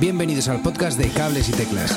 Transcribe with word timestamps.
Bienvenidos 0.00 0.48
al 0.48 0.60
podcast 0.60 0.98
de 0.98 1.08
Cables 1.08 1.48
y 1.48 1.52
Teclas. 1.52 1.92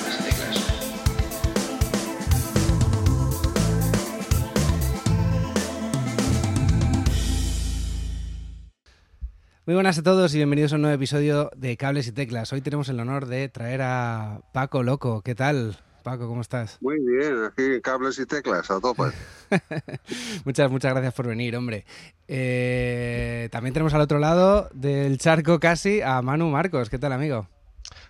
Muy 9.65 9.73
buenas 9.73 9.97
a 9.97 10.03
todos 10.03 10.33
y 10.35 10.37
bienvenidos 10.37 10.73
a 10.73 10.75
un 10.75 10.83
nuevo 10.83 10.95
episodio 10.95 11.49
de 11.55 11.75
Cables 11.75 12.07
y 12.07 12.11
Teclas. 12.11 12.53
Hoy 12.53 12.61
tenemos 12.61 12.87
el 12.89 12.99
honor 12.99 13.25
de 13.25 13.49
traer 13.49 13.81
a 13.81 14.41
Paco 14.53 14.83
Loco. 14.83 15.23
¿Qué 15.23 15.33
tal? 15.33 15.77
Paco, 16.03 16.27
¿cómo 16.27 16.41
estás? 16.41 16.77
Muy 16.81 16.99
bien, 17.03 17.45
aquí 17.45 17.63
en 17.63 17.81
Cables 17.81 18.19
y 18.19 18.27
Teclas, 18.27 18.69
a 18.69 18.79
tope. 18.79 19.05
muchas, 20.45 20.69
muchas 20.69 20.93
gracias 20.93 21.15
por 21.15 21.25
venir, 21.27 21.55
hombre. 21.57 21.83
Eh, 22.27 23.49
también 23.51 23.73
tenemos 23.73 23.95
al 23.95 24.01
otro 24.01 24.19
lado 24.19 24.69
del 24.71 25.17
charco 25.17 25.59
casi 25.59 26.01
a 26.01 26.21
Manu 26.21 26.51
Marcos. 26.51 26.91
¿Qué 26.91 26.99
tal, 26.99 27.11
amigo? 27.11 27.47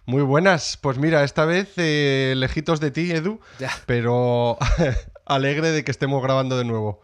Muy 0.08 0.24
buenas. 0.24 0.78
Pues 0.78 0.98
mira, 0.98 1.26
esta 1.26 1.44
vez 1.44 1.74
eh, 1.76 2.34
lejitos 2.38 2.80
de 2.80 2.92
ti, 2.92 3.12
Edu, 3.12 3.42
pero 3.86 4.58
alegre 5.26 5.72
de 5.72 5.84
que 5.84 5.92
estemos 5.92 6.24
grabando 6.24 6.58
de 6.58 6.64
nuevo. 6.64 7.02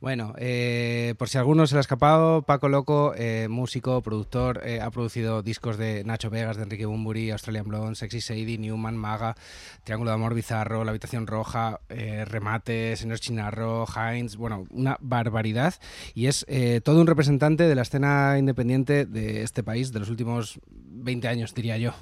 Bueno, 0.00 0.32
eh, 0.38 1.14
por 1.18 1.28
si 1.28 1.38
alguno 1.38 1.66
se 1.66 1.74
le 1.74 1.78
ha 1.78 1.80
escapado, 1.80 2.42
Paco 2.42 2.68
Loco, 2.68 3.14
eh, 3.16 3.48
músico, 3.50 4.00
productor, 4.00 4.62
eh, 4.64 4.80
ha 4.80 4.92
producido 4.92 5.42
discos 5.42 5.76
de 5.76 6.04
Nacho 6.04 6.30
Vegas, 6.30 6.56
de 6.56 6.62
Enrique 6.62 6.86
Bumburi, 6.86 7.32
Australian 7.32 7.66
Blonde, 7.66 7.96
Sexy 7.96 8.20
Sadie, 8.20 8.58
Newman, 8.58 8.96
Maga, 8.96 9.34
Triángulo 9.82 10.12
de 10.12 10.14
Amor 10.14 10.34
Bizarro, 10.34 10.84
La 10.84 10.90
Habitación 10.90 11.26
Roja, 11.26 11.80
Remate, 11.88 12.96
Señor 12.96 13.18
Chinarro, 13.18 13.86
Heinz, 13.94 14.36
bueno, 14.36 14.66
una 14.70 14.96
barbaridad. 15.00 15.74
Y 16.14 16.28
es 16.28 16.46
todo 16.82 17.00
un 17.00 17.08
representante 17.08 17.64
de 17.64 17.74
la 17.74 17.82
escena 17.82 18.38
independiente 18.38 19.04
de 19.04 19.42
este 19.42 19.64
país 19.64 19.92
de 19.92 19.98
los 19.98 20.08
últimos 20.08 20.60
20 20.70 21.26
años, 21.26 21.54
diría 21.54 21.76
yo. 21.76 21.92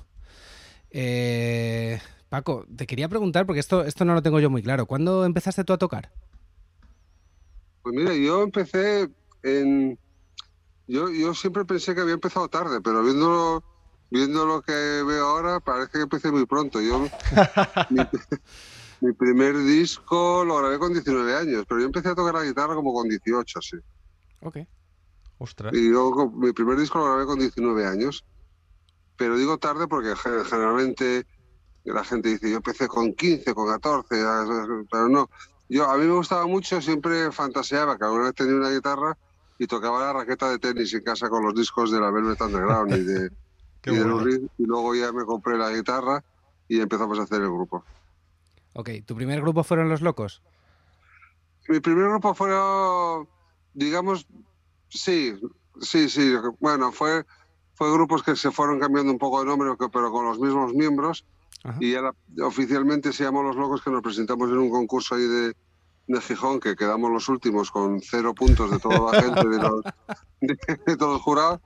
Paco, 2.29 2.67
te 2.77 2.87
quería 2.87 3.09
preguntar, 3.09 3.47
porque 3.47 3.61
esto, 3.61 3.85
esto 3.85 4.05
no 4.05 4.15
lo 4.15 4.23
tengo 4.23 4.41
yo 4.41 4.51
muy 4.51 4.63
claro. 4.63 4.87
¿Cuándo 4.87 5.25
empezaste 5.25 5.65
tú 5.65 5.73
a 5.73 5.79
tocar? 5.79 6.11
Pues 7.83 7.95
mira, 7.95 8.15
yo 8.15 8.43
empecé 8.43 9.09
en... 9.43 9.99
Yo, 10.87 11.11
yo 11.11 11.35
siempre 11.35 11.65
pensé 11.65 11.95
que 11.95 12.01
había 12.01 12.15
empezado 12.15 12.49
tarde, 12.49 12.81
pero 12.83 13.03
viendo, 13.03 13.63
viendo 14.11 14.47
lo 14.47 14.63
que 14.63 14.73
veo 14.73 15.27
ahora, 15.27 15.61
parece 15.61 15.93
que 15.93 16.03
empecé 16.03 16.31
muy 16.31 16.47
pronto. 16.47 16.81
Yo, 16.81 17.01
mi, 19.01 19.13
primer 19.13 19.59
disco 19.59 20.45
lo 20.45 20.59
grabé 20.59 20.79
con 20.79 20.93
19 20.93 21.35
años, 21.35 21.65
pero 21.69 21.81
yo 21.81 21.87
empecé 21.87 22.09
a 22.09 22.15
tocar 22.15 22.35
la 22.35 22.45
guitarra 22.45 22.75
como 22.75 22.93
con 22.93 23.09
18, 23.09 23.61
sí. 23.61 23.77
Ok. 24.41 24.59
Ostras. 25.39 25.75
Y 25.75 25.91
yo 25.91 26.33
mi 26.35 26.53
primer 26.53 26.79
disco 26.79 26.99
lo 26.99 27.05
grabé 27.05 27.27
con 27.27 27.39
19 27.39 27.87
años. 27.87 28.25
Pero 29.19 29.37
digo 29.37 29.59
tarde 29.59 29.87
porque 29.87 30.15
generalmente 30.17 31.27
la 31.85 32.05
gente 32.05 32.31
dice, 32.31 32.51
yo 32.51 32.57
empecé 32.57 32.89
con 32.89 33.13
15, 33.13 33.53
con 33.53 33.69
14, 33.69 34.07
pero 34.91 35.09
no. 35.09 35.29
Yo, 35.69 35.91
a 35.91 35.99
mí 35.99 36.07
me 36.07 36.15
gustaba 36.15 36.47
mucho, 36.47 36.81
siempre 36.81 37.31
fantaseaba 37.31 37.99
que 37.99 38.05
alguna 38.05 38.25
vez 38.25 38.35
tenía 38.35 38.55
una 38.55 38.71
guitarra 38.71 39.19
y 39.59 39.67
tocaba 39.67 40.01
la 40.01 40.13
raqueta 40.13 40.49
de 40.49 40.59
tenis 40.59 40.95
en 40.95 41.03
casa 41.03 41.29
con 41.29 41.45
los 41.45 41.55
discos 41.55 41.91
de 41.91 42.01
la 42.01 42.11
Velvet 42.11 42.41
Underground 42.41 42.95
y 42.95 43.03
de, 43.03 43.31
y, 43.87 44.63
y 44.63 44.67
luego 44.67 44.95
ya 44.95 45.13
me 45.13 45.25
compré 45.25 45.59
la 45.59 45.71
guitarra 45.71 46.25
y 46.69 46.81
empezamos 46.81 47.19
a 47.19 47.25
hacer 47.25 47.43
el 47.43 47.51
grupo. 47.51 47.85
Ok, 48.75 48.91
¿tu 49.05 49.17
primer 49.17 49.41
grupo 49.41 49.65
fueron 49.65 49.89
Los 49.89 50.03
Locos? 50.03 50.43
Mi 51.69 51.81
primer 51.81 52.09
grupo 52.09 52.35
fueron, 52.35 53.29
digamos, 53.75 54.27
sí, 54.89 55.35
sí, 55.81 56.09
sí. 56.09 56.35
Bueno, 56.61 56.93
fue, 56.93 57.25
fue 57.79 57.93
grupos 57.93 58.25
que 58.25 58.35
se 58.35 58.51
fueron 58.51 58.81
cambiando 58.81 59.13
un 59.13 59.19
poco 59.19 59.39
de 59.39 59.47
nombre, 59.47 59.71
pero 59.93 60.11
con 60.11 60.27
los 60.27 60.41
mismos 60.41 60.75
miembros. 60.75 61.25
Y 61.79 61.95
oficialmente 62.43 63.13
se 63.13 63.23
llamó 63.23 63.43
Los 63.45 63.55
Locos 63.55 63.83
que 63.83 63.91
nos 63.91 64.03
presentamos 64.03 64.51
en 64.51 64.59
un 64.59 64.71
concurso 64.71 65.15
ahí 65.15 65.23
de, 65.23 65.55
de 66.09 66.21
Gijón, 66.21 66.59
que 66.59 66.75
quedamos 66.75 67.13
los 67.13 67.29
últimos 67.29 67.71
con 67.71 68.01
cero 68.01 68.35
puntos 68.35 68.73
de 68.73 68.81
toda 68.81 69.13
la 69.13 69.23
gente, 69.23 69.49
de, 69.49 69.59
los, 69.59 69.85
de, 70.87 70.97
todo 70.97 71.15
el 71.15 71.21
jurado, 71.21 71.61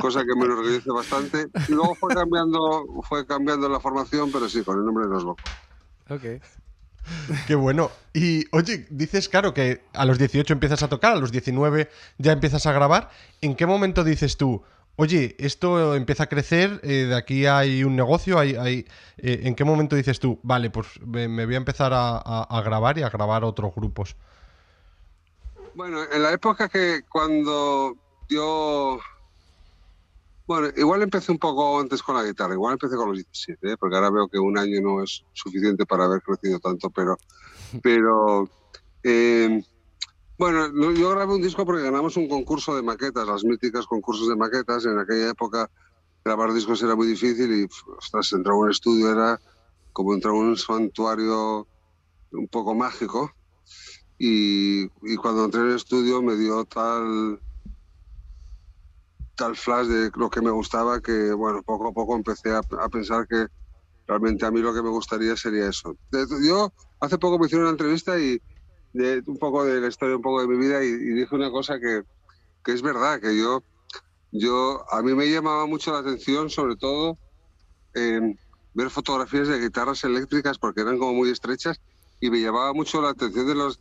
cosa 0.00 0.20
que 0.20 0.34
me 0.38 0.46
enorgullece 0.46 0.90
bastante. 0.90 1.48
Y 1.68 1.72
luego 1.72 1.94
fue 1.96 2.14
cambiando, 2.14 2.86
fue 3.06 3.26
cambiando 3.26 3.68
la 3.68 3.78
formación, 3.80 4.32
pero 4.32 4.48
sí, 4.48 4.62
con 4.62 4.78
el 4.78 4.86
nombre 4.86 5.04
de 5.04 5.10
Los 5.10 5.24
Locos. 5.24 5.44
Ok. 6.08 6.42
Qué 7.46 7.54
bueno. 7.54 7.90
Y 8.14 8.46
oye, 8.52 8.86
dices, 8.88 9.28
claro, 9.28 9.52
que 9.52 9.82
a 9.92 10.06
los 10.06 10.18
18 10.18 10.50
empiezas 10.50 10.82
a 10.82 10.88
tocar, 10.88 11.12
a 11.12 11.16
los 11.16 11.30
19 11.30 11.90
ya 12.16 12.32
empiezas 12.32 12.64
a 12.64 12.72
grabar. 12.72 13.10
¿En 13.42 13.54
qué 13.54 13.66
momento 13.66 14.02
dices 14.02 14.38
tú, 14.38 14.62
oye, 14.98 15.36
esto 15.38 15.94
empieza 15.94 16.24
a 16.24 16.26
crecer, 16.26 16.80
eh, 16.82 17.06
de 17.06 17.14
aquí 17.14 17.46
hay 17.46 17.84
un 17.84 17.94
negocio, 17.94 18.36
hay, 18.36 18.56
hay 18.56 18.84
eh, 19.16 19.42
¿en 19.44 19.54
qué 19.54 19.62
momento 19.64 19.94
dices 19.94 20.18
tú, 20.18 20.40
vale, 20.42 20.70
pues 20.70 20.88
me, 21.06 21.46
voy 21.46 21.54
a 21.54 21.58
empezar 21.58 21.92
a, 21.94 22.62
grabar 22.64 22.98
y 22.98 23.02
a 23.02 23.08
grabar 23.08 23.44
otros 23.44 23.72
grupos? 23.76 24.16
Bueno, 25.74 26.00
en 26.12 26.22
la 26.22 26.32
época 26.32 26.68
que 26.68 27.02
cuando 27.08 27.96
yo... 28.28 28.98
Bueno, 30.48 30.68
igual 30.76 31.02
empecé 31.02 31.30
un 31.30 31.38
poco 31.38 31.78
antes 31.78 32.02
con 32.02 32.16
la 32.16 32.24
guitarra, 32.24 32.54
igual 32.54 32.72
empecé 32.72 32.96
con 32.96 33.10
los 33.10 33.18
17, 33.18 33.72
¿eh? 33.72 33.76
porque 33.78 33.94
ahora 33.94 34.10
veo 34.10 34.26
que 34.26 34.38
un 34.38 34.58
año 34.58 34.80
no 34.80 35.04
es 35.04 35.22
suficiente 35.32 35.86
para 35.86 36.06
haber 36.06 36.22
crecido 36.22 36.58
tanto, 36.58 36.90
pero... 36.90 37.16
pero 37.82 38.50
bueno, 40.38 40.92
yo 40.92 41.10
grabé 41.10 41.34
un 41.34 41.42
disco 41.42 41.66
porque 41.66 41.82
ganamos 41.82 42.16
un 42.16 42.28
concurso 42.28 42.76
de 42.76 42.82
maquetas, 42.82 43.26
las 43.26 43.42
míticas 43.44 43.86
concursos 43.86 44.28
de 44.28 44.36
maquetas. 44.36 44.86
En 44.86 44.96
aquella 44.96 45.30
época 45.30 45.68
grabar 46.24 46.52
discos 46.52 46.80
era 46.82 46.94
muy 46.94 47.08
difícil 47.08 47.52
y, 47.52 47.68
ostras, 47.96 48.32
entrar 48.32 48.54
a 48.54 48.58
un 48.58 48.70
estudio 48.70 49.10
era 49.10 49.40
como 49.92 50.14
entrar 50.14 50.32
a 50.32 50.36
un 50.36 50.56
santuario 50.56 51.66
un 52.30 52.46
poco 52.46 52.72
mágico. 52.74 53.32
Y, 54.16 54.84
y, 55.02 55.16
cuando 55.16 55.44
entré 55.44 55.60
en 55.60 55.68
el 55.68 55.76
estudio 55.76 56.22
me 56.22 56.36
dio 56.36 56.64
tal 56.64 57.40
tal 59.34 59.56
flash 59.56 59.86
de 59.86 60.10
lo 60.16 60.30
que 60.30 60.40
me 60.40 60.50
gustaba 60.50 61.00
que, 61.00 61.32
bueno, 61.32 61.62
poco 61.62 61.88
a 61.88 61.92
poco 61.92 62.16
empecé 62.16 62.50
a, 62.50 62.58
a 62.80 62.88
pensar 62.88 63.26
que 63.28 63.46
realmente 64.06 64.44
a 64.44 64.50
mí 64.50 64.60
lo 64.60 64.74
que 64.74 64.82
me 64.82 64.88
gustaría 64.88 65.36
sería 65.36 65.68
eso. 65.68 65.96
Yo 66.44 66.72
hace 67.00 67.18
poco 67.18 67.38
me 67.38 67.46
hicieron 67.46 67.66
una 67.66 67.72
entrevista 67.72 68.18
y, 68.18 68.40
de, 68.98 69.22
un 69.26 69.38
poco 69.38 69.64
de 69.64 69.80
la 69.80 69.88
historia, 69.88 70.16
un 70.16 70.22
poco 70.22 70.40
de 70.40 70.48
mi 70.48 70.56
vida 70.56 70.82
y, 70.84 70.90
dije 70.90 71.34
una 71.34 71.50
cosa 71.50 71.78
que, 71.78 72.02
que, 72.64 72.72
es 72.72 72.82
verdad, 72.82 73.20
que 73.20 73.36
yo, 73.36 73.62
yo, 74.32 74.84
a 74.90 75.02
mí 75.02 75.14
me 75.14 75.30
llamaba 75.30 75.66
mucho 75.66 75.92
la 75.92 76.00
atención, 76.00 76.50
sobre 76.50 76.76
todo, 76.76 77.16
ver 77.94 78.90
fotografías 78.90 79.48
de 79.48 79.60
guitarras 79.60 80.04
eléctricas 80.04 80.58
porque 80.58 80.82
eran 80.82 80.98
como 80.98 81.14
muy 81.14 81.30
estrechas 81.30 81.80
y 82.20 82.30
me 82.30 82.40
llamaba 82.40 82.72
mucho 82.72 83.00
la 83.00 83.10
atención 83.10 83.46
de 83.46 83.54
los, 83.54 83.80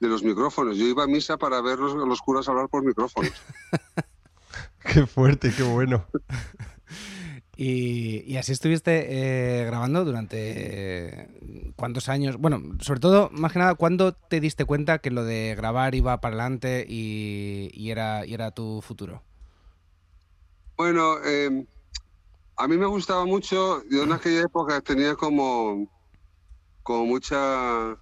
de 0.00 0.08
los 0.08 0.22
micrófonos. 0.22 0.76
Yo 0.76 0.84
iba 0.84 1.04
a 1.04 1.06
misa 1.06 1.36
para 1.38 1.60
ver 1.60 1.78
los, 1.78 1.94
los 1.94 2.20
curas 2.20 2.48
hablar 2.48 2.68
por 2.68 2.84
micrófonos. 2.84 3.32
qué 4.92 5.06
fuerte, 5.06 5.52
qué 5.54 5.62
bueno. 5.62 6.06
Y, 7.60 8.36
así 8.36 8.52
estuviste 8.52 9.06
eh, 9.08 9.64
grabando 9.64 10.04
durante 10.04 11.72
cuántos 11.74 12.08
años. 12.08 12.36
Bueno, 12.36 12.62
sobre 12.78 13.00
todo, 13.00 13.30
más 13.32 13.52
que 13.52 13.58
nada, 13.58 13.74
¿cuándo 13.74 14.12
te 14.12 14.38
diste 14.38 14.64
cuenta 14.64 15.00
que 15.00 15.10
lo 15.10 15.24
de 15.24 15.56
grabar 15.56 15.96
iba 15.96 16.20
para 16.20 16.36
adelante 16.36 16.86
y, 16.88 17.90
era, 17.90 18.52
tu 18.52 18.80
futuro? 18.80 19.24
Bueno, 20.76 21.20
em, 21.24 21.66
a 22.56 22.68
mí 22.68 22.76
me 22.76 22.86
gustaba 22.86 23.24
mucho. 23.24 23.82
Yo 23.90 24.04
en 24.04 24.12
aquella 24.12 24.42
época 24.42 24.80
tenía 24.80 25.16
como, 25.16 25.90
como 26.84 27.06
mucha. 27.06 27.98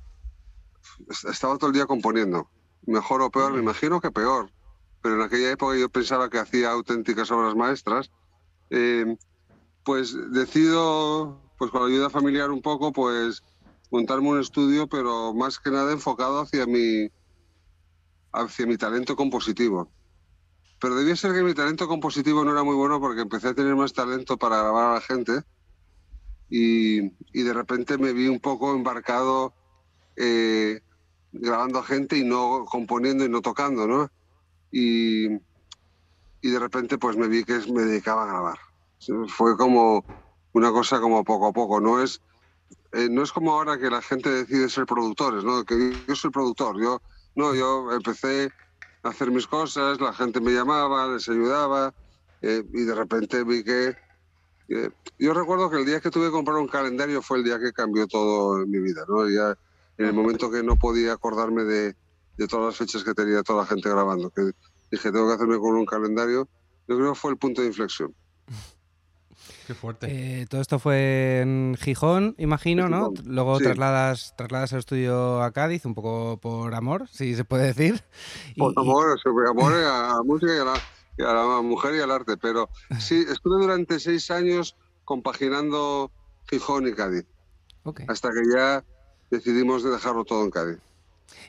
Estaba 1.09 1.57
todo 1.57 1.69
el 1.69 1.77
día 1.77 1.87
componiendo. 1.87 2.51
Mejor 2.85 3.23
o 3.23 3.31
peor, 3.31 3.55
me 3.55 3.61
imagino 3.61 4.03
que 4.03 4.11
peor. 4.11 4.51
Pero 5.01 5.15
en 5.15 5.23
aquella 5.23 5.53
época 5.53 5.79
yo 5.79 5.89
pensaba 5.89 6.29
que 6.29 6.41
hacía 6.41 6.73
auténticas 6.73 7.31
obras 7.31 7.55
maestras. 7.55 8.11
Eh, 8.69 9.17
pues 9.87 10.17
decido, 10.33 11.41
pues 11.57 11.71
con 11.71 11.81
la 11.81 11.87
ayuda 11.87 12.11
familiar 12.11 12.51
un 12.51 12.61
poco, 12.61 12.93
pues 12.93 13.45
montarme 13.93 14.31
un 14.31 14.41
estudio, 14.41 14.89
pero 14.89 15.33
más 15.33 15.61
que 15.61 15.71
nada 15.71 15.93
enfocado 15.93 16.41
hacia 16.41 16.67
mi, 16.67 17.09
hacia 18.33 18.67
mi 18.67 18.77
talento 18.77 19.15
compositivo. 19.15 19.89
Pero 20.81 20.97
debía 20.97 21.15
ser 21.15 21.33
que 21.35 21.45
mi 21.45 21.55
talento 21.55 21.87
compositivo 21.87 22.45
no 22.45 22.51
era 22.51 22.65
muy 22.65 22.75
bueno 22.75 22.99
porque 22.99 23.21
empecé 23.21 23.51
a 23.51 23.55
tener 23.55 23.77
más 23.77 23.93
talento 23.93 24.37
para 24.37 24.59
grabar 24.59 24.91
a 24.91 24.95
la 24.95 25.01
gente 25.01 25.43
y, 26.51 27.13
y 27.33 27.43
de 27.45 27.53
repente 27.53 27.97
me 27.97 28.13
vi 28.13 28.27
un 28.27 28.41
poco 28.41 28.75
embarcado 28.75 29.55
eh, 30.17 30.81
grabando 31.31 31.79
a 31.79 31.85
gente 31.85 32.19
y 32.19 32.25
no 32.25 32.65
componiendo 32.65 33.25
y 33.25 33.29
no 33.29 33.41
tocando, 33.41 33.87
¿no? 33.87 34.11
Y, 34.73 35.27
y 35.27 36.51
de 36.51 36.59
repente 36.59 36.99
pues 36.99 37.17
me 37.17 37.29
vi 37.29 37.45
que 37.45 37.61
me 37.73 37.83
dedicaba 37.83 38.25
a 38.25 38.27
grabar. 38.27 38.66
Fue 39.29 39.57
como 39.57 40.05
una 40.53 40.71
cosa 40.71 41.01
como 41.01 41.25
poco 41.25 41.49
a 41.49 41.53
poco, 41.53 41.81
no 41.81 42.03
es, 42.03 42.21
eh, 42.93 43.09
no 43.11 43.23
es 43.23 43.33
como 43.33 43.53
ahora 43.53 43.79
que 43.79 43.91
la 43.91 44.03
gente 44.03 44.31
decide 44.31 44.69
ser 44.69 44.87
productores, 44.87 45.45
¿no? 45.45 45.65
Que 45.65 45.93
yo 46.07 46.17
soy 46.17 46.31
productor, 46.31 46.81
yo, 46.81 47.01
no, 47.35 47.55
yo 47.55 47.93
empecé 47.93 48.51
a 49.03 49.11
hacer 49.11 49.31
mis 49.31 49.47
cosas, 49.47 50.01
la 50.01 50.13
gente 50.13 50.41
me 50.41 50.53
llamaba, 50.53 51.09
les 51.09 51.29
ayudaba 51.29 51.93
eh, 52.41 52.65
y 52.73 52.83
de 52.85 52.95
repente 52.95 53.45
vi 53.45 53.63
que, 53.63 53.97
Eh, 54.69 54.91
yo 55.17 55.33
recuerdo 55.33 55.71
que 55.71 55.79
el 55.79 55.87
día 55.87 56.01
que 56.01 56.11
tuve 56.11 56.27
que 56.27 56.33
comprar 56.33 56.57
un 56.57 56.67
calendario 56.67 57.23
fue 57.23 57.39
el 57.39 57.45
día 57.45 57.57
que 57.61 57.73
cambió 57.73 58.09
todo 58.09 58.61
en 58.61 58.69
mi 58.69 58.81
vida, 58.81 59.05
¿no? 59.07 59.29
Ya 59.29 59.55
en 59.97 60.07
el 60.07 60.13
momento 60.13 60.51
que 60.51 60.65
no 60.65 60.75
podía 60.75 61.13
acordarme 61.13 61.63
de, 61.63 61.95
de 62.37 62.47
todas 62.49 62.67
las 62.67 62.77
fechas 62.77 63.05
que 63.05 63.15
tenía 63.15 63.45
toda 63.45 63.63
la 63.63 63.67
gente 63.67 63.89
grabando, 63.89 64.29
que 64.31 64.43
dije, 64.91 65.13
tengo 65.13 65.29
que 65.29 65.35
hacerme 65.35 65.59
con 65.59 65.77
un 65.77 65.87
calendario, 65.87 66.49
yo 66.89 66.97
creo 66.97 67.13
que 67.13 67.19
fue 67.19 67.31
el 67.31 67.39
punto 67.39 67.63
de 67.63 67.69
inflexión. 67.69 68.13
Qué 69.67 69.75
fuerte. 69.75 70.07
Eh, 70.43 70.47
todo 70.47 70.61
esto 70.61 70.79
fue 70.79 71.41
en 71.41 71.77
Gijón, 71.81 72.35
imagino, 72.39 72.89
¿no? 72.89 73.11
Gijón, 73.11 73.35
Luego 73.35 73.59
sí. 73.59 73.65
trasladas, 73.65 74.35
trasladas 74.37 74.73
el 74.73 74.79
estudio 74.79 75.43
a 75.43 75.51
Cádiz, 75.53 75.85
un 75.85 75.95
poco 75.95 76.39
por 76.41 76.75
amor, 76.75 77.09
si 77.11 77.35
se 77.35 77.45
puede 77.45 77.67
decir. 77.73 78.03
Y- 78.55 78.61
Por 78.61 78.73
y- 78.73 78.81
amor, 78.81 79.19
sobre 79.21 79.49
amor 79.49 79.73
a 79.75 80.15
la 80.15 80.23
música 80.25 80.55
y 80.55 80.59
a 80.59 80.65
la, 80.65 80.75
y 81.19 81.23
a 81.23 81.33
la 81.33 81.63
mujer 81.63 81.95
y 81.97 82.01
al 82.01 82.11
arte. 82.13 82.37
Pero 82.37 82.69
sí, 82.99 83.25
estuve 83.29 83.61
durante 83.61 83.99
seis 83.99 84.31
años 84.31 84.77
compaginando 85.05 86.13
Gijón 86.49 86.87
y 86.87 86.93
Cádiz, 86.93 87.27
ok. 87.85 88.03
hasta 88.09 88.31
que 88.31 88.43
ya 88.55 88.85
decidimos 89.31 89.83
de 89.83 89.91
dejarlo 89.91 90.25
todo 90.25 90.45
en 90.45 90.51
Cádiz. 90.51 90.79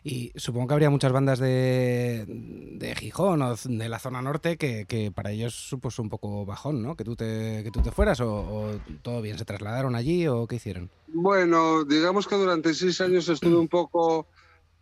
Y 0.04 0.32
supongo 0.36 0.68
que 0.68 0.74
habría 0.74 0.90
muchas 0.90 1.12
bandas 1.12 1.40
de, 1.40 2.26
de 2.28 2.96
Gijón 2.96 3.42
o 3.42 3.56
de 3.56 3.90
la 3.90 4.00
zona 4.00 4.22
norte 4.22 4.58
que, 4.58 4.86
que 4.86 5.12
para 5.12 5.32
ellos 5.32 5.54
supuso 5.54 6.02
un 6.02 6.10
poco 6.10 6.46
bajón, 6.46 6.82
¿no? 6.82 6.96
Que 6.96 7.04
tú 7.04 7.16
te, 7.16 7.64
que 7.64 7.72
tú 7.72 7.82
te 7.82 7.92
fueras 7.92 8.20
o, 8.22 8.34
o 8.34 8.80
todo 9.02 9.22
bien, 9.22 9.38
¿se 9.38 9.46
trasladaron 9.46 9.96
allí 9.96 10.28
o 10.28 10.48
qué 10.48 10.56
hicieron? 10.56 10.90
Bueno, 11.08 11.84
digamos 11.84 12.28
que 12.28 12.36
durante 12.36 12.74
seis 12.74 13.00
años 13.02 13.30
estuve 13.30 13.56
un 13.56 13.68
poco, 13.68 14.28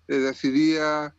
eh, 0.08 0.18
decidía 0.18 1.14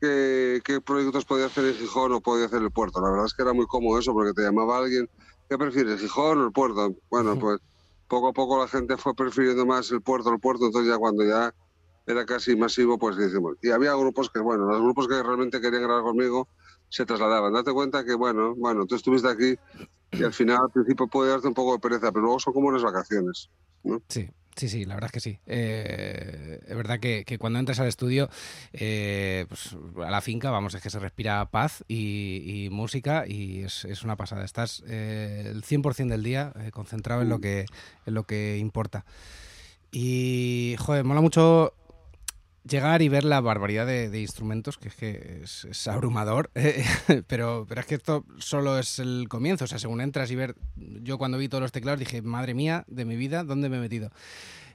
qué, 0.00 0.60
qué 0.64 0.80
proyectos 0.80 1.24
podía 1.24 1.46
hacer 1.46 1.66
en 1.66 1.74
Gijón 1.74 2.12
o 2.12 2.20
podía 2.20 2.46
hacer 2.46 2.58
en 2.58 2.64
el 2.64 2.70
puerto. 2.70 3.00
La 3.00 3.10
verdad 3.10 3.26
es 3.26 3.34
que 3.34 3.42
era 3.42 3.52
muy 3.52 3.66
cómodo 3.66 3.98
eso 3.98 4.12
porque 4.12 4.32
te 4.32 4.42
llamaba 4.42 4.78
alguien, 4.78 5.08
¿qué 5.48 5.58
prefieres, 5.58 6.00
Gijón 6.00 6.40
o 6.40 6.46
el 6.46 6.52
puerto? 6.52 6.94
Bueno, 7.10 7.38
pues 7.38 7.60
poco 8.08 8.28
a 8.28 8.32
poco 8.32 8.58
la 8.58 8.68
gente 8.68 8.96
fue 8.96 9.14
prefiriendo 9.14 9.66
más 9.66 9.90
el 9.90 10.00
puerto, 10.00 10.32
el 10.32 10.40
puerto, 10.40 10.66
entonces 10.66 10.92
ya 10.92 10.98
cuando 10.98 11.24
ya 11.24 11.54
era 12.06 12.24
casi 12.24 12.56
masivo, 12.56 12.98
pues 12.98 13.16
decimos. 13.16 13.56
Y 13.62 13.70
había 13.70 13.94
grupos 13.94 14.30
que, 14.30 14.38
bueno, 14.40 14.66
los 14.66 14.80
grupos 14.80 15.08
que 15.08 15.22
realmente 15.22 15.60
querían 15.60 15.82
grabar 15.82 16.04
conmigo 16.04 16.48
se 16.88 17.04
trasladaban. 17.04 17.52
Date 17.52 17.72
cuenta 17.72 18.04
que, 18.04 18.14
bueno, 18.14 18.54
bueno, 18.54 18.86
tú 18.86 18.94
estuviste 18.94 19.28
aquí 19.28 19.56
y 20.12 20.22
al 20.22 20.32
final 20.32 20.58
al 20.62 20.70
principio 20.70 21.08
puede 21.08 21.30
darte 21.30 21.48
un 21.48 21.54
poco 21.54 21.72
de 21.72 21.78
pereza, 21.80 22.12
pero 22.12 22.22
luego 22.22 22.38
son 22.38 22.54
como 22.54 22.68
unas 22.68 22.82
vacaciones. 22.82 23.50
Sí, 24.08 24.28
sí, 24.54 24.68
sí, 24.68 24.84
la 24.84 24.94
verdad 24.94 25.08
es 25.08 25.12
que 25.12 25.20
sí. 25.20 25.38
Eh, 25.46 26.60
es 26.64 26.76
verdad 26.76 27.00
que, 27.00 27.24
que 27.24 27.38
cuando 27.38 27.58
entras 27.58 27.80
al 27.80 27.88
estudio, 27.88 28.28
eh, 28.72 29.46
pues, 29.48 29.76
a 30.04 30.10
la 30.10 30.20
finca, 30.20 30.50
vamos, 30.50 30.74
es 30.74 30.82
que 30.82 30.90
se 30.90 31.00
respira 31.00 31.50
paz 31.50 31.84
y, 31.88 32.66
y 32.66 32.70
música 32.70 33.24
y 33.26 33.62
es, 33.62 33.84
es 33.84 34.04
una 34.04 34.16
pasada. 34.16 34.44
Estás 34.44 34.84
eh, 34.86 35.44
el 35.46 35.62
100% 35.64 36.06
del 36.06 36.22
día 36.22 36.52
eh, 36.60 36.70
concentrado 36.70 37.22
en 37.22 37.28
lo, 37.28 37.40
que, 37.40 37.66
en 38.06 38.14
lo 38.14 38.24
que 38.24 38.58
importa. 38.58 39.04
Y, 39.90 40.76
joder, 40.78 41.04
mola 41.04 41.20
mucho 41.20 41.72
llegar 42.68 43.02
y 43.02 43.08
ver 43.08 43.24
la 43.24 43.40
barbaridad 43.40 43.86
de, 43.86 44.10
de 44.10 44.20
instrumentos, 44.20 44.78
que 44.78 44.88
es 44.88 44.94
que 44.96 45.40
es, 45.44 45.64
es 45.66 45.86
abrumador, 45.88 46.50
eh, 46.54 46.84
pero, 47.26 47.64
pero 47.68 47.80
es 47.80 47.86
que 47.86 47.94
esto 47.96 48.24
solo 48.38 48.78
es 48.78 48.98
el 48.98 49.26
comienzo, 49.28 49.64
o 49.64 49.68
sea, 49.68 49.78
según 49.78 50.00
entras 50.00 50.30
y 50.30 50.36
ver, 50.36 50.56
yo 50.76 51.18
cuando 51.18 51.38
vi 51.38 51.48
todos 51.48 51.62
los 51.62 51.72
teclados 51.72 52.00
dije, 52.00 52.22
madre 52.22 52.54
mía, 52.54 52.84
de 52.88 53.04
mi 53.04 53.16
vida, 53.16 53.44
¿dónde 53.44 53.68
me 53.68 53.76
he 53.76 53.80
metido? 53.80 54.10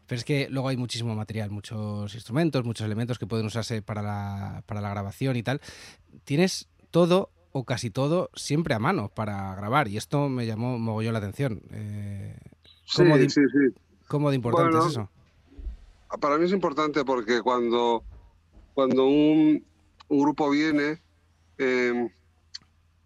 Pero 0.07 0.17
es 0.19 0.25
que 0.25 0.47
luego 0.49 0.67
hay 0.67 0.77
muchísimo 0.77 1.15
material, 1.15 1.51
muchos 1.51 2.13
instrumentos, 2.15 2.65
muchos 2.65 2.85
elementos 2.85 3.17
que 3.17 3.27
pueden 3.27 3.45
usarse 3.45 3.81
para 3.81 4.01
la, 4.01 4.63
para 4.65 4.81
la 4.81 4.89
grabación 4.89 5.37
y 5.37 5.43
tal. 5.43 5.61
Tienes 6.25 6.67
todo 6.89 7.31
o 7.53 7.63
casi 7.63 7.89
todo 7.91 8.29
siempre 8.35 8.73
a 8.73 8.79
mano 8.79 9.09
para 9.09 9.55
grabar 9.55 9.87
y 9.87 9.95
esto 9.97 10.27
me 10.27 10.45
llamó 10.45 10.77
mogollón 10.79 11.13
la 11.13 11.19
atención. 11.19 11.61
Eh, 11.71 12.35
Sí, 12.85 12.97
¿Cómo 13.03 13.17
di- 13.17 13.29
sí, 13.29 13.39
sí. 13.53 13.73
¿Cómo 14.09 14.29
de 14.31 14.35
importante 14.35 14.71
Bueno, 14.71 14.85
es 14.85 14.91
eso? 14.91 15.09
Para 16.19 16.37
mí 16.37 16.45
es 16.45 16.51
importante 16.51 17.05
porque 17.05 17.41
cuando, 17.41 18.03
cuando 18.73 19.05
un, 19.05 19.65
un 20.09 20.21
grupo 20.21 20.49
viene, 20.49 21.01
eh, 21.57 22.09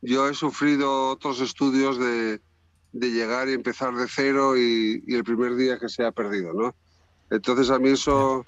yo 0.02 0.28
he 0.28 0.34
sufrido 0.34 1.10
otros 1.10 1.40
estudios 1.40 2.00
de, 2.00 2.42
de 2.94 3.12
llegar 3.12 3.48
y 3.50 3.54
empezar 3.54 3.96
de 3.96 4.08
cero 4.08 4.58
y, 4.58 5.04
y 5.06 5.16
el 5.16 5.24
primer 5.24 5.56
día 5.56 5.78
que 5.78 5.90
se 5.90 6.04
ha 6.04 6.12
perdido, 6.12 6.54
¿no? 6.54 6.76
Entonces 7.30 7.70
a 7.70 7.80
mí 7.80 7.90
eso, 7.90 8.44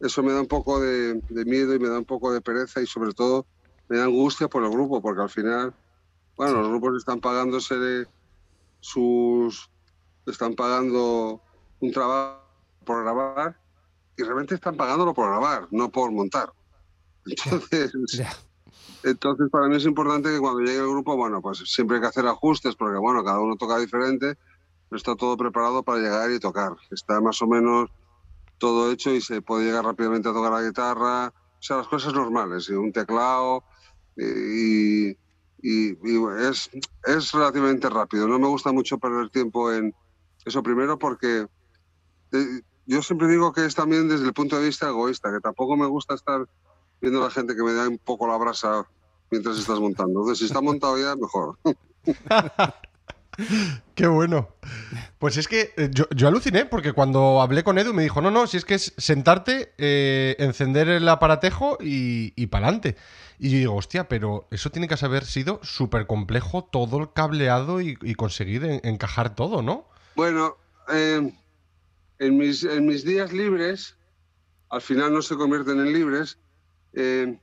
eso 0.00 0.22
me 0.22 0.32
da 0.32 0.40
un 0.40 0.48
poco 0.48 0.80
de, 0.80 1.14
de 1.14 1.44
miedo 1.44 1.74
y 1.74 1.78
me 1.78 1.88
da 1.88 1.98
un 1.98 2.04
poco 2.04 2.32
de 2.32 2.40
pereza 2.40 2.80
y 2.80 2.86
sobre 2.86 3.12
todo 3.12 3.46
me 3.88 3.98
da 3.98 4.04
angustia 4.04 4.48
por 4.48 4.64
el 4.64 4.70
grupo 4.70 5.00
porque 5.00 5.22
al 5.22 5.30
final, 5.30 5.74
bueno, 6.36 6.60
los 6.60 6.68
grupos 6.68 6.96
están 6.98 7.20
pagándose 7.20 8.06
sus, 8.80 9.70
están 10.26 10.54
pagando 10.54 11.40
un 11.80 11.92
trabajo 11.92 12.42
por 12.84 13.02
grabar 13.02 13.65
y 14.16 14.22
realmente 14.22 14.54
están 14.54 14.76
pagándolo 14.76 15.12
por 15.14 15.28
grabar, 15.28 15.68
no 15.70 15.90
por 15.90 16.10
montar. 16.12 16.52
Entonces, 17.24 17.92
Ya. 18.12 18.32
entonces 19.02 19.48
para 19.50 19.68
mí 19.68 19.76
es 19.76 19.84
importante 19.84 20.30
que 20.30 20.38
cuando 20.38 20.60
llegue 20.60 20.78
el 20.78 20.88
grupo, 20.88 21.16
bueno, 21.16 21.40
pues 21.42 21.58
siempre 21.66 21.96
hay 21.96 22.02
que 22.02 22.08
hacer 22.08 22.26
ajustes 22.26 22.76
porque, 22.76 22.98
bueno, 22.98 23.24
cada 23.24 23.40
uno 23.40 23.56
toca 23.56 23.78
diferente, 23.78 24.36
pero 24.88 24.96
está 24.96 25.16
todo 25.16 25.36
preparado 25.36 25.82
para 25.82 25.98
llegar 26.00 26.30
y 26.30 26.38
tocar. 26.38 26.72
Está 26.90 27.20
más 27.20 27.40
o 27.42 27.46
menos 27.46 27.90
todo 28.58 28.90
hecho 28.90 29.10
y 29.12 29.20
se 29.20 29.42
puede 29.42 29.66
llegar 29.66 29.84
rápidamente 29.84 30.28
a 30.28 30.32
tocar 30.32 30.52
la 30.52 30.62
guitarra, 30.62 31.28
o 31.28 31.32
sea, 31.60 31.78
las 31.78 31.88
cosas 31.88 32.14
normales, 32.14 32.68
y 32.68 32.72
un 32.72 32.92
teclado, 32.92 33.64
y, 34.16 35.10
y- 35.10 35.16
y 35.60 36.24
es, 36.48 36.70
es 37.04 37.32
relativamente 37.32 37.90
rápido. 37.90 38.26
No 38.28 38.38
me 38.38 38.46
gusta 38.48 38.72
mucho 38.72 38.98
perder 38.98 39.28
tiempo 39.30 39.72
en 39.72 39.94
eso 40.44 40.62
primero 40.62 40.98
porque 40.98 41.46
eh, 42.32 42.60
yo 42.86 43.02
siempre 43.02 43.28
digo 43.28 43.52
que 43.52 43.64
es 43.66 43.74
también 43.74 44.08
desde 44.08 44.26
el 44.26 44.32
punto 44.32 44.58
de 44.58 44.66
vista 44.66 44.88
egoísta, 44.88 45.30
que 45.32 45.40
tampoco 45.40 45.76
me 45.76 45.86
gusta 45.86 46.14
estar 46.14 46.46
viendo 47.00 47.20
a 47.20 47.24
la 47.26 47.30
gente 47.30 47.54
que 47.54 47.62
me 47.62 47.72
da 47.72 47.88
un 47.88 47.98
poco 47.98 48.26
la 48.26 48.36
brasa 48.36 48.86
mientras 49.30 49.58
estás 49.58 49.78
montando. 49.80 50.20
Entonces, 50.20 50.38
si 50.38 50.44
está 50.46 50.60
montado 50.60 50.96
ya, 50.98 51.14
mejor. 51.16 51.58
Qué 53.94 54.06
bueno. 54.06 54.48
Pues 55.18 55.36
es 55.36 55.46
que 55.46 55.74
eh, 55.76 55.90
yo, 55.92 56.04
yo 56.14 56.28
aluciné 56.28 56.64
porque 56.64 56.92
cuando 56.94 57.42
hablé 57.42 57.64
con 57.64 57.78
Edu 57.78 57.92
me 57.92 58.02
dijo, 58.02 58.22
no, 58.22 58.30
no, 58.30 58.46
si 58.46 58.56
es 58.56 58.64
que 58.64 58.74
es 58.74 58.94
sentarte, 58.96 59.74
eh, 59.76 60.36
encender 60.38 60.88
el 60.88 61.06
aparatejo 61.08 61.76
y, 61.80 62.32
y 62.34 62.46
para 62.46 62.66
adelante. 62.68 62.96
Y 63.38 63.50
yo 63.50 63.58
digo, 63.58 63.74
hostia, 63.74 64.08
pero 64.08 64.46
eso 64.50 64.70
tiene 64.70 64.88
que 64.88 64.96
haber 65.04 65.26
sido 65.26 65.60
súper 65.62 66.06
complejo 66.06 66.64
todo 66.64 66.98
el 66.98 67.12
cableado 67.12 67.82
y, 67.82 67.98
y 68.00 68.14
conseguir 68.14 68.64
en- 68.64 68.80
encajar 68.84 69.34
todo, 69.34 69.60
¿no? 69.60 69.86
Bueno, 70.14 70.56
eh, 70.90 71.30
en, 72.18 72.36
mis, 72.36 72.64
en 72.64 72.86
mis 72.86 73.04
días 73.04 73.32
libres, 73.32 73.98
al 74.70 74.82
final 74.82 75.12
no 75.12 75.22
se 75.22 75.36
convierten 75.36 75.80
en 75.80 75.92
libres, 75.92 76.38
eh, 76.92 77.38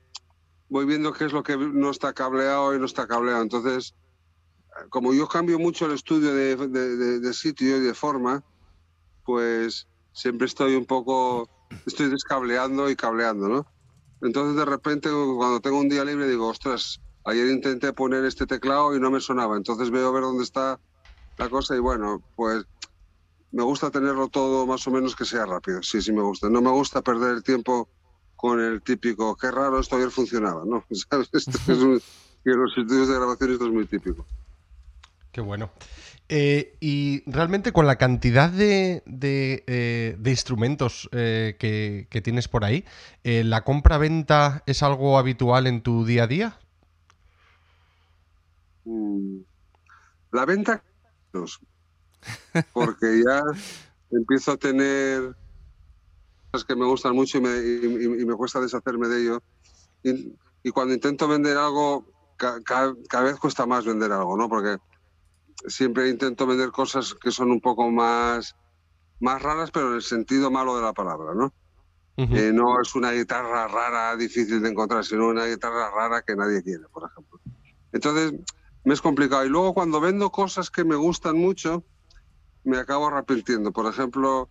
voy 0.68 0.86
viendo 0.86 1.12
qué 1.12 1.26
es 1.26 1.32
lo 1.32 1.42
que 1.42 1.56
no 1.56 1.90
está 1.90 2.12
cableado 2.12 2.74
y 2.74 2.78
no 2.78 2.86
está 2.86 3.06
cableado. 3.06 3.42
Entonces, 3.42 3.94
eh, 4.60 4.88
como 4.90 5.14
yo 5.14 5.28
cambio 5.28 5.58
mucho 5.58 5.86
el 5.86 5.92
estudio 5.92 6.34
de, 6.34 6.56
de- 6.56 6.96
de- 6.96 7.20
de 7.20 7.34
sitio 7.34 7.76
y 7.78 7.80
de 7.80 7.94
forma, 7.94 8.42
pues 9.24 9.88
siempre 10.12 10.46
estoy 10.46 10.74
un 10.74 10.86
poco, 10.86 11.50
estoy 11.86 12.08
descableando 12.10 12.90
y 12.90 12.96
cableando, 12.96 13.48
¿no? 13.48 13.66
Entonces, 14.20 14.56
de 14.56 14.64
repente, 14.64 15.10
cuando 15.10 15.60
tengo 15.60 15.78
un 15.80 15.88
día 15.88 16.04
libre, 16.04 16.26
digo, 16.28 16.48
ostras, 16.48 17.00
ayer 17.24 17.48
intenté 17.48 17.92
poner 17.92 18.24
este 18.24 18.46
teclado 18.46 18.96
y 18.96 19.00
no 19.00 19.10
me 19.10 19.20
sonaba. 19.20 19.56
Entonces 19.56 19.90
veo 19.90 20.12
ver 20.12 20.22
dónde 20.22 20.44
está 20.44 20.80
la 21.38 21.48
cosa 21.50 21.76
y 21.76 21.80
bueno, 21.80 22.24
pues 22.34 22.64
me 23.54 23.62
gusta 23.62 23.90
tenerlo 23.90 24.28
todo 24.28 24.66
más 24.66 24.86
o 24.86 24.90
menos 24.90 25.14
que 25.16 25.24
sea 25.24 25.46
rápido. 25.46 25.82
Sí, 25.82 26.02
sí 26.02 26.12
me 26.12 26.22
gusta. 26.22 26.48
No 26.50 26.60
me 26.60 26.70
gusta 26.70 27.02
perder 27.02 27.30
el 27.36 27.42
tiempo 27.42 27.88
con 28.36 28.60
el 28.60 28.82
típico, 28.82 29.36
qué 29.36 29.50
raro, 29.50 29.78
esto 29.80 29.96
ayer 29.96 30.10
funcionaba, 30.10 30.64
¿no? 30.66 30.84
¿Sabes? 31.10 31.28
Esto 31.32 31.58
es 31.72 31.78
un- 31.78 32.02
y 32.46 32.50
en 32.50 32.58
los 32.60 32.76
estudios 32.76 33.08
de 33.08 33.14
grabación 33.14 33.52
esto 33.52 33.66
es 33.66 33.72
muy 33.72 33.86
típico. 33.86 34.26
Qué 35.32 35.40
bueno. 35.40 35.70
Eh, 36.28 36.76
y 36.80 37.22
realmente 37.30 37.72
con 37.72 37.86
la 37.86 37.96
cantidad 37.96 38.50
de, 38.50 39.02
de, 39.06 39.64
eh, 39.66 40.16
de 40.18 40.30
instrumentos 40.30 41.08
eh, 41.12 41.56
que, 41.58 42.06
que 42.10 42.20
tienes 42.20 42.48
por 42.48 42.64
ahí, 42.64 42.84
¿la 43.24 43.62
compra-venta 43.64 44.62
es 44.66 44.82
algo 44.82 45.18
habitual 45.18 45.66
en 45.66 45.82
tu 45.82 46.04
día 46.04 46.24
a 46.24 46.26
día? 46.26 46.58
Mm, 48.84 49.42
La 50.32 50.44
venta, 50.46 50.84
porque 52.72 53.22
ya 53.26 53.42
empiezo 54.10 54.52
a 54.52 54.56
tener 54.56 55.36
cosas 56.50 56.64
que 56.66 56.76
me 56.76 56.86
gustan 56.86 57.14
mucho 57.14 57.38
y 57.38 57.40
me, 57.40 57.50
y- 57.58 58.22
y- 58.22 58.26
me 58.26 58.34
cuesta 58.34 58.60
deshacerme 58.60 59.08
de 59.08 59.22
ello. 59.22 59.40
Y, 60.02 60.36
y 60.62 60.70
cuando 60.70 60.94
intento 60.94 61.26
vender 61.28 61.56
algo, 61.56 62.06
ca- 62.36 62.62
ca- 62.62 62.94
cada 63.08 63.24
vez 63.24 63.38
cuesta 63.38 63.66
más 63.66 63.84
vender 63.84 64.12
algo, 64.12 64.36
¿no? 64.36 64.48
Porque 64.48 64.76
siempre 65.66 66.08
intento 66.08 66.46
vender 66.46 66.70
cosas 66.70 67.14
que 67.14 67.30
son 67.30 67.50
un 67.50 67.60
poco 67.60 67.90
más, 67.90 68.54
más 69.20 69.42
raras, 69.42 69.70
pero 69.70 69.88
en 69.90 69.94
el 69.96 70.02
sentido 70.02 70.50
malo 70.50 70.76
de 70.76 70.82
la 70.82 70.92
palabra, 70.92 71.34
¿no? 71.34 71.52
Ujú. 72.16 72.34
Eh, 72.36 72.52
no 72.52 72.80
es 72.80 72.94
una 72.94 73.10
guitarra 73.10 73.66
rara, 73.66 74.16
difícil 74.16 74.62
de 74.62 74.68
encontrar, 74.68 75.04
sino 75.04 75.26
una 75.28 75.46
guitarra 75.46 75.90
rara 75.90 76.22
que 76.22 76.36
nadie 76.36 76.62
quiere, 76.62 76.84
por 76.92 77.08
ejemplo. 77.10 77.40
Entonces, 77.92 78.32
me 78.84 78.94
es 78.94 79.00
complicado. 79.00 79.44
Y 79.44 79.48
luego 79.48 79.74
cuando 79.74 80.00
vendo 80.00 80.30
cosas 80.30 80.70
que 80.70 80.84
me 80.84 80.94
gustan 80.96 81.36
mucho, 81.36 81.84
me 82.64 82.78
acabo 82.78 83.06
arrepintiendo. 83.06 83.72
Por 83.72 83.86
ejemplo, 83.86 84.48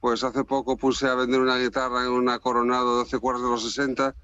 pues 0.00 0.22
hace 0.24 0.44
poco 0.44 0.76
puse 0.76 1.08
a 1.08 1.14
vender 1.14 1.40
una 1.40 1.58
guitarra 1.58 2.04
en 2.04 2.10
una 2.10 2.38
Coronado 2.38 2.96
12 2.96 3.18
cuartos 3.18 3.44
de 3.44 3.50
los 3.50 3.62
60 3.64 4.14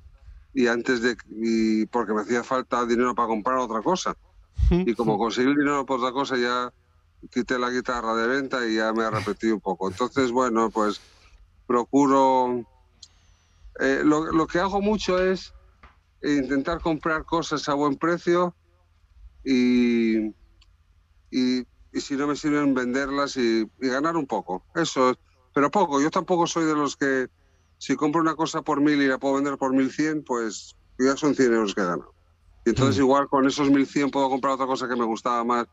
y 0.55 0.67
antes 0.67 1.01
de 1.01 1.17
y 1.31 1.87
porque 1.87 2.13
me 2.13 2.23
hacía 2.23 2.45
falta 2.45 2.85
dinero 2.85 3.15
para 3.15 3.29
comprar 3.29 3.59
otra 3.59 3.83
cosa. 3.83 4.17
Y 4.71 4.95
como 4.95 5.19
conseguí 5.19 5.49
el 5.49 5.57
dinero 5.57 5.85
por 5.85 5.99
otra 5.99 6.13
cosa 6.13 6.37
ya 6.37 6.73
quité 7.31 7.59
la 7.59 7.71
guitarra 7.71 8.15
de 8.15 8.27
venta 8.27 8.67
y 8.67 8.77
ya 8.77 8.93
me 8.93 9.05
arrepentí 9.05 9.49
un 9.49 9.61
poco. 9.61 9.91
Entonces, 9.91 10.31
bueno, 10.31 10.71
pues 10.71 11.01
procuro... 11.67 12.65
Eh, 13.81 14.03
lo, 14.05 14.31
lo, 14.31 14.47
que 14.47 14.59
hago 14.59 14.83
mucho 14.83 15.19
es 15.19 15.55
intentar 16.23 16.81
comprar 16.81 17.25
cosas 17.25 17.69
a 17.71 17.75
buen 17.75 17.97
precio 17.97 18.55
y, 19.45 20.35
y, 21.31 21.67
y 21.93 22.01
si 22.01 22.17
no 22.17 22.27
me 22.27 22.37
sirven 22.37 22.75
venderlas 22.75 23.37
y, 23.37 23.69
y, 23.81 23.89
ganar 23.89 24.17
un 24.17 24.27
poco. 24.27 24.65
Eso, 24.75 25.15
pero 25.55 25.71
poco. 25.71 26.01
Yo 26.01 26.11
tampoco 26.11 26.47
soy 26.47 26.65
de 26.65 26.75
los 26.75 26.97
que 26.97 27.29
si 27.79 27.97
compro 27.97 28.21
una 28.21 28.37
cosa 28.37 28.63
por 28.63 28.81
mil 28.81 29.01
y 29.03 29.09
la 29.09 29.19
puedo 29.19 29.35
vender 29.35 29.59
por 29.59 29.73
mil 29.73 29.91
cien, 29.91 30.23
pues 30.23 30.77
ya 30.99 31.17
son 31.17 31.35
100 31.35 31.53
euros 31.53 31.75
que 31.75 31.85
gano. 31.85 32.13
Y 32.65 32.71
entonces 32.71 32.99
mm. 32.99 33.03
igual 33.03 33.29
con 33.29 33.47
esos 33.47 33.71
mil 33.71 33.87
cien 33.87 34.11
puedo 34.11 34.31
comprar 34.31 34.55
otra 34.55 34.67
cosa 34.67 34.89
que 34.89 34.97
me 34.97 35.05
gustaba 35.05 35.43
más. 35.45 35.67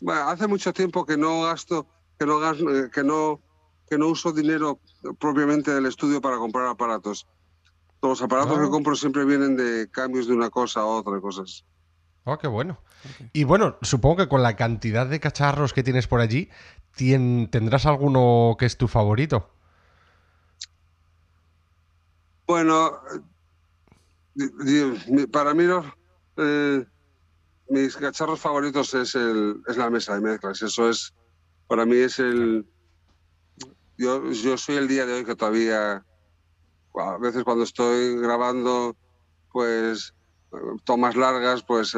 Bueno, 0.00 0.22
hace 0.28 0.46
mucho 0.46 0.72
tiempo 0.72 1.06
que 1.06 1.16
no 1.16 1.42
gasto, 1.42 1.86
que 2.18 2.26
no, 2.26 2.38
gasto, 2.38 2.66
que 2.92 3.02
no, 3.02 3.40
que 3.88 3.96
no 3.96 4.08
uso 4.08 4.32
dinero 4.32 4.80
propiamente 5.18 5.72
del 5.72 5.86
estudio 5.86 6.20
para 6.20 6.36
comprar 6.36 6.66
aparatos. 6.66 7.26
Los 8.02 8.20
aparatos 8.22 8.58
que 8.58 8.68
compro 8.68 8.94
siempre 8.94 9.24
vienen 9.24 9.56
de 9.56 9.88
cambios 9.90 10.26
de 10.26 10.34
una 10.34 10.50
cosa 10.50 10.80
a 10.80 10.84
otra, 10.84 11.20
cosas. 11.20 11.64
Oh, 12.28 12.38
qué 12.38 12.48
bueno. 12.48 12.80
Okay. 13.14 13.30
Y 13.32 13.44
bueno, 13.44 13.78
supongo 13.82 14.16
que 14.16 14.28
con 14.28 14.42
la 14.42 14.56
cantidad 14.56 15.06
de 15.06 15.20
cacharros 15.20 15.72
que 15.72 15.84
tienes 15.84 16.08
por 16.08 16.20
allí, 16.20 16.50
¿tendrás 16.96 17.86
alguno 17.86 18.56
que 18.58 18.66
es 18.66 18.76
tu 18.76 18.88
favorito? 18.88 19.48
Bueno, 22.48 23.00
para 25.30 25.54
mí 25.54 25.64
los, 25.64 25.86
eh, 26.36 26.84
mis 27.68 27.96
cacharros 27.96 28.40
favoritos 28.40 28.92
es, 28.94 29.14
el, 29.14 29.62
es 29.68 29.76
la 29.76 29.88
mesa 29.88 30.14
de 30.14 30.20
mezclas. 30.22 30.60
Eso 30.62 30.90
es, 30.90 31.14
para 31.68 31.86
mí 31.86 31.96
es 31.96 32.18
el... 32.18 32.66
Yo, 33.98 34.32
yo 34.32 34.58
soy 34.58 34.74
el 34.74 34.88
día 34.88 35.06
de 35.06 35.12
hoy 35.14 35.24
que 35.24 35.36
todavía, 35.36 36.04
a 36.94 37.18
veces 37.18 37.44
cuando 37.44 37.62
estoy 37.62 38.18
grabando, 38.18 38.96
pues 39.52 40.12
tomas 40.84 41.16
largas, 41.16 41.62
pues 41.62 41.96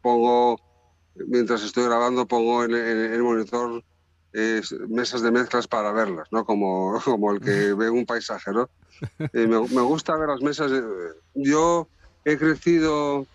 pongo, 0.00 0.60
mientras 1.14 1.62
estoy 1.62 1.84
grabando, 1.84 2.26
pongo 2.26 2.64
en, 2.64 2.74
en 2.74 3.12
el 3.12 3.22
monitor 3.22 3.82
eh, 4.32 4.60
mesas 4.88 5.22
de 5.22 5.30
mezclas 5.30 5.66
para 5.66 5.90
verlas, 5.92 6.28
¿no? 6.30 6.44
Como, 6.44 7.00
como 7.04 7.32
el 7.32 7.40
que 7.40 7.72
ve 7.74 7.90
un 7.90 8.06
paisaje, 8.06 8.52
¿no? 8.52 8.68
Eh, 9.18 9.46
me, 9.46 9.60
me, 9.60 9.80
gusta 9.82 10.16
ver 10.16 10.28
las 10.28 10.42
mesas. 10.42 10.70
Yo 11.34 11.88
he 12.24 12.36
crecido 12.36 13.26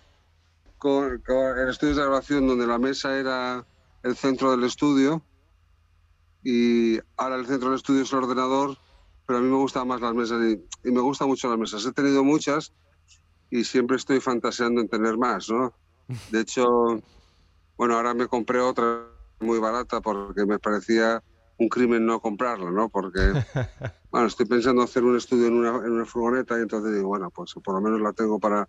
con, 0.77 1.19
con, 1.19 1.59
en 1.59 1.69
estudios 1.69 1.97
de 1.97 2.03
grabación 2.03 2.47
donde 2.47 2.67
la 2.67 2.77
mesa 2.77 3.17
era 3.17 3.65
el 4.03 4.15
centro 4.15 4.51
del 4.51 4.65
estudio 4.65 5.21
y 6.43 6.99
ahora 7.15 7.37
el 7.37 7.47
centro 7.47 7.69
del 7.69 7.77
estudio 7.77 8.03
es 8.03 8.11
el 8.11 8.19
ordenador, 8.19 8.77
pero 9.25 9.39
a 9.39 9.41
mí 9.41 9.47
me 9.47 9.57
gustan 9.57 9.87
más 9.87 10.01
las 10.01 10.13
mesas 10.13 10.41
y, 10.43 10.87
y 10.87 10.91
me 10.91 10.99
gustan 10.99 11.29
mucho 11.29 11.49
las 11.49 11.57
mesas. 11.57 11.85
He 11.85 11.93
tenido 11.93 12.23
muchas 12.23 12.73
y 13.53 13.63
siempre 13.63 13.97
estoy 13.97 14.19
fantaseando 14.19 14.81
en 14.81 14.89
tener 14.89 15.15
más, 15.15 15.47
¿no? 15.47 15.71
De 16.31 16.39
hecho, 16.39 16.99
bueno, 17.77 17.95
ahora 17.95 18.15
me 18.15 18.27
compré 18.27 18.59
otra 18.59 19.05
muy 19.39 19.59
barata 19.59 20.01
porque 20.01 20.43
me 20.43 20.57
parecía 20.57 21.21
un 21.59 21.69
crimen 21.69 22.03
no 22.03 22.19
comprarla, 22.19 22.71
¿no? 22.71 22.89
Porque, 22.89 23.19
bueno, 24.11 24.25
estoy 24.25 24.47
pensando 24.47 24.81
hacer 24.81 25.03
un 25.03 25.17
estudio 25.17 25.45
en 25.45 25.53
una, 25.53 25.69
en 25.85 25.91
una 25.91 26.05
furgoneta 26.05 26.57
y 26.57 26.63
entonces 26.63 26.95
digo, 26.95 27.09
bueno, 27.09 27.29
pues 27.29 27.53
por 27.63 27.75
lo 27.75 27.81
menos 27.81 28.01
la 28.01 28.11
tengo 28.13 28.39
para, 28.39 28.67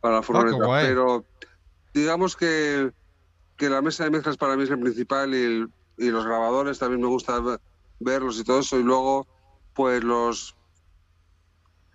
para 0.00 0.14
la 0.14 0.22
furgoneta. 0.22 0.56
Oh, 0.56 0.72
pero 0.72 1.26
digamos 1.92 2.34
que, 2.34 2.92
que 3.58 3.68
la 3.68 3.82
mesa 3.82 4.04
de 4.04 4.10
mezclas 4.10 4.38
para 4.38 4.56
mí 4.56 4.62
es 4.62 4.70
el 4.70 4.80
principal 4.80 5.34
y, 5.34 5.42
el, 5.42 5.68
y 5.98 6.08
los 6.08 6.24
grabadores 6.24 6.78
también 6.78 7.02
me 7.02 7.08
gusta 7.08 7.42
verlos 8.00 8.40
y 8.40 8.44
todo 8.44 8.60
eso. 8.60 8.80
Y 8.80 8.84
luego, 8.84 9.26
pues 9.74 10.02
los 10.02 10.56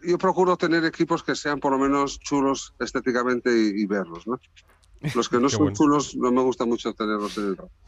yo 0.03 0.17
procuro 0.17 0.57
tener 0.57 0.85
equipos 0.85 1.23
que 1.23 1.35
sean 1.35 1.59
por 1.59 1.71
lo 1.71 1.77
menos 1.77 2.19
chulos 2.19 2.73
estéticamente 2.79 3.49
y, 3.51 3.81
y 3.81 3.85
verlos, 3.85 4.27
¿no? 4.27 4.39
Los 5.13 5.29
que 5.29 5.39
no 5.39 5.49
son 5.49 5.59
bueno. 5.59 5.75
chulos 5.75 6.15
no 6.15 6.31
me 6.31 6.41
gusta 6.41 6.65
mucho 6.65 6.93
tenerlos 6.93 7.37
en 7.37 7.45
el 7.45 7.57
rap. 7.57 7.69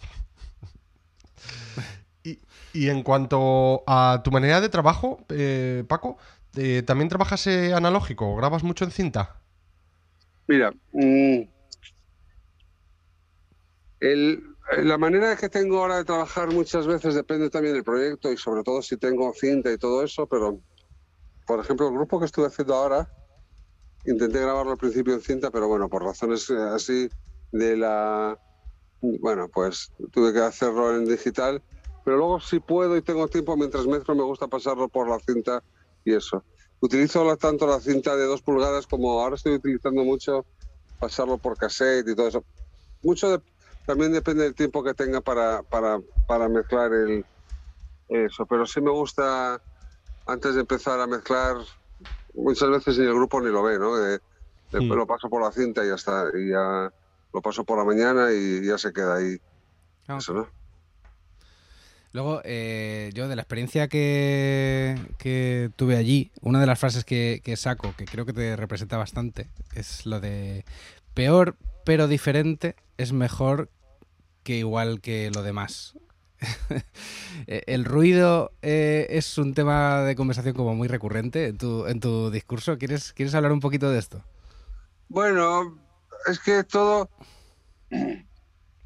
Y, 2.23 2.39
y, 2.71 2.89
en 2.89 3.01
cuanto 3.01 3.83
a 3.87 4.21
tu 4.23 4.29
manera 4.29 4.61
de 4.61 4.69
trabajo, 4.69 5.25
eh, 5.29 5.83
Paco, 5.87 6.17
eh, 6.55 6.83
¿también 6.85 7.09
trabajas 7.09 7.47
eh, 7.47 7.73
analógico? 7.73 8.35
¿Grabas 8.35 8.61
mucho 8.61 8.85
en 8.85 8.91
cinta? 8.91 9.41
Mira, 10.47 10.71
mmm, 10.91 11.41
el, 14.01 14.43
la 14.83 14.97
manera 14.97 15.35
que 15.35 15.49
tengo 15.49 15.79
ahora 15.79 15.97
de 15.97 16.05
trabajar 16.05 16.51
muchas 16.51 16.87
veces 16.87 17.15
depende 17.15 17.49
también 17.49 17.73
del 17.75 17.83
proyecto 17.83 18.31
y 18.31 18.37
sobre 18.37 18.63
todo 18.63 18.81
si 18.81 18.97
tengo 18.97 19.33
cinta 19.33 19.71
y 19.71 19.77
todo 19.77 20.03
eso, 20.03 20.27
pero 20.27 20.59
por 21.51 21.59
ejemplo, 21.59 21.89
el 21.89 21.93
grupo 21.93 22.17
que 22.17 22.27
estuve 22.27 22.45
haciendo 22.45 22.75
ahora, 22.75 23.09
intenté 24.05 24.39
grabarlo 24.39 24.71
al 24.71 24.77
principio 24.77 25.13
en 25.13 25.19
cinta, 25.19 25.51
pero 25.51 25.67
bueno, 25.67 25.89
por 25.89 26.01
razones 26.01 26.49
eh, 26.49 26.55
así 26.57 27.09
de 27.51 27.75
la... 27.75 28.39
Bueno, 29.01 29.49
pues 29.49 29.91
tuve 30.13 30.31
que 30.31 30.39
hacerlo 30.39 30.95
en 30.95 31.03
digital, 31.03 31.61
pero 32.05 32.15
luego 32.15 32.39
si 32.39 32.61
puedo 32.61 32.95
y 32.95 33.01
tengo 33.01 33.27
tiempo 33.27 33.57
mientras 33.57 33.85
mezclo 33.85 34.15
me 34.15 34.23
gusta 34.23 34.47
pasarlo 34.47 34.87
por 34.87 35.09
la 35.09 35.19
cinta 35.19 35.61
y 36.05 36.13
eso. 36.13 36.41
Utilizo 36.79 37.35
tanto 37.35 37.67
la 37.67 37.81
cinta 37.81 38.15
de 38.15 38.23
dos 38.27 38.41
pulgadas 38.41 38.87
como 38.87 39.19
ahora 39.19 39.35
estoy 39.35 39.55
utilizando 39.55 40.05
mucho 40.05 40.45
pasarlo 41.01 41.37
por 41.37 41.57
cassette 41.57 42.07
y 42.07 42.15
todo 42.15 42.29
eso. 42.29 42.45
Mucho 43.03 43.29
de, 43.29 43.41
también 43.85 44.13
depende 44.13 44.43
del 44.43 44.55
tiempo 44.55 44.81
que 44.85 44.93
tenga 44.93 45.19
para, 45.19 45.63
para, 45.63 45.99
para 46.27 46.47
mezclar 46.47 46.93
el, 46.93 47.25
eso, 48.07 48.45
pero 48.45 48.65
sí 48.65 48.79
me 48.79 48.91
gusta 48.91 49.61
antes 50.31 50.55
de 50.55 50.61
empezar 50.61 50.99
a 50.99 51.07
mezclar, 51.07 51.57
muchas 52.33 52.69
veces 52.69 52.97
ni 52.97 53.05
el 53.05 53.13
grupo 53.13 53.41
ni 53.41 53.51
lo 53.51 53.63
ve, 53.63 53.77
¿no? 53.77 53.95
De, 53.95 54.19
después 54.71 54.89
mm. 54.89 54.93
lo 54.93 55.07
paso 55.07 55.29
por 55.29 55.41
la 55.41 55.51
cinta 55.51 55.83
y 55.83 55.89
ya 55.89 55.95
está, 55.95 56.25
y 56.33 56.49
ya 56.49 56.91
lo 57.33 57.41
paso 57.41 57.63
por 57.63 57.77
la 57.77 57.85
mañana 57.85 58.31
y 58.31 58.65
ya 58.65 58.77
se 58.77 58.93
queda 58.93 59.15
ahí. 59.15 59.37
Ah. 60.07 60.17
Eso, 60.17 60.33
¿no? 60.33 60.47
Luego, 62.13 62.41
eh, 62.43 63.09
yo 63.13 63.29
de 63.29 63.37
la 63.37 63.41
experiencia 63.43 63.87
que, 63.87 64.99
que, 65.17 65.71
tuve 65.77 65.95
allí, 65.95 66.29
una 66.41 66.59
de 66.59 66.65
las 66.65 66.77
frases 66.77 67.05
que, 67.05 67.41
que, 67.41 67.55
saco, 67.55 67.93
que 67.97 68.03
creo 68.03 68.25
que 68.25 68.33
te 68.33 68.57
representa 68.57 68.97
bastante, 68.97 69.47
es 69.75 70.05
lo 70.05 70.19
de 70.19 70.65
peor 71.13 71.55
pero 71.83 72.07
diferente 72.07 72.75
es 72.97 73.13
mejor 73.13 73.69
que 74.43 74.57
igual 74.57 75.01
que 75.01 75.31
lo 75.33 75.43
demás. 75.43 75.97
el 77.47 77.85
ruido 77.85 78.51
eh, 78.61 79.07
es 79.09 79.37
un 79.37 79.53
tema 79.53 80.01
de 80.01 80.15
conversación 80.15 80.55
como 80.55 80.75
muy 80.75 80.87
recurrente 80.87 81.47
en 81.47 81.57
tu, 81.57 81.85
en 81.87 81.99
tu 81.99 82.29
discurso. 82.29 82.77
¿Quieres, 82.77 83.13
¿Quieres 83.13 83.35
hablar 83.35 83.51
un 83.51 83.59
poquito 83.59 83.89
de 83.89 83.99
esto? 83.99 84.23
Bueno, 85.09 85.77
es 86.27 86.39
que 86.39 86.63
todo, 86.63 87.09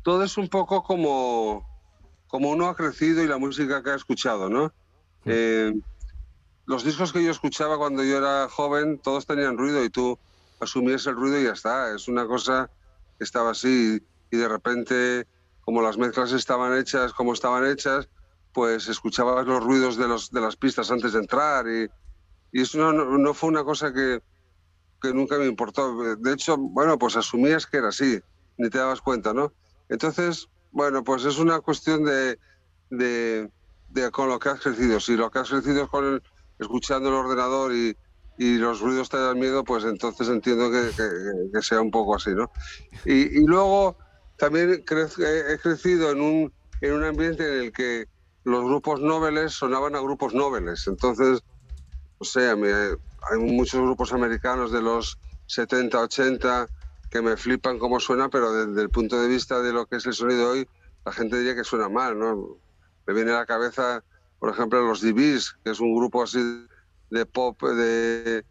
todo 0.03 0.23
es 0.23 0.37
un 0.37 0.49
poco 0.49 0.83
como, 0.83 1.67
como 2.27 2.49
uno 2.49 2.67
ha 2.67 2.75
crecido 2.75 3.23
y 3.23 3.27
la 3.27 3.37
música 3.37 3.83
que 3.83 3.91
ha 3.91 3.95
escuchado, 3.95 4.49
¿no? 4.49 4.73
Mm. 5.23 5.27
Eh, 5.27 5.73
los 6.65 6.83
discos 6.83 7.13
que 7.13 7.23
yo 7.23 7.31
escuchaba 7.31 7.77
cuando 7.77 8.03
yo 8.03 8.17
era 8.17 8.49
joven, 8.49 8.99
todos 8.99 9.27
tenían 9.27 9.57
ruido 9.57 9.83
y 9.83 9.89
tú 9.89 10.17
asumías 10.59 11.05
el 11.05 11.15
ruido 11.15 11.39
y 11.39 11.43
ya 11.45 11.51
está. 11.51 11.93
Es 11.93 12.07
una 12.07 12.25
cosa 12.25 12.69
que 13.17 13.23
estaba 13.23 13.51
así 13.51 14.01
y 14.31 14.37
de 14.37 14.47
repente 14.47 15.27
como 15.65 15.81
las 15.81 15.97
mezclas 15.97 16.31
estaban 16.31 16.77
hechas 16.77 17.11
como 17.11 17.33
estaban 17.33 17.65
hechas, 17.65 18.07
pues 18.53 18.87
escuchabas 18.87 19.45
los 19.45 19.63
ruidos 19.63 19.97
de, 19.97 20.07
los, 20.07 20.31
de 20.31 20.39
las 20.39 20.55
pistas 20.55 20.89
antes 20.91 21.11
de 21.11 21.19
entrar 21.19 21.67
y, 21.67 21.89
y 22.53 22.61
eso 22.61 22.77
no, 22.77 22.93
no, 22.93 23.33
fue 23.33 23.49
una 23.49 23.65
cosa 23.65 23.91
que, 23.91 24.21
que, 25.01 25.13
nunca 25.13 25.37
me 25.37 25.45
importó. 25.45 26.15
De 26.15 26.31
hecho, 26.31 26.55
bueno, 26.57 26.97
pues 26.97 27.17
asumías 27.17 27.65
que 27.65 27.77
era 27.77 27.89
así, 27.89 28.19
ni 28.57 28.69
te 28.69 28.77
dabas 28.77 29.01
cuenta, 29.01 29.33
¿no? 29.33 29.51
Entonces, 29.89 30.47
bueno, 30.71 31.03
pues 31.03 31.25
es 31.25 31.37
una 31.37 31.59
cuestión 31.59 32.05
de, 32.05 32.39
de, 32.91 33.49
de 33.89 34.11
con 34.11 34.29
lo 34.29 34.39
que 34.39 34.49
has 34.49 34.61
crecido. 34.61 34.99
Si 34.99 35.17
lo 35.17 35.29
que 35.29 35.39
has 35.39 35.49
crecido 35.49 35.83
es 35.83 35.89
con 35.89 36.05
el, 36.05 36.23
escuchando 36.59 37.09
el 37.09 37.15
ordenador 37.15 37.73
y, 37.73 37.97
y 38.37 38.57
los 38.57 38.79
ruidos 38.79 39.09
te 39.09 39.17
dan 39.17 39.39
miedo, 39.39 39.63
pues 39.63 39.83
entonces 39.83 40.29
entiendo 40.29 40.71
que, 40.71 40.91
que, 40.95 41.09
que 41.53 41.61
sea 41.61 41.81
un 41.81 41.91
poco 41.91 42.15
así, 42.15 42.29
¿no? 42.33 42.51
Y, 43.03 43.39
y 43.39 43.45
luego 43.45 43.97
también 44.37 44.71
he 44.71 45.57
crecido 45.57 46.11
en 46.11 46.21
un, 46.21 46.53
en 46.81 46.93
un 46.93 47.03
ambiente 47.03 47.47
en 47.47 47.65
el 47.65 47.71
que 47.71 48.07
los 48.43 48.63
grupos 48.63 49.01
nobles 49.01 49.53
sonaban 49.53 49.95
a 49.95 50.01
grupos 50.01 50.33
nobles. 50.33 50.87
Entonces, 50.87 51.41
o 52.17 52.25
sea, 52.25 52.55
me, 52.55 52.69
hay 52.71 53.39
muchos 53.39 53.81
grupos 53.81 54.13
americanos 54.13 54.71
de 54.71 54.81
los 54.81 55.17
70, 55.47 55.99
80 55.99 56.67
que 57.09 57.21
me 57.21 57.37
flipan 57.37 57.79
cómo 57.79 57.99
suena, 57.99 58.29
pero 58.29 58.51
desde 58.51 58.81
el 58.81 58.89
punto 58.89 59.19
de 59.19 59.27
vista 59.27 59.61
de 59.61 59.73
lo 59.73 59.85
que 59.85 59.97
es 59.97 60.05
el 60.05 60.13
sonido 60.13 60.51
hoy, 60.51 60.67
la 61.05 61.11
gente 61.11 61.37
diría 61.37 61.55
que 61.55 61.63
suena 61.63 61.89
mal, 61.89 62.17
¿no? 62.17 62.59
Me 63.07 63.13
viene 63.13 63.31
a 63.31 63.37
la 63.37 63.45
cabeza, 63.45 64.03
por 64.39 64.49
ejemplo, 64.49 64.85
los 64.85 65.01
DBs, 65.01 65.57
que 65.63 65.71
es 65.71 65.79
un 65.79 65.95
grupo 65.95 66.23
así 66.23 66.67
de 67.09 67.25
pop 67.25 67.61
de, 67.63 68.43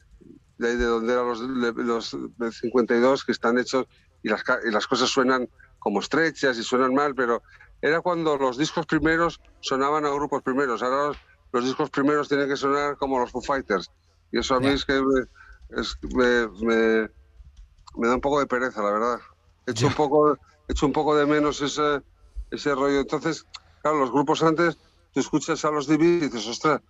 de, 0.59 0.77
de 0.77 0.85
donde 0.85 1.13
eran 1.13 1.27
los, 1.27 2.13
los 2.13 2.57
52, 2.57 3.25
que 3.25 3.33
están 3.33 3.59
hechos 3.59 3.87
y 4.23 4.29
las, 4.29 4.43
y 4.65 4.71
las 4.71 4.87
cosas 4.87 5.09
suenan 5.09 5.49
como 5.85 6.01
estrechas 6.01 6.57
y 6.57 6.63
suenan 6.63 6.95
mal, 6.95 7.15
pero 7.15 7.43
era 7.83 8.01
cuando 8.01 8.39
los 8.39 8.57
discos 8.57 8.87
primeros 8.87 9.39
sonaban 9.61 10.07
a 10.07 10.09
grupos 10.09 10.43
primeros. 10.43 10.83
Ahora 10.83 11.09
los, 11.09 11.17
los 11.53 11.65
discos 11.67 11.91
primeros 11.91 12.27
tienen 12.27 12.49
que 12.49 12.57
sonar 12.57 12.97
como 12.97 13.19
los 13.21 13.31
Foo 13.31 13.43
Fighters. 13.43 13.91
Y 14.33 14.39
eso 14.39 14.55
a 14.55 14.61
mí 14.61 14.69
es 14.69 14.87
que 14.87 14.95
me, 14.95 15.21
es, 15.79 15.99
me, 16.15 16.49
me, 16.67 17.11
me, 17.97 18.09
da 18.09 18.15
un 18.15 18.21
poco 18.23 18.41
de 18.41 18.47
pereza, 18.47 18.83
la 18.83 18.93
verdad. 18.93 19.19
He 19.67 19.73
hecho, 19.73 19.89
un 19.89 19.93
poco, 19.93 20.33
he 20.33 20.73
hecho 20.73 20.87
un 20.87 20.95
poco 20.95 21.15
de 21.17 21.27
menos 21.27 21.61
ese, 21.61 22.01
ese 22.51 22.75
rollo. 22.75 23.01
Entonces, 23.01 23.47
claro, 23.83 23.99
los 23.99 24.11
grupos 24.11 24.43
antes, 24.43 24.79
tú 25.13 25.21
escuchas 25.21 25.67
a 25.67 25.71
los 25.71 25.87
DB 25.87 26.03
y 26.03 26.21
dices, 26.21 26.47
ostras, 26.47 26.81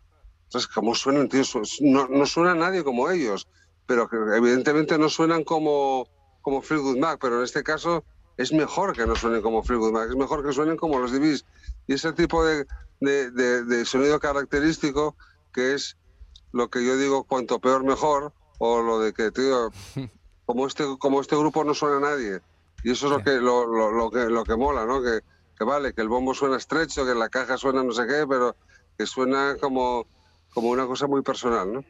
ostras 0.47 0.69
¿cómo 0.69 0.95
suenan, 0.95 1.29
tío? 1.29 1.43
No, 1.81 2.07
no 2.07 2.27
suena 2.27 2.55
nadie 2.55 2.85
como 2.85 3.11
ellos, 3.11 3.49
pero 3.87 4.09
que 4.09 4.17
evidentemente 4.37 4.97
no 4.99 5.09
suenan 5.09 5.43
como, 5.43 6.07
como 6.43 6.63
Fleetwood 6.63 6.99
Mac, 6.99 7.19
pero 7.21 7.39
en 7.39 7.45
este 7.45 7.65
caso 7.65 8.05
es 8.37 8.53
mejor 8.53 8.95
que 8.95 9.07
no 9.07 9.15
suenen 9.17 9.43
como 9.43 9.63
Fleetwood 9.63 9.93
Mac, 9.93 10.09
es 10.09 10.17
mejor 10.17 10.45
que 10.45 10.53
suenen 10.53 10.77
como 10.77 10.99
los 10.99 11.13
DBs. 11.13 11.45
Y 11.87 11.95
ese 11.95 12.13
tipo 12.13 12.45
de, 12.45 12.67
de, 13.01 13.31
de, 13.31 13.65
de 13.65 13.85
sonido 13.85 14.19
característico 14.21 15.17
que 15.53 15.75
es 15.75 15.97
lo 16.53 16.69
que 16.69 16.85
yo 16.85 16.97
digo, 16.97 17.25
cuanto 17.25 17.61
peor 17.61 17.85
mejor, 17.85 18.33
o 18.59 18.83
lo 18.83 18.99
de 18.99 19.13
que, 19.13 19.31
tío, 19.31 19.71
como 20.47 20.67
este, 20.67 20.85
como 20.99 21.21
este 21.21 21.37
grupo 21.37 21.65
no 21.65 21.75
suena 21.75 21.97
a 21.97 22.11
nadie. 22.11 22.41
Y 22.83 22.91
eso 22.91 23.07
es 23.07 23.13
lo 23.13 23.25
que, 23.25 23.33
lo, 23.41 23.67
lo, 23.67 23.91
lo 23.91 24.11
que, 24.11 24.27
lo 24.27 24.45
que 24.45 24.57
mola, 24.57 24.85
¿no? 24.85 25.03
Que, 25.03 25.21
que, 25.57 25.65
vale, 25.65 25.95
que 25.95 26.03
el 26.03 26.09
bombo 26.09 26.35
suena 26.35 26.57
estrecho, 26.57 27.07
que 27.07 27.15
la 27.15 27.29
caja 27.29 27.57
suena 27.57 27.83
no 27.83 27.93
sé 27.93 28.07
qué, 28.07 28.27
pero 28.29 28.57
que 28.99 29.07
suena 29.07 29.57
como, 29.61 30.07
como 30.53 30.69
una 30.69 30.87
cosa 30.87 31.07
muy 31.07 31.23
personal, 31.23 31.73
¿no? 31.73 31.85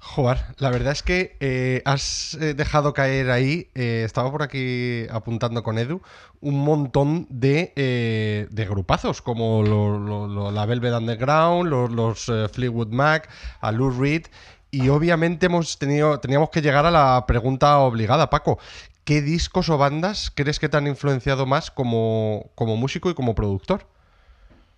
Joder, 0.00 0.38
la 0.58 0.70
verdad 0.70 0.92
es 0.92 1.02
que 1.02 1.36
eh, 1.40 1.82
has 1.84 2.34
eh, 2.34 2.54
dejado 2.54 2.94
caer 2.94 3.30
ahí, 3.30 3.68
eh, 3.74 4.02
estaba 4.04 4.30
por 4.30 4.44
aquí 4.44 5.06
apuntando 5.10 5.64
con 5.64 5.76
Edu, 5.76 6.00
un 6.40 6.64
montón 6.64 7.26
de, 7.30 8.46
de 8.48 8.64
grupazos, 8.66 9.22
como 9.22 10.50
la 10.52 10.66
Velvet 10.66 10.94
Underground, 10.94 11.68
los, 11.68 12.30
Fleetwood 12.52 12.88
Mac, 12.88 13.28
a 13.60 13.72
Lou 13.72 13.90
Reed, 13.90 14.26
y 14.70 14.88
obviamente 14.88 15.46
hemos 15.46 15.78
tenido, 15.78 16.20
teníamos 16.20 16.50
que 16.50 16.62
llegar 16.62 16.86
a 16.86 16.92
la 16.92 17.24
pregunta 17.26 17.78
obligada, 17.78 18.30
Paco. 18.30 18.58
¿Qué 19.02 19.20
discos 19.20 19.68
o 19.68 19.78
bandas 19.78 20.30
crees 20.32 20.60
que 20.60 20.68
te 20.68 20.76
han 20.76 20.86
influenciado 20.86 21.44
más 21.44 21.72
como, 21.72 22.50
como 22.54 22.76
músico 22.76 23.10
y 23.10 23.14
como 23.14 23.34
productor? 23.34 23.86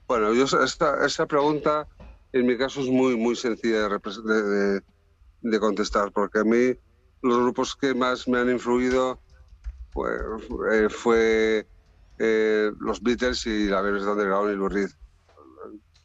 Bueno, 0.09 0.33
yo 0.33 0.45
esta, 0.45 1.05
esa 1.05 1.27
pregunta 1.27 1.87
en 2.33 2.47
mi 2.47 2.57
caso 2.57 2.81
es 2.81 2.87
muy, 2.87 3.17
muy 3.17 3.37
sencilla 3.37 3.89
de, 3.89 4.43
de 4.43 4.83
contestar, 5.61 6.13
porque 6.13 6.41
a 6.41 6.45
mí 6.45 6.75
los 7.23 7.39
grupos 7.39 7.77
que 7.77 7.95
más 7.95 8.27
me 8.29 8.39
han 8.39 8.51
influido 8.51 9.21
pues, 9.93 10.21
eh, 10.73 10.89
fue 10.89 11.67
eh, 12.19 12.71
los 12.79 13.03
Beatles 13.03 13.47
y 13.47 13.69
la 13.69 13.81
Velvet 13.81 14.07
Underground 14.07 14.53
y 14.53 14.57
Lou 14.57 14.69
Reed. 14.69 14.91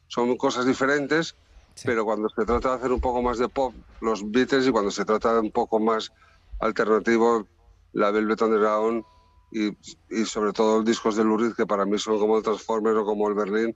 Son 0.08 0.36
cosas 0.38 0.66
diferentes, 0.66 1.36
sí. 1.76 1.84
pero 1.86 2.06
cuando 2.06 2.30
se 2.30 2.46
trata 2.46 2.70
de 2.70 2.76
hacer 2.76 2.92
un 2.92 3.02
poco 3.02 3.22
más 3.22 3.38
de 3.38 3.50
pop, 3.50 3.74
los 4.02 4.30
Beatles, 4.32 4.68
y 4.68 4.72
cuando 4.72 4.92
se 4.92 5.06
trata 5.06 5.34
de 5.34 5.40
un 5.40 5.52
poco 5.52 5.80
más 5.80 6.12
alternativo, 6.60 7.48
la 7.94 8.12
Velvet 8.12 8.42
Underground 8.42 9.04
y, 9.52 9.70
y 10.10 10.26
sobre 10.26 10.54
todo 10.54 10.78
los 10.78 10.86
discos 10.86 11.16
de 11.16 11.24
Lou 11.24 11.38
Reed, 11.38 11.54
que 11.54 11.66
para 11.66 11.86
mí 11.86 11.98
son 11.98 12.20
como 12.20 12.38
el 12.38 12.44
Transformers 12.44 12.98
o 12.98 13.06
como 13.06 13.28
el 13.28 13.36
Berlín, 13.36 13.76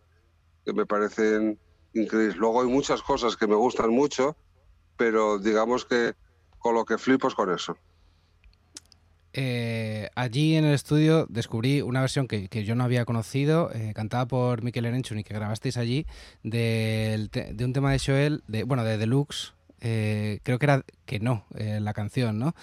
que 0.66 0.74
me 0.74 0.86
parecen 0.86 1.60
increíbles. 1.94 2.38
Luego 2.38 2.62
hay 2.62 2.68
muchas 2.68 3.02
cosas 3.02 3.36
que 3.36 3.48
me 3.48 3.56
gustan 3.56 3.90
mucho, 3.92 4.36
pero 5.00 5.40
digamos 5.40 5.86
que 5.86 6.14
con 6.60 6.76
lo 6.76 6.84
que 6.84 6.98
flipo 6.98 7.30
es 7.30 7.34
con 7.34 7.52
eso. 7.54 7.78
Eh, 9.32 10.10
allí 10.14 10.56
en 10.56 10.66
el 10.66 10.74
estudio 10.74 11.26
descubrí 11.30 11.82
una 11.82 12.02
versión 12.02 12.28
que, 12.28 12.50
que 12.50 12.66
yo 12.66 12.76
no 12.76 12.84
había 12.84 13.06
conocido, 13.06 13.72
eh, 13.74 13.94
cantada 13.96 14.28
por 14.28 14.62
Mikel 14.62 14.86
Erenchun 14.86 15.20
y 15.20 15.24
que 15.24 15.34
grabasteis 15.34 15.78
allí, 15.78 16.06
de, 16.44 17.30
de, 17.32 17.66
un 17.66 17.72
tema 17.72 17.94
de 17.94 18.00
Joel, 18.06 18.44
de, 18.50 18.64
bueno, 18.64 18.84
de 18.84 18.98
Deluxe. 18.98 19.54
Eh, 19.80 20.42
creo 20.44 20.60
que 20.60 20.66
era 20.66 20.84
que 21.06 21.22
no, 21.22 21.46
eh, 21.56 21.80
la 21.80 21.94
canción, 21.94 22.38
¿no? 22.38 22.54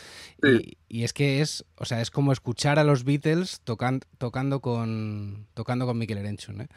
Sí. 0.42 0.76
Y, 0.88 0.98
y, 0.98 1.04
es 1.04 1.14
que 1.14 1.40
es, 1.40 1.64
o 1.78 1.86
sea, 1.86 2.02
es 2.02 2.10
como 2.10 2.32
escuchar 2.32 2.78
a 2.78 2.84
los 2.84 3.04
Beatles 3.04 3.62
tocan, 3.64 4.00
tocando 4.18 4.60
con 4.60 5.46
tocando 5.54 5.86
con 5.86 5.96
Mikel 5.96 6.18
Erenchun, 6.18 6.60
¿eh? 6.60 6.68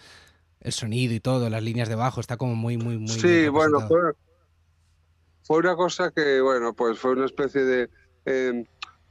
El 0.62 0.72
sonido 0.72 1.14
y 1.14 1.20
todo, 1.20 1.50
las 1.50 1.64
líneas 1.64 1.90
de 1.90 1.96
bajo, 1.96 2.22
está 2.22 2.38
como 2.38 2.56
muy, 2.56 2.78
muy, 2.78 2.98
muy. 2.98 3.10
Sí, 3.10 3.50
bueno, 3.50 3.86
fue, 3.86 4.14
fue, 5.50 5.58
una 5.58 5.76
cosa 5.76 6.12
que, 6.12 6.42
bueno, 6.42 6.74
pues 6.74 7.00
fue 7.00 7.14
una 7.14 7.26
especie 7.26 7.64
de. 7.64 7.90
Eh, 8.26 8.64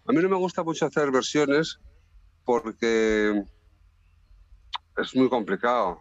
a 0.07 0.13
mí 0.13 0.23
no 0.23 0.29
me 0.29 0.37
gusta 0.37 0.63
mucho 0.63 0.87
hacer 0.87 1.11
versiones 1.11 1.81
porque 2.45 3.43
es 4.97 5.17
muy 5.17 5.29
complicado. 5.29 6.01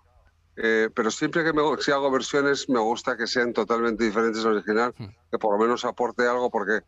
Eh, 0.56 0.90
pero 0.94 1.10
siempre 1.10 1.44
que 1.44 1.54
me, 1.54 1.62
si 1.80 1.92
hago 1.92 2.12
versiones 2.12 2.70
me 2.70 2.80
gusta 2.80 3.18
que 3.18 3.26
sean 3.26 3.52
totalmente 3.52 4.04
diferentes 4.04 4.46
al 4.46 4.54
original, 4.54 4.94
que 5.32 5.40
por 5.40 5.58
lo 5.58 5.64
menos 5.64 5.86
aporte 5.86 6.28
algo, 6.28 6.52
porque 6.52 6.82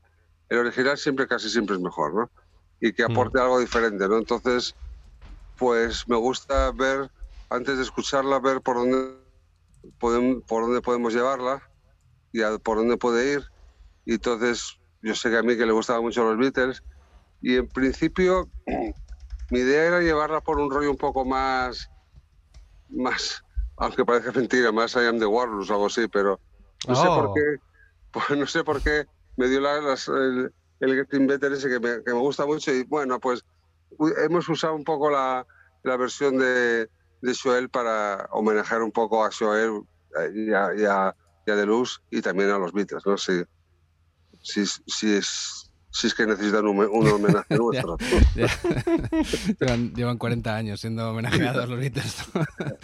el 0.49 0.59
original 0.59 0.99
siempre, 0.99 1.27
casi 1.27 1.49
siempre 1.49 1.75
es 1.75 1.81
mejor, 1.81 2.13
¿no? 2.13 2.29
Y 2.79 2.93
que 2.93 3.03
aporte 3.03 3.39
mm. 3.39 3.41
algo 3.41 3.59
diferente, 3.59 4.07
¿no? 4.07 4.19
Entonces, 4.19 4.75
pues 5.57 6.07
me 6.07 6.17
gusta 6.17 6.71
ver, 6.71 7.09
antes 7.49 7.77
de 7.77 7.83
escucharla, 7.83 8.39
ver 8.39 8.61
por 8.61 8.75
dónde, 8.75 9.17
podemos, 9.99 10.43
por 10.43 10.61
dónde 10.63 10.81
podemos 10.81 11.13
llevarla 11.15 11.68
y 12.31 12.41
a, 12.41 12.57
por 12.57 12.77
dónde 12.77 12.97
puede 12.97 13.33
ir. 13.33 13.43
Y 14.05 14.13
entonces, 14.13 14.79
yo 15.01 15.15
sé 15.15 15.29
que 15.29 15.37
a 15.37 15.43
mí 15.43 15.57
que 15.57 15.65
le 15.65 15.71
gustaban 15.71 16.03
mucho 16.03 16.23
los 16.23 16.37
Beatles, 16.37 16.83
y 17.41 17.55
en 17.55 17.67
principio 17.67 18.49
mi 19.49 19.59
idea 19.59 19.85
era 19.85 20.01
llevarla 20.01 20.41
por 20.41 20.59
un 20.59 20.69
rollo 20.69 20.91
un 20.91 20.97
poco 20.97 21.25
más, 21.25 21.89
más 22.89 23.43
aunque 23.77 24.05
parezca 24.05 24.31
mentira, 24.31 24.71
más 24.71 24.95
I 24.95 25.07
am 25.07 25.19
the 25.19 25.25
Warlords 25.25 25.69
o 25.69 25.73
algo 25.73 25.85
así, 25.87 26.07
pero 26.07 26.39
no 26.87 26.93
oh. 26.93 26.95
sé 26.95 27.07
por 27.07 27.33
qué, 27.33 27.57
pues 28.11 28.37
no 28.37 28.45
sé 28.45 28.63
por 28.63 28.81
qué 28.81 29.05
me 29.37 29.47
dio 29.47 29.61
la, 29.61 29.79
las, 29.79 30.07
el, 30.09 30.53
el 30.81 30.95
Getting 30.95 31.27
Better 31.27 31.53
ese 31.53 31.69
que 31.69 31.79
me, 31.79 32.03
que 32.03 32.13
me, 32.13 32.19
gusta 32.19 32.45
mucho 32.45 32.73
y 32.73 32.83
bueno, 32.83 33.19
pues 33.19 33.45
hemos 34.23 34.47
usado 34.49 34.75
un 34.75 34.83
poco 34.83 35.09
la, 35.09 35.45
la 35.83 35.97
versión 35.97 36.37
de, 36.37 36.89
de 37.21 37.35
Joel 37.41 37.69
para 37.69 38.27
homenajear 38.31 38.81
un 38.81 38.91
poco 38.91 39.23
a 39.23 39.29
Joel 39.31 39.81
y 40.33 40.51
a, 40.53 40.73
y 40.75 40.83
a, 40.85 41.15
y 41.49 41.51
a 41.51 41.55
Deluxe 41.55 42.01
y 42.11 42.21
también 42.21 42.51
a 42.51 42.57
los 42.57 42.71
Beatles, 42.71 43.03
¿no? 43.05 43.17
Si, 43.17 43.41
si, 44.41 44.65
si 44.65 45.11
es 45.13 45.69
si 45.91 46.07
es 46.07 46.13
que 46.13 46.25
necesitan 46.27 46.65
un, 46.67 46.77
un 46.77 47.07
homenaje 47.11 47.55
nuestro. 47.55 47.97
ya, 48.35 48.45
ya. 48.45 48.49
llevan, 49.59 49.93
llevan, 49.93 50.17
40 50.17 50.55
años 50.55 50.81
siendo 50.81 51.09
homenajeados 51.09 51.67
los 51.67 51.79
Beatles. 51.79 52.15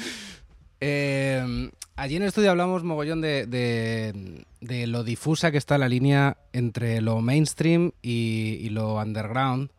eh, 0.79 1.69
allí 1.95 2.15
en 2.15 2.23
el 2.23 2.29
estudio 2.29 2.51
hablamos 2.51 2.83
mogollón 2.83 3.21
de, 3.21 3.45
de, 3.45 4.45
de, 4.61 4.87
lo 4.87 5.03
difusa 5.03 5.51
que 5.51 5.57
está 5.57 5.77
la 5.77 5.87
línea 5.87 6.37
entre 6.51 7.01
lo 7.01 7.21
mainstream 7.21 7.91
y, 8.01 8.57
y 8.61 8.69
lo 8.69 8.95
underground. 8.95 9.69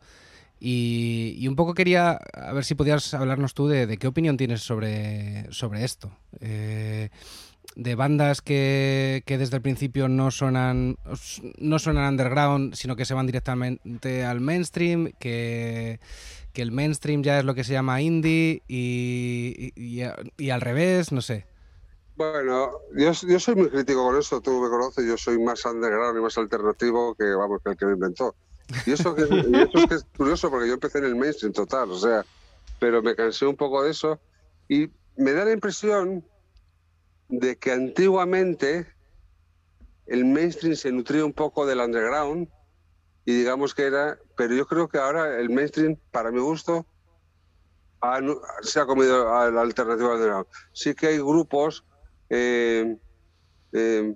Y, 0.58 1.34
y, 1.38 1.48
un 1.48 1.56
poco 1.56 1.74
quería 1.74 2.12
a 2.12 2.52
ver 2.52 2.64
si 2.64 2.74
podías 2.74 3.12
hablarnos 3.12 3.52
tú 3.52 3.68
de, 3.68 3.86
de 3.86 3.98
qué 3.98 4.06
opinión 4.06 4.38
tienes 4.38 4.62
sobre, 4.62 5.52
sobre 5.52 5.84
esto. 5.84 6.10
Eh, 6.40 7.10
de 7.76 7.94
bandas 7.94 8.40
que, 8.40 9.22
que, 9.26 9.36
desde 9.36 9.56
el 9.56 9.62
principio 9.62 10.08
no 10.08 10.30
suenan 10.30 10.96
no 11.58 11.78
suenan 11.78 12.10
underground, 12.10 12.74
sino 12.74 12.96
que 12.96 13.04
se 13.04 13.12
van 13.14 13.26
directamente 13.26 14.24
al 14.24 14.40
mainstream, 14.40 15.12
que, 15.18 16.00
que 16.54 16.62
el 16.62 16.72
mainstream 16.72 17.22
ya 17.22 17.38
es 17.38 17.44
lo 17.44 17.54
que 17.54 17.64
se 17.64 17.74
llama 17.74 18.00
indie 18.00 18.62
y, 18.66 19.72
y, 19.76 20.50
al 20.50 20.60
revés, 20.62 21.12
no 21.12 21.20
sé. 21.20 21.46
Bueno, 22.16 22.70
yo, 22.96 23.12
yo, 23.12 23.38
soy 23.38 23.54
muy 23.54 23.68
crítico 23.68 24.02
con 24.06 24.16
eso, 24.16 24.40
tú 24.40 24.58
me 24.62 24.70
conoces, 24.70 25.06
yo 25.06 25.18
soy 25.18 25.38
más 25.38 25.62
underground 25.66 26.18
y 26.18 26.22
más 26.22 26.38
alternativo 26.38 27.14
que, 27.14 27.26
vamos, 27.26 27.60
que 27.62 27.70
el 27.72 27.76
que 27.76 27.84
me 27.84 27.92
inventó. 27.92 28.34
Y 28.86 28.92
eso, 28.92 29.14
que, 29.14 29.22
y 29.22 29.54
eso 29.54 29.78
es, 29.84 29.90
es 29.90 30.06
curioso 30.16 30.50
porque 30.50 30.66
yo 30.66 30.74
empecé 30.74 30.98
en 30.98 31.04
el 31.04 31.14
mainstream 31.14 31.52
total, 31.52 31.90
o 31.90 31.98
sea, 31.98 32.24
pero 32.78 33.02
me 33.02 33.14
cansé 33.14 33.44
un 33.44 33.54
poco 33.54 33.82
de 33.82 33.90
eso 33.90 34.18
y 34.66 34.88
me 35.18 35.32
da 35.32 35.44
la 35.44 35.52
impresión 35.52 36.24
de 37.28 37.56
que 37.56 37.72
antiguamente 37.72 38.86
el 40.06 40.24
mainstream 40.24 40.76
se 40.76 40.92
nutría 40.92 41.24
un 41.24 41.32
poco 41.32 41.66
del 41.66 41.80
underground 41.80 42.48
y 43.24 43.32
digamos 43.32 43.74
que 43.74 43.82
era, 43.82 44.18
pero 44.36 44.54
yo 44.54 44.66
creo 44.66 44.88
que 44.88 44.98
ahora 44.98 45.40
el 45.40 45.50
mainstream, 45.50 45.96
para 46.12 46.30
mi 46.30 46.38
gusto, 46.38 46.86
se 48.62 48.78
ha 48.78 48.86
comido 48.86 49.34
a 49.34 49.50
la 49.50 49.62
alternativa 49.62 50.14
underground. 50.14 50.46
Sí 50.72 50.94
que 50.94 51.08
hay 51.08 51.18
grupos 51.18 51.84
eh, 52.30 52.96
eh, 53.72 54.14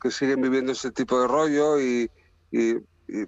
que 0.00 0.10
siguen 0.10 0.40
viviendo 0.40 0.72
ese 0.72 0.90
tipo 0.90 1.20
de 1.20 1.28
rollo 1.28 1.80
y, 1.80 2.10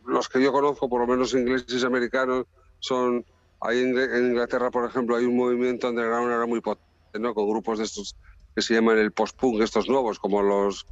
los 0.07 0.29
que 0.29 0.43
yo 0.43 0.53
conozco, 0.53 0.89
por 0.89 1.01
lo 1.01 1.07
menos 1.07 1.35
ingleses 1.35 1.83
y 1.83 1.87
americanos, 1.87 2.47
son, 2.79 3.25
hay 3.61 3.81
en, 3.81 3.99
en 3.99 4.27
Inglaterra, 4.27 4.71
por 4.71 4.89
ejemplo, 4.89 5.17
hay 5.17 5.25
un 5.25 5.37
movimiento 5.37 5.89
underground 5.89 6.33
ahora 6.33 6.47
muy 6.47 6.61
potente 6.61 6.87
¿no? 7.19 7.35
Con 7.35 7.49
grupos 7.49 7.79
de 7.79 7.85
estos 7.85 8.17
que 8.57 8.63
se 8.63 8.75
llaman 8.75 8.99
el 8.99 9.13
post-punk, 9.13 9.61
estos 9.61 9.87
nuevos, 9.89 10.19
como 10.19 10.43
los 10.43 10.87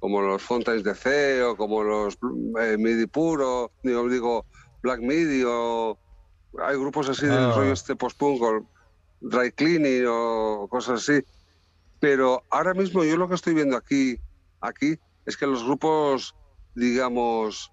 como 0.00 0.22
los 0.22 0.40
Fontaines 0.42 0.84
de 0.84 0.94
C 0.94 1.42
o 1.42 1.56
como 1.56 1.82
los 1.82 2.18
eh, 2.60 2.76
MIDI 2.78 3.06
puro, 3.06 3.70
digo, 3.82 4.08
digo 4.08 4.46
Black 4.82 5.00
MIDI 5.00 5.44
o 5.46 5.98
hay 6.58 6.76
grupos 6.76 7.08
así 7.08 7.26
del 7.26 7.38
Ah. 7.38 7.52
rollo 7.54 7.72
este 7.72 7.96
post-punk 7.96 8.42
o 8.42 8.66
dry 9.20 9.50
cleaning 9.52 10.06
o 10.08 10.68
cosas 10.70 11.02
así. 11.02 11.22
Pero 12.00 12.42
ahora 12.50 12.72
mismo 12.74 13.04
yo 13.04 13.16
lo 13.18 13.28
que 13.28 13.34
estoy 13.34 13.52
viendo 13.54 13.76
aquí, 13.76 14.18
aquí 14.62 14.98
es 15.26 15.36
que 15.36 15.46
los 15.46 15.64
grupos, 15.64 16.34
digamos, 16.74 17.70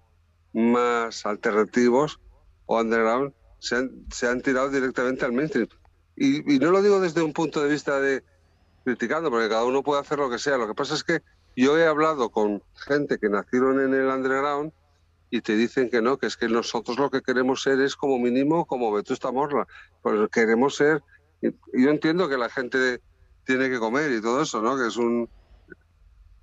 más 0.52 1.24
alternativos 1.24 2.20
o 2.66 2.78
underground 2.78 3.32
se 3.58 3.76
han, 3.76 3.90
se 4.12 4.28
han 4.28 4.42
tirado 4.42 4.68
directamente 4.70 5.24
al 5.24 5.32
mainstream. 5.32 5.68
Y, 6.14 6.54
y 6.54 6.58
no 6.58 6.70
lo 6.70 6.82
digo 6.82 7.00
desde 7.00 7.22
un 7.22 7.32
punto 7.32 7.62
de 7.62 7.70
vista 7.70 8.00
de 8.00 8.22
criticando, 8.88 9.30
porque 9.30 9.50
cada 9.50 9.64
uno 9.66 9.82
puede 9.82 10.00
hacer 10.00 10.18
lo 10.18 10.30
que 10.30 10.38
sea. 10.38 10.56
Lo 10.56 10.66
que 10.66 10.74
pasa 10.74 10.94
es 10.94 11.04
que 11.04 11.20
yo 11.54 11.76
he 11.78 11.86
hablado 11.86 12.30
con 12.30 12.62
gente 12.74 13.18
que 13.18 13.28
nacieron 13.28 13.80
en 13.80 13.92
el 13.92 14.06
underground 14.06 14.72
y 15.28 15.42
te 15.42 15.56
dicen 15.56 15.90
que 15.90 16.00
no, 16.00 16.16
que 16.16 16.26
es 16.26 16.38
que 16.38 16.48
nosotros 16.48 16.98
lo 16.98 17.10
que 17.10 17.20
queremos 17.20 17.62
ser 17.62 17.80
es 17.82 17.96
como 17.96 18.18
mínimo 18.18 18.64
como 18.64 18.90
Vetusta 18.90 19.30
Morla. 19.30 19.66
Pues 20.00 20.30
queremos 20.30 20.76
ser... 20.76 21.02
Yo 21.42 21.90
entiendo 21.90 22.30
que 22.30 22.38
la 22.38 22.48
gente 22.48 23.02
tiene 23.44 23.68
que 23.68 23.78
comer 23.78 24.10
y 24.10 24.22
todo 24.22 24.40
eso, 24.40 24.62
¿no? 24.62 24.78
Que 24.78 24.86
es 24.86 24.96
un... 24.96 25.28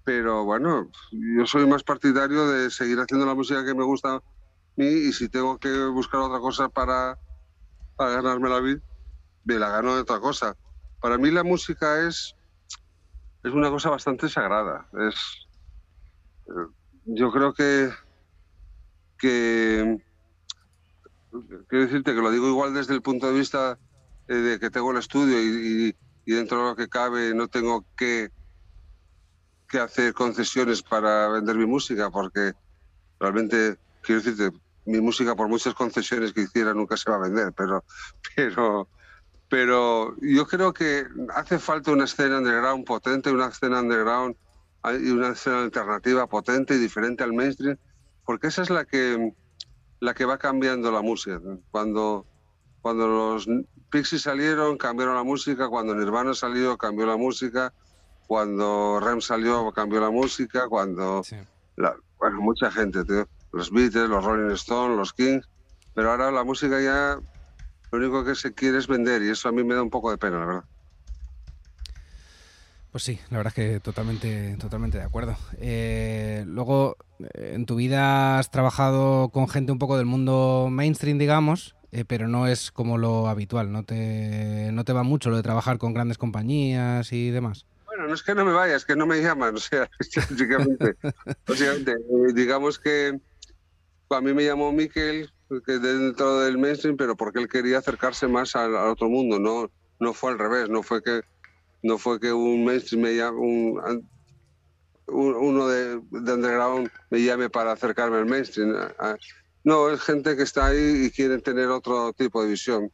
Pero 0.03 0.45
bueno, 0.45 0.91
yo 1.11 1.47
soy 1.47 1.65
más 1.65 1.83
partidario 1.83 2.47
de 2.47 2.69
seguir 2.69 2.99
haciendo 2.99 3.25
la 3.25 3.33
música 3.33 3.65
que 3.65 3.73
me 3.73 3.83
gusta 3.83 4.17
a 4.17 4.23
mí 4.75 4.85
y 4.85 5.13
si 5.13 5.29
tengo 5.29 5.57
que 5.57 5.85
buscar 5.85 6.19
otra 6.19 6.39
cosa 6.39 6.69
para, 6.69 7.17
para 7.95 8.21
ganarme 8.21 8.49
la 8.49 8.59
vida, 8.59 8.81
me 9.45 9.57
la 9.57 9.69
gano 9.69 9.95
de 9.95 10.01
otra 10.01 10.19
cosa. 10.19 10.55
Para 10.99 11.17
mí 11.17 11.31
la 11.31 11.43
música 11.43 12.05
es, 12.07 12.35
es 13.43 13.51
una 13.53 13.69
cosa 13.69 13.89
bastante 13.89 14.27
sagrada. 14.29 14.89
Es, 14.93 15.15
eh, 16.47 16.67
yo 17.05 17.31
creo 17.31 17.53
que, 17.53 17.89
que 19.17 19.97
quiero 21.67 21.85
decirte 21.85 22.13
que 22.13 22.21
lo 22.21 22.31
digo 22.31 22.47
igual 22.47 22.73
desde 22.73 22.93
el 22.93 23.01
punto 23.01 23.27
de 23.27 23.33
vista 23.39 23.79
eh, 24.27 24.33
de 24.35 24.59
que 24.59 24.69
tengo 24.69 24.91
el 24.91 24.97
estudio 24.97 25.39
y, 25.41 25.89
y- 25.89 25.95
y 26.27 26.33
dentro 26.33 26.57
de 26.57 26.63
lo 26.71 26.75
que 26.75 26.87
cabe 26.87 27.35
no 27.35 27.47
tengo 27.47 27.85
que, 27.95 28.29
que 29.67 29.79
hacer 29.79 30.13
concesiones 30.13 30.81
para 30.83 31.27
vender 31.29 31.55
mi 31.55 31.65
música 31.65 32.09
porque 32.09 32.53
realmente 33.19 33.77
quiero 34.01 34.21
decirte 34.21 34.57
mi 34.85 35.01
música 35.01 35.35
por 35.35 35.49
muchas 35.49 35.73
concesiones 35.75 36.33
que 36.33 36.41
hiciera 36.41 36.73
nunca 36.73 36.97
se 36.97 37.09
va 37.11 37.17
a 37.17 37.21
vender 37.21 37.53
pero 37.55 37.85
pero 38.35 38.89
pero 39.55 40.13
yo 40.19 40.45
creo 40.45 40.73
que 40.73 41.05
hace 41.33 41.59
falta 41.59 41.91
una 41.91 42.03
escena 42.03 42.39
underground 42.39 42.83
potente 42.85 43.31
una 43.31 43.47
escena 43.47 43.79
underground 43.79 44.35
y 45.01 45.09
una 45.11 45.29
escena 45.29 45.59
alternativa 45.63 46.27
potente 46.27 46.75
y 46.75 46.77
diferente 46.77 47.23
al 47.23 47.31
mainstream 47.31 47.77
porque 48.25 48.47
esa 48.47 48.63
es 48.63 48.69
la 48.69 48.83
que 48.83 49.31
la 50.01 50.13
que 50.13 50.25
va 50.25 50.37
cambiando 50.37 50.91
la 50.91 51.01
música 51.01 51.39
cuando 51.71 52.27
cuando 52.81 53.07
los 53.07 53.47
Pixies 53.89 54.23
salieron 54.23 54.77
cambiaron 54.77 55.15
la 55.15 55.23
música 55.23 55.69
cuando 55.69 55.95
Nirvana 55.95 56.33
salió 56.33 56.77
cambió 56.77 57.05
la 57.05 57.15
música 57.15 57.73
cuando 58.27 58.99
Rem 58.99 59.21
salió 59.21 59.71
cambió 59.71 60.01
la 60.01 60.09
música 60.11 60.67
cuando 60.67 61.23
Sí. 61.23 61.37
la- 61.77 61.95
bueno, 62.19 62.41
mucha 62.41 62.69
gente, 62.71 63.05
tío. 63.05 63.25
los 63.53 63.71
Beatles, 63.71 64.09
los 64.09 64.21
Rolling 64.25 64.53
Stones, 64.55 64.97
los 64.97 65.13
Kings, 65.13 65.47
pero 65.93 66.11
ahora 66.11 66.29
la 66.29 66.43
música 66.43 66.81
ya 66.81 67.17
lo 67.91 67.99
único 67.99 68.23
que 68.25 68.35
se 68.35 68.53
quiere 68.53 68.77
es 68.77 68.87
vender 68.87 69.21
y 69.21 69.29
eso 69.29 69.49
a 69.49 69.51
mí 69.51 69.63
me 69.63 69.75
da 69.75 69.81
un 69.81 69.89
poco 69.89 70.11
de 70.11 70.17
pena, 70.17 70.39
la 70.39 70.45
verdad. 70.45 70.63
Pues 72.95 73.03
sí, 73.03 73.19
la 73.29 73.39
verdad 73.39 73.51
es 73.51 73.55
que 73.55 73.79
totalmente, 73.81 74.55
totalmente 74.57 74.97
de 74.97 75.03
acuerdo. 75.03 75.35
Eh, 75.57 76.45
luego, 76.47 76.95
eh, 77.19 77.51
en 77.53 77.65
tu 77.65 77.75
vida 77.75 78.39
has 78.39 78.51
trabajado 78.51 79.27
con 79.33 79.49
gente 79.49 79.73
un 79.73 79.79
poco 79.79 79.97
del 79.97 80.05
mundo 80.05 80.69
mainstream, 80.71 81.17
digamos, 81.17 81.75
eh, 81.91 82.05
pero 82.07 82.29
no 82.29 82.47
es 82.47 82.71
como 82.71 82.97
lo 82.97 83.27
habitual, 83.27 83.73
no 83.73 83.83
te, 83.83 84.69
no 84.71 84.85
te 84.85 84.93
va 84.93 85.03
mucho 85.03 85.29
lo 85.29 85.35
de 85.35 85.43
trabajar 85.43 85.77
con 85.77 85.93
grandes 85.93 86.17
compañías 86.17 87.11
y 87.11 87.31
demás. 87.31 87.65
Bueno, 87.85 88.07
no 88.07 88.13
es 88.13 88.23
que 88.23 88.33
no 88.33 88.45
me 88.45 88.53
vaya, 88.53 88.77
es 88.77 88.85
que 88.85 88.95
no 88.95 89.05
me 89.05 89.21
llaman, 89.21 89.55
o 89.57 89.59
sea, 89.59 89.89
básicamente, 89.99 90.95
básicamente, 91.45 91.97
digamos 92.33 92.79
que 92.79 93.19
a 94.09 94.21
mí 94.21 94.33
me 94.33 94.45
llamó 94.45 94.71
Miquel, 94.71 95.27
que 95.27 95.34
dentro 95.49 96.39
del 96.39 96.57
mainstream, 96.57 96.97
pero 96.97 97.15
porque 97.15 97.39
él 97.39 97.47
quería 97.47 97.79
acercarse 97.79 98.27
más 98.27 98.55
al, 98.55 98.75
al 98.75 98.89
otro 98.89 99.09
mundo, 99.09 99.39
no, 99.39 99.71
no 99.99 100.13
fue 100.13 100.31
al 100.31 100.39
revés, 100.39 100.69
no 100.69 100.83
fue 100.83 101.01
que 101.01 101.21
no 101.83 101.97
fue 101.99 102.19
que 102.19 102.33
un 102.33 102.65
mainstream 102.65 103.03
me 103.03 103.15
llame, 103.15 103.37
un, 103.37 104.09
un- 105.07 105.35
uno 105.35 105.67
de, 105.67 106.01
de 106.09 106.33
underground 106.33 106.89
me 107.09 107.21
llame 107.23 107.49
para 107.49 107.71
acercarme 107.73 108.17
al 108.17 108.25
mainstream. 108.25 108.75
No, 109.63 109.89
es 109.89 110.01
gente 110.01 110.35
que 110.35 110.43
está 110.43 110.67
ahí 110.67 111.05
y 111.05 111.11
quieren 111.11 111.41
tener 111.41 111.67
otro 111.69 112.13
tipo 112.13 112.41
de 112.43 112.49
visión. 112.49 112.91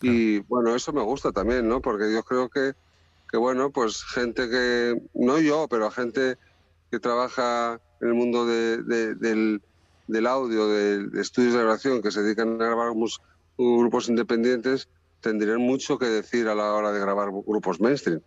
Y 0.00 0.40
bueno, 0.40 0.74
eso 0.74 0.92
me 0.92 1.02
gusta 1.02 1.32
también, 1.32 1.68
¿no? 1.68 1.80
Porque 1.80 2.12
yo 2.12 2.22
creo 2.22 2.48
que, 2.48 2.72
que 3.28 3.36
bueno, 3.38 3.70
pues 3.70 4.02
gente 4.04 4.48
que, 4.50 4.96
no 5.14 5.38
yo, 5.40 5.68
pero 5.70 5.90
gente 5.90 6.36
que 6.90 6.98
trabaja 7.00 7.78
en 8.00 8.08
el 8.08 8.14
mundo 8.14 8.46
de- 8.46 8.82
de- 8.82 9.14
del, 9.14 9.62
del 10.12 10.26
audio, 10.26 10.68
de, 10.68 11.20
estudios 11.20 11.54
de 11.54 11.60
grabación, 11.60 12.02
que 12.02 12.10
se 12.10 12.22
dedican 12.22 12.60
a 12.60 12.66
grabar 12.66 12.92
grupos 13.56 14.08
independientes, 14.08 14.88
tendrían 15.20 15.60
mucho 15.60 15.98
que 15.98 16.06
decir 16.06 16.48
a 16.48 16.54
la 16.54 16.74
hora 16.74 16.92
de 16.92 17.00
grabar 17.00 17.30
grupos 17.30 17.80
mainstream. 17.80 18.20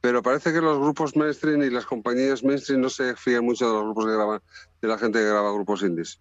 Pero 0.00 0.22
parece 0.22 0.52
que 0.52 0.60
los 0.60 0.78
grupos 0.78 1.14
mainstream 1.14 1.62
y 1.62 1.70
las 1.70 1.86
compañías 1.86 2.42
mainstream 2.42 2.80
no 2.80 2.90
se 2.90 3.14
fían 3.14 3.44
mucho 3.44 3.68
de 3.68 3.74
los 3.74 3.84
grupos 3.84 4.06
que 4.06 4.12
graban, 4.12 4.40
de 4.82 4.88
la 4.88 4.98
gente 4.98 5.20
que 5.20 5.26
graba 5.26 5.52
grupos 5.52 5.82
indies. 5.82 6.18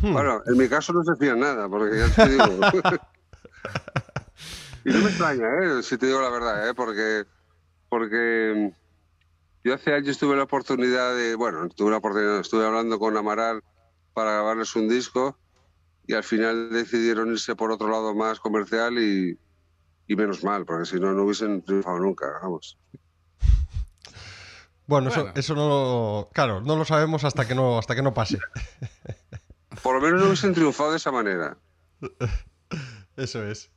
Hmm. 0.00 0.12
Bueno, 0.12 0.42
en 0.46 0.56
mi 0.56 0.68
caso 0.68 0.92
no 0.92 1.02
se 1.04 1.16
fían 1.16 1.40
nada, 1.40 1.68
porque 1.68 1.98
ya 1.98 2.08
te 2.14 2.28
digo. 2.30 2.44
y 4.84 4.92
no 4.92 5.00
me 5.00 5.08
extraña, 5.08 5.48
¿eh? 5.62 5.82
si 5.82 5.98
te 5.98 6.06
digo 6.06 6.22
la 6.22 6.30
verdad, 6.30 6.68
¿eh? 6.68 6.74
porque, 6.74 7.24
porque 7.88 8.72
yo 9.64 9.74
hace 9.74 9.92
años 9.92 10.16
tuve 10.16 10.36
la 10.36 10.44
oportunidad 10.44 11.16
de, 11.16 11.34
bueno, 11.34 11.68
tuve 11.68 11.90
la 11.90 11.96
oportunidad, 11.96 12.38
estuve 12.38 12.64
hablando 12.64 13.00
con 13.00 13.16
Amaral 13.16 13.64
para 14.16 14.32
grabarles 14.32 14.74
un 14.76 14.88
disco 14.88 15.36
y 16.06 16.14
al 16.14 16.24
final 16.24 16.70
decidieron 16.70 17.30
irse 17.32 17.54
por 17.54 17.70
otro 17.70 17.90
lado 17.90 18.14
más 18.14 18.40
comercial 18.40 18.98
y, 18.98 19.38
y 20.06 20.16
menos 20.16 20.42
mal, 20.42 20.64
porque 20.64 20.86
si 20.86 20.98
no, 20.98 21.12
no 21.12 21.24
hubiesen 21.24 21.62
triunfado 21.62 21.98
nunca, 21.98 22.24
vamos. 22.42 22.78
Bueno, 24.86 25.10
eso, 25.10 25.20
Bueno. 25.20 25.34
eso 25.36 25.54
no 25.54 25.68
lo. 25.68 26.30
Claro, 26.32 26.62
no 26.62 26.76
lo 26.76 26.86
sabemos 26.86 27.24
hasta 27.24 27.46
que 27.46 27.54
no, 27.54 27.78
hasta 27.78 27.94
que 27.94 28.00
no 28.00 28.14
pase. 28.14 28.38
Por 29.82 29.96
lo 29.96 30.00
menos 30.00 30.20
no 30.20 30.26
hubiesen 30.28 30.54
triunfado 30.54 30.92
de 30.92 30.96
esa 30.96 31.12
manera. 31.12 31.58
Eso 33.16 33.44
es. 33.44 33.70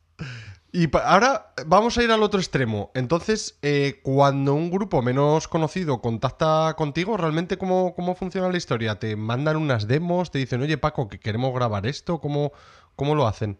Y 0.71 0.87
ahora 0.95 1.51
vamos 1.65 1.97
a 1.97 2.03
ir 2.03 2.11
al 2.11 2.21
otro 2.21 2.39
extremo. 2.39 2.91
Entonces, 2.93 3.57
eh, 3.63 3.99
cuando 4.03 4.53
un 4.53 4.69
grupo 4.69 5.01
menos 5.01 5.47
conocido 5.47 5.99
contacta 5.99 6.75
contigo, 6.77 7.17
¿realmente 7.17 7.57
cómo, 7.57 7.95
cómo 7.95 8.15
funciona 8.15 8.49
la 8.49 8.57
historia? 8.57 8.99
¿Te 8.99 9.15
mandan 9.15 9.57
unas 9.57 9.87
demos? 9.87 10.29
¿Te 10.29 10.37
dicen, 10.37 10.61
oye 10.61 10.77
Paco, 10.77 11.09
que 11.09 11.19
queremos 11.19 11.53
grabar 11.55 11.87
esto? 11.87 12.19
¿Cómo, 12.19 12.51
cómo 12.95 13.15
lo 13.15 13.25
hacen? 13.25 13.59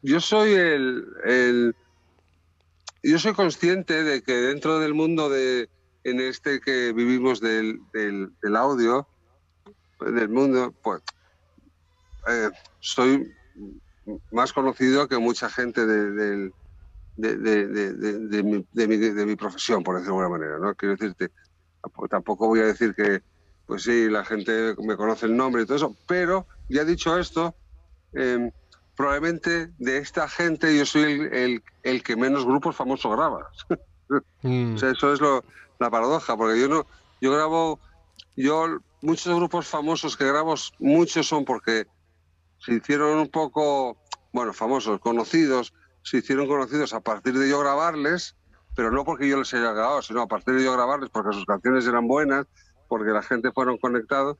Yo 0.00 0.18
soy 0.20 0.52
el, 0.52 1.74
yo 3.02 3.18
soy 3.18 3.34
consciente 3.34 4.02
de 4.02 4.22
que 4.22 4.32
dentro 4.32 4.78
del 4.78 4.94
mundo 4.94 5.28
de 5.28 5.68
en 6.04 6.20
este 6.20 6.60
que 6.60 6.92
vivimos 6.92 7.40
del, 7.40 7.80
del, 7.92 8.32
del 8.40 8.56
audio, 8.56 9.06
del 10.00 10.28
mundo, 10.28 10.72
pues 10.82 11.02
eh, 12.28 12.50
soy 12.80 13.32
más 14.30 14.52
conocido 14.52 15.08
que 15.08 15.18
mucha 15.18 15.48
gente 15.50 15.86
de, 15.86 16.10
de, 17.16 18.42
mi, 18.42 18.64
mi- 18.86 18.96
de 18.96 19.26
mi 19.26 19.36
profesión, 19.36 19.82
por 19.82 19.96
decirlo 19.96 20.16
de 20.18 20.22
alguna 20.24 20.38
manera. 20.38 20.58
¿no? 20.58 20.74
Quiero 20.74 20.96
decirte, 20.96 21.32
tampoco- 21.82 22.08
tampoco 22.08 22.46
voy 22.48 22.60
a 22.60 22.66
decir 22.66 22.94
que, 22.94 23.22
pues 23.66 23.82
sí, 23.82 24.08
la 24.08 24.24
gente 24.24 24.74
me 24.78 24.96
conoce 24.96 25.26
el 25.26 25.36
nombre 25.36 25.62
y 25.62 25.66
todo 25.66 25.76
eso, 25.76 25.96
pero 26.06 26.46
ya 26.68 26.84
dicho 26.84 27.18
esto, 27.18 27.56
eh, 28.12 28.50
probablemente 28.94 29.72
de 29.78 29.98
esta 29.98 30.28
gente 30.28 30.76
yo 30.76 30.86
soy 30.86 31.02
el, 31.02 31.34
el- 31.34 31.64
el 31.82 32.02
que 32.02 32.16
menos 32.16 32.44
grupos 32.46 32.76
famosos 32.76 33.12
graba. 33.14 33.46
Mm, 34.42 34.74
O 34.76 34.78
sea, 34.78 34.90
eso 34.92 35.12
es 35.12 35.20
lo, 35.20 35.44
la 35.80 35.90
paradoja, 35.90 36.36
porque 36.36 36.60
yo 36.60 36.68
no, 36.68 36.86
yo 37.20 37.32
grabo, 37.32 37.80
yo 38.36 38.78
muchos 39.00 39.34
grupos 39.34 39.66
famosos 39.66 40.16
que 40.16 40.24
grabo, 40.24 40.54
muchos 40.78 41.26
son 41.26 41.44
porque 41.44 41.86
se 42.66 42.74
hicieron 42.74 43.18
un 43.20 43.28
poco, 43.30 44.00
bueno, 44.32 44.52
famosos, 44.52 44.98
conocidos, 44.98 45.72
se 46.02 46.18
hicieron 46.18 46.48
conocidos 46.48 46.92
a 46.94 47.00
partir 47.00 47.34
de 47.38 47.48
yo 47.48 47.60
grabarles, 47.60 48.36
pero 48.74 48.90
no 48.90 49.04
porque 49.04 49.28
yo 49.28 49.38
les 49.38 49.54
haya 49.54 49.72
grabado, 49.72 50.02
sino 50.02 50.22
a 50.22 50.26
partir 50.26 50.54
de 50.56 50.64
yo 50.64 50.72
grabarles 50.72 51.10
porque 51.10 51.32
sus 51.32 51.44
canciones 51.44 51.86
eran 51.86 52.08
buenas, 52.08 52.46
porque 52.88 53.12
la 53.12 53.22
gente 53.22 53.52
fueron 53.52 53.78
conectados, 53.78 54.36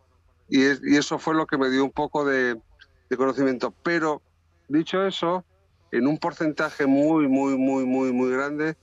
y, 0.49 0.65
es- 0.65 0.81
y 0.85 0.97
eso 0.97 1.21
fue 1.21 1.35
lo 1.35 1.47
que 1.47 1.57
me 1.57 1.71
dio 1.71 1.85
un 1.85 1.93
poco 1.93 2.25
de, 2.25 2.61
de 3.09 3.17
conocimiento. 3.17 3.77
Pero, 3.85 4.25
dicho 4.67 5.07
eso, 5.07 5.47
en 5.93 6.09
un 6.09 6.19
porcentaje 6.19 6.87
muy, 6.87 7.29
muy, 7.29 7.57
muy, 7.57 7.85
muy, 7.87 8.13
muy 8.13 8.33
grande, 8.33 8.75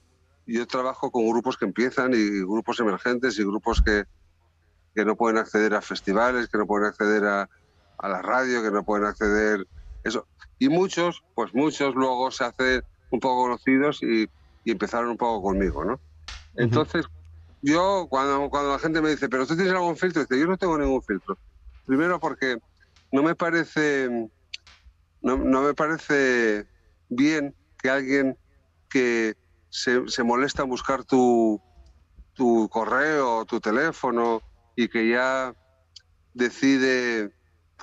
yo 0.46 0.66
trabajo 0.68 1.12
con 1.12 1.28
grupos 1.30 1.58
que 1.58 1.66
empiezan 1.66 2.14
y 2.14 2.40
grupos 2.40 2.80
emergentes 2.80 3.38
y 3.40 3.44
grupos 3.44 3.82
que, 3.82 4.06
que 4.96 5.04
no 5.06 5.18
pueden 5.18 5.38
acceder 5.38 5.74
a 5.74 5.82
festivales, 5.82 6.48
que 6.48 6.58
no 6.58 6.66
pueden 6.66 6.88
acceder 6.88 7.26
a, 7.26 7.50
a 7.98 8.10
la 8.10 8.22
radio, 8.22 8.62
que 8.64 8.72
no 8.72 8.84
pueden 8.84 9.06
acceder 9.06 9.66
eso. 10.04 10.28
Y 10.60 10.70
muchos, 10.70 11.22
pues 11.34 11.54
muchos 11.54 11.96
luego 11.96 12.32
se 12.32 12.46
hacen 12.46 12.84
un 13.10 13.20
poco 13.20 13.44
conocidos 13.44 14.02
y, 14.02 14.28
y 14.64 14.72
empezaron 14.72 15.10
un 15.10 15.18
poco 15.18 15.42
conmigo, 15.42 15.86
¿no? 15.86 16.02
Entonces, 16.56 17.06
yo 17.62 18.08
cuando, 18.10 18.50
cuando 18.50 18.72
la 18.72 18.80
gente 18.80 19.02
me 19.02 19.10
dice, 19.10 19.30
pero 19.30 19.48
tú 19.48 19.56
tienes 19.56 19.74
algún 19.74 19.98
filtro, 19.98 20.24
dice, 20.24 20.40
yo 20.40 20.48
no 20.48 20.58
tengo 20.58 20.78
ningún 20.78 21.02
filtro. 21.02 21.40
Primero 21.86 22.20
porque 22.20 22.58
no 23.12 23.24
me 23.24 23.36
parece, 23.36 24.10
no, 25.22 25.38
no 25.38 25.62
me 25.62 25.74
parece 25.74 26.68
bien 27.10 27.56
que 27.78 27.90
alguien 27.90 28.38
que 28.90 29.36
se, 29.70 30.08
se 30.08 30.24
molesta 30.24 30.64
en 30.64 30.70
buscar 30.70 31.04
tu, 31.04 31.62
tu 32.34 32.70
correo, 32.70 33.46
tu 33.46 33.60
teléfono 33.60 34.42
y 34.76 34.88
que 34.88 35.10
ya 35.10 35.54
decide 36.34 37.32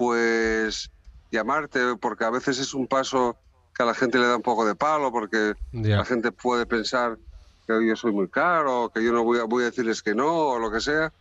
pues 0.00 0.90
llamarte, 1.30 1.94
porque 2.00 2.24
a 2.24 2.30
veces 2.30 2.58
es 2.58 2.72
un 2.72 2.86
paso 2.88 3.38
que 3.74 3.82
a 3.82 3.86
la 3.86 3.92
gente 3.94 4.18
le 4.18 4.26
da 4.28 4.36
un 4.36 4.42
poco 4.42 4.64
de 4.64 4.74
palo, 4.74 5.12
porque 5.12 5.54
la 5.98 6.04
gente 6.06 6.32
puede 6.32 6.64
pensar 6.64 7.18
que 7.66 7.86
yo 7.86 7.94
soy 7.96 8.10
muy 8.10 8.30
caro, 8.30 8.90
que 8.94 9.04
yo 9.04 9.12
no 9.12 9.24
voy 9.24 9.40
a, 9.40 9.44
voy 9.44 9.62
a 9.62 9.66
decirles 9.66 10.02
que 10.02 10.14
no, 10.14 10.48
o 10.52 10.58
lo 10.58 10.70
que 10.72 10.80
sea, 10.80 11.12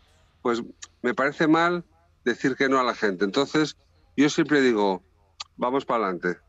pues 0.42 0.64
me 1.02 1.14
parece 1.14 1.46
mal 1.46 1.84
decir 2.24 2.56
que 2.56 2.70
no 2.70 2.80
a 2.80 2.84
la 2.86 2.96
gente. 2.96 3.26
Entonces, 3.26 3.76
yo 4.16 4.30
siempre 4.30 4.62
digo, 4.62 5.04
vamos 5.58 5.84
para 5.84 6.06
adelante. 6.06 6.40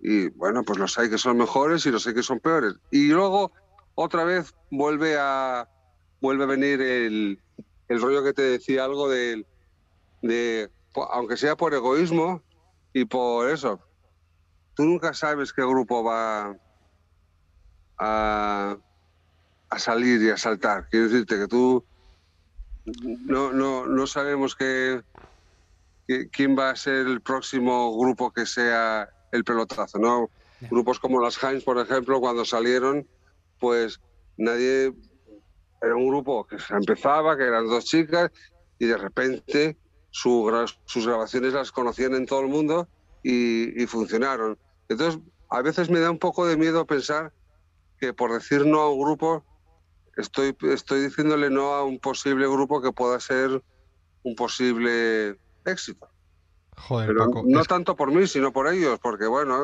Y 0.00 0.30
bueno, 0.30 0.64
pues 0.64 0.80
los 0.80 0.98
hay 0.98 1.08
que 1.08 1.18
son 1.18 1.36
mejores 1.36 1.86
y 1.86 1.92
los 1.92 2.04
hay 2.08 2.14
que 2.14 2.24
son 2.24 2.40
peores. 2.40 2.74
Y 2.90 3.06
luego, 3.08 3.52
otra 3.94 4.24
vez, 4.24 4.52
vuelve 4.68 5.16
a, 5.16 5.70
vuelve 6.20 6.42
a 6.42 6.46
venir 6.48 6.80
el, 6.82 7.40
el 7.86 8.00
rollo 8.02 8.24
que 8.24 8.32
te 8.32 8.42
decía 8.42 8.84
algo 8.84 9.08
del- 9.08 9.46
de, 10.22 10.72
aunque 10.94 11.36
sea 11.36 11.56
por 11.56 11.74
egoísmo 11.74 12.42
y 12.92 13.04
por 13.04 13.48
eso, 13.50 13.80
tú 14.74 14.84
nunca 14.84 15.12
sabes 15.14 15.52
qué 15.52 15.62
grupo 15.62 16.02
va 16.02 16.56
a, 17.98 18.76
a 19.70 19.78
salir 19.78 20.22
y 20.22 20.30
a 20.30 20.36
saltar. 20.36 20.88
Quiero 20.88 21.08
decirte 21.08 21.38
que 21.38 21.46
tú 21.48 21.86
no, 23.26 23.52
no, 23.52 23.86
no 23.86 24.06
sabemos 24.06 24.54
qué, 24.56 25.02
qué- 26.06 26.28
quién 26.30 26.56
va 26.58 26.70
a 26.70 26.76
ser 26.76 27.06
el 27.06 27.20
próximo 27.20 27.96
grupo 27.98 28.32
que 28.32 28.46
sea 28.46 29.08
el 29.30 29.44
pelotazo, 29.44 29.98
¿no? 29.98 30.30
Grupos 30.60 30.98
como 30.98 31.20
las 31.20 31.40
Heinz, 31.42 31.64
por 31.64 31.78
ejemplo, 31.78 32.20
cuando 32.20 32.44
salieron, 32.44 33.08
pues 33.60 34.00
nadie 34.36 34.92
era 35.80 35.94
un 35.94 36.08
grupo 36.08 36.44
que 36.46 36.58
se 36.58 36.74
empezaba, 36.74 37.36
que 37.36 37.44
eran 37.44 37.66
dos 37.68 37.84
chicas, 37.84 38.30
y 38.78 38.86
de 38.86 38.96
repente 38.96 39.78
su 40.20 40.50
sus 40.84 41.06
grabaciones 41.06 41.52
las 41.52 41.70
conocían 41.70 42.14
en 42.14 42.26
todo 42.26 42.40
el 42.40 42.48
mundo 42.48 42.88
y, 43.22 43.80
y 43.82 43.86
funcionaron. 43.86 44.58
Entonces, 44.88 45.20
a 45.48 45.62
veces 45.62 45.90
me 45.90 46.00
da 46.00 46.10
un 46.10 46.18
poco 46.18 46.46
de 46.46 46.56
miedo 46.56 46.86
pensar 46.86 47.32
que 47.98 48.12
por 48.12 48.32
decir 48.32 48.66
no 48.66 48.80
a 48.80 48.90
un 48.92 49.00
grupo, 49.00 49.46
estoy, 50.16 50.56
estoy 50.62 51.00
diciéndole 51.02 51.50
no 51.50 51.74
a 51.74 51.84
un 51.84 51.98
posible 52.00 52.46
grupo 52.48 52.80
que 52.82 52.92
pueda 52.92 53.20
ser 53.20 53.62
un 54.24 54.34
posible 54.34 55.38
éxito. 55.64 56.08
Joder, 56.76 57.08
Pero 57.08 57.26
Paco. 57.26 57.42
no 57.46 57.60
es- 57.60 57.68
tanto 57.68 57.94
por 57.96 58.10
mí, 58.12 58.26
sino 58.26 58.52
por 58.52 58.68
ellos, 58.68 58.98
porque 59.00 59.26
bueno, 59.26 59.56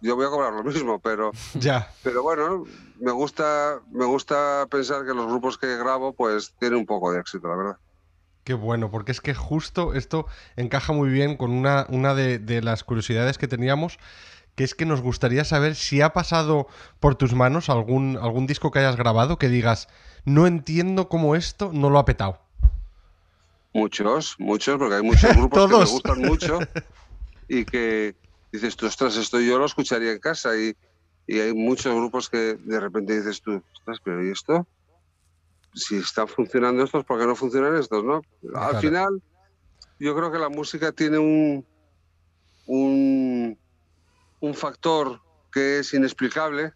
yo 0.00 0.16
voy 0.16 0.26
a 0.26 0.30
cobrar 0.30 0.52
lo 0.54 0.64
mismo, 0.64 1.00
pero 1.00 1.30
Ya. 1.54 1.90
pero 2.02 2.22
bueno, 2.22 2.64
me 3.00 3.12
gusta, 3.12 3.80
me 3.90 4.04
gusta 4.06 4.66
pensar 4.70 5.04
que 5.06 5.12
los 5.14 5.26
grupos 5.26 5.58
que 5.58 5.76
grabo 5.76 6.14
pues 6.14 6.54
tienen 6.58 6.78
un 6.80 6.86
poco 6.86 7.12
de 7.12 7.20
éxito, 7.20 7.48
la 7.48 7.56
verdad. 7.56 7.76
Qué 8.48 8.54
bueno, 8.54 8.90
porque 8.90 9.12
es 9.12 9.20
que 9.20 9.34
justo 9.34 9.92
esto 9.92 10.26
encaja 10.56 10.94
muy 10.94 11.10
bien 11.10 11.36
con 11.36 11.50
una, 11.50 11.84
una 11.90 12.14
de, 12.14 12.38
de 12.38 12.62
las 12.62 12.82
curiosidades 12.82 13.36
que 13.36 13.46
teníamos, 13.46 13.98
que 14.54 14.64
es 14.64 14.74
que 14.74 14.86
nos 14.86 15.02
gustaría 15.02 15.44
saber 15.44 15.74
si 15.74 16.00
ha 16.00 16.14
pasado 16.14 16.66
por 16.98 17.14
tus 17.14 17.34
manos 17.34 17.68
algún, 17.68 18.16
algún 18.16 18.46
disco 18.46 18.70
que 18.70 18.78
hayas 18.78 18.96
grabado 18.96 19.36
que 19.36 19.50
digas, 19.50 19.88
no 20.24 20.46
entiendo 20.46 21.10
cómo 21.10 21.36
esto 21.36 21.72
no 21.74 21.90
lo 21.90 21.98
ha 21.98 22.06
petado. 22.06 22.40
Muchos, 23.74 24.34
muchos, 24.38 24.78
porque 24.78 24.94
hay 24.94 25.02
muchos 25.02 25.36
grupos 25.36 25.70
que 25.70 25.76
me 25.76 25.84
gustan 25.90 26.22
mucho 26.22 26.58
y 27.48 27.66
que 27.66 28.16
dices 28.50 28.78
tú, 28.78 28.86
ostras, 28.86 29.18
esto 29.18 29.40
yo 29.40 29.58
lo 29.58 29.66
escucharía 29.66 30.12
en 30.12 30.20
casa 30.20 30.56
y, 30.56 30.74
y 31.26 31.38
hay 31.38 31.52
muchos 31.52 31.94
grupos 31.94 32.30
que 32.30 32.54
de 32.54 32.80
repente 32.80 33.14
dices 33.14 33.42
tú, 33.42 33.62
ostras, 33.74 33.98
pero 34.02 34.26
¿y 34.26 34.30
esto? 34.30 34.66
Si 35.74 35.96
están 35.96 36.28
funcionando 36.28 36.82
estos, 36.82 37.04
¿por 37.04 37.18
qué 37.18 37.26
no 37.26 37.36
funcionan 37.36 37.76
estos, 37.76 38.04
no? 38.04 38.22
Al 38.54 38.80
final, 38.80 39.22
yo 39.98 40.16
creo 40.16 40.32
que 40.32 40.38
la 40.38 40.48
música 40.48 40.92
tiene 40.92 41.18
un, 41.18 41.66
un, 42.66 43.58
un 44.40 44.54
factor 44.54 45.20
que 45.52 45.78
es 45.80 45.94
inexplicable, 45.94 46.72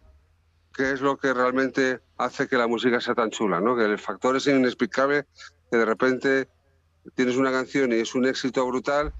que 0.73 0.91
es 0.91 1.01
lo 1.01 1.17
que 1.17 1.33
realmente 1.33 2.01
hace 2.17 2.47
que 2.47 2.57
la 2.57 2.67
música 2.67 2.99
sea 2.99 3.15
tan 3.15 3.29
chula, 3.29 3.61
¿no? 3.61 3.75
Que 3.75 3.85
el 3.85 3.99
factor 3.99 4.35
es 4.35 4.47
inexplicable, 4.47 5.25
que 5.71 5.77
de 5.77 5.85
repente 5.85 6.49
tienes 7.15 7.35
una 7.35 7.51
canción 7.51 7.91
y 7.91 7.95
es 7.95 8.15
un 8.15 8.25
éxito 8.25 8.65
brutal 8.65 9.13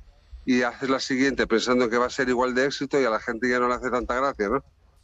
y 0.45 0.63
haces 0.63 0.89
la 0.89 0.99
siguiente 0.99 1.47
pensando 1.47 1.89
que 1.89 1.97
va 1.97 2.07
a 2.07 2.09
ser 2.09 2.29
igual 2.29 2.53
de 2.53 2.65
éxito 2.65 2.99
y 2.99 3.05
a 3.05 3.09
la 3.09 3.19
gente 3.19 3.49
ya 3.49 3.59
no 3.59 3.67
le 3.67 3.75
hace 3.75 3.89
tanta 3.89 4.15
gracia, 4.15 4.49
¿no? 4.49 4.63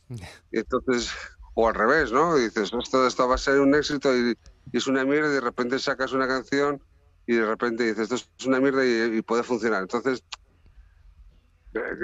Y 0.51 0.59
entonces, 0.59 1.11
o 1.55 1.67
al 1.67 1.73
revés, 1.75 2.11
¿no? 2.11 2.37
Y 2.37 2.43
dices, 2.43 2.71
esto, 2.73 3.05
esto 3.07 3.27
va 3.27 3.35
a 3.35 3.37
ser 3.37 3.59
un 3.59 3.73
éxito 3.75 4.15
y, 4.15 4.37
y 4.71 4.77
es 4.77 4.87
una 4.87 5.03
mierda 5.05 5.29
y 5.29 5.33
de 5.33 5.41
repente 5.41 5.79
sacas 5.79 6.13
una 6.13 6.27
canción 6.27 6.81
y 7.27 7.35
de 7.35 7.45
repente 7.45 7.83
dices, 7.83 8.11
esto 8.11 8.15
es 8.37 8.45
una 8.45 8.59
mierda 8.59 8.85
y, 8.85 9.17
y 9.17 9.21
puede 9.21 9.43
funcionar. 9.43 9.81
Entonces, 9.81 10.23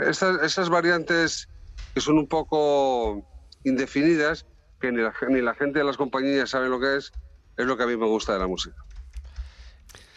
esas, 0.08 0.42
esas 0.44 0.70
variantes 0.70 1.50
que 1.94 2.02
son 2.02 2.18
un 2.18 2.28
poco 2.28 3.26
indefinidas, 3.64 4.46
que 4.80 4.92
ni 4.92 5.02
la, 5.02 5.14
ni 5.30 5.42
la 5.42 5.56
gente 5.56 5.80
de 5.80 5.86
las 5.86 5.98
compañías 5.98 6.50
sabe 6.50 6.70
lo 6.70 6.80
que 6.80 6.98
es, 6.98 7.14
es 7.58 7.66
lo 7.66 7.78
que 7.78 7.84
a 7.84 7.88
mí 7.88 7.96
me 7.98 8.06
gusta 8.06 8.34
de 8.34 8.40
la 8.40 8.48
música. 8.48 8.76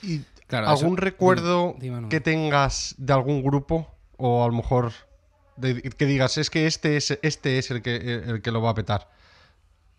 ¿Y 0.02 0.20
Claro, 0.48 0.68
algún 0.68 0.94
eso- 0.96 1.04
recuerdo 1.04 1.74
Dime, 1.78 2.08
que 2.08 2.20
tengas 2.20 2.94
de 2.98 3.12
algún 3.12 3.42
grupo? 3.42 3.86
O 4.16 4.42
a 4.44 4.48
lo 4.48 4.54
mejor 4.54 4.92
de- 5.58 5.82
que 5.82 6.06
digas, 6.06 6.38
es 6.38 6.50
que 6.50 6.66
este 6.66 6.96
es, 6.96 7.18
este 7.22 7.58
es 7.58 7.70
el, 7.70 7.82
que, 7.82 7.96
el 7.96 8.42
que 8.42 8.50
lo 8.50 8.62
va 8.62 8.70
a 8.70 8.74
petar. 8.74 9.08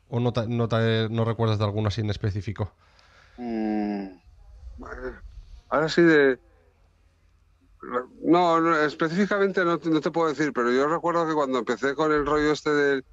¿O 0.09 0.19
no, 0.19 0.33
te- 0.33 0.47
no, 0.47 0.67
te- 0.67 1.07
no 1.09 1.25
recuerdas 1.25 1.59
de 1.59 1.65
alguno 1.65 1.89
así 1.89 2.01
en 2.01 2.09
específico? 2.09 2.73
Mm, 3.37 4.07
ahora 5.69 5.89
sí 5.89 6.01
de... 6.01 6.39
No, 8.23 8.59
no, 8.59 8.75
específicamente 8.81 9.63
no, 9.63 9.77
no 9.77 10.01
te 10.01 10.11
puedo 10.11 10.29
decir, 10.29 10.51
pero 10.53 10.71
yo 10.71 10.87
recuerdo 10.87 11.27
que 11.27 11.33
cuando 11.33 11.59
empecé 11.59 11.95
con 11.95 12.11
el 12.11 12.25
rollo 12.25 12.51
este 12.51 12.71
del... 12.71 13.05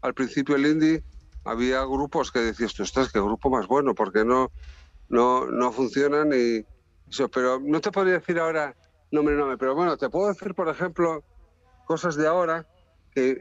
Al 0.00 0.14
principio 0.14 0.54
el 0.56 0.66
indie, 0.66 1.04
había 1.44 1.82
grupos 1.82 2.30
que 2.30 2.38
decías, 2.38 2.72
tú 2.72 2.84
estás, 2.84 3.10
qué 3.12 3.20
grupo 3.20 3.50
más 3.50 3.66
bueno, 3.66 3.94
porque 3.94 4.24
no, 4.24 4.52
no, 5.08 5.46
no 5.46 5.72
funcionan 5.72 6.32
y... 6.32 6.64
eso, 7.10 7.28
pero 7.28 7.60
no 7.60 7.80
te 7.80 7.90
podría 7.90 8.14
decir 8.14 8.38
ahora 8.38 8.76
nombre, 9.10 9.34
nombre, 9.34 9.58
pero 9.58 9.74
bueno, 9.74 9.96
te 9.96 10.08
puedo 10.08 10.28
decir, 10.28 10.54
por 10.54 10.68
ejemplo, 10.68 11.24
cosas 11.88 12.16
de 12.16 12.28
ahora 12.28 12.66
que... 13.12 13.36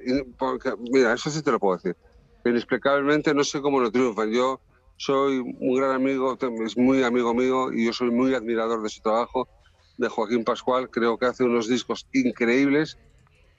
mira, 0.92 1.14
eso 1.14 1.30
sí 1.30 1.44
te 1.44 1.52
lo 1.52 1.60
puedo 1.60 1.78
decir. 1.78 1.98
Inexplicablemente 2.46 3.34
no 3.36 3.44
sé 3.46 3.62
cómo 3.62 3.82
lo 3.82 3.92
triunfan. 3.92 4.32
Yo 4.32 4.62
soy 4.98 5.40
un 5.40 5.76
gran 5.78 5.92
amigo, 5.92 6.38
es 6.66 6.78
muy 6.78 7.04
amigo 7.04 7.34
mío 7.36 7.74
y 7.74 7.86
yo 7.88 7.94
soy 7.94 8.12
muy 8.12 8.34
admirador 8.36 8.82
de 8.84 8.90
su 8.90 9.02
trabajo, 9.02 9.50
de 9.98 10.10
Joaquín 10.10 10.46
Pascual. 10.46 10.90
Creo 10.92 11.18
que 11.20 11.28
hace 11.28 11.44
unos 11.46 11.68
discos 11.70 12.08
increíbles, 12.14 13.00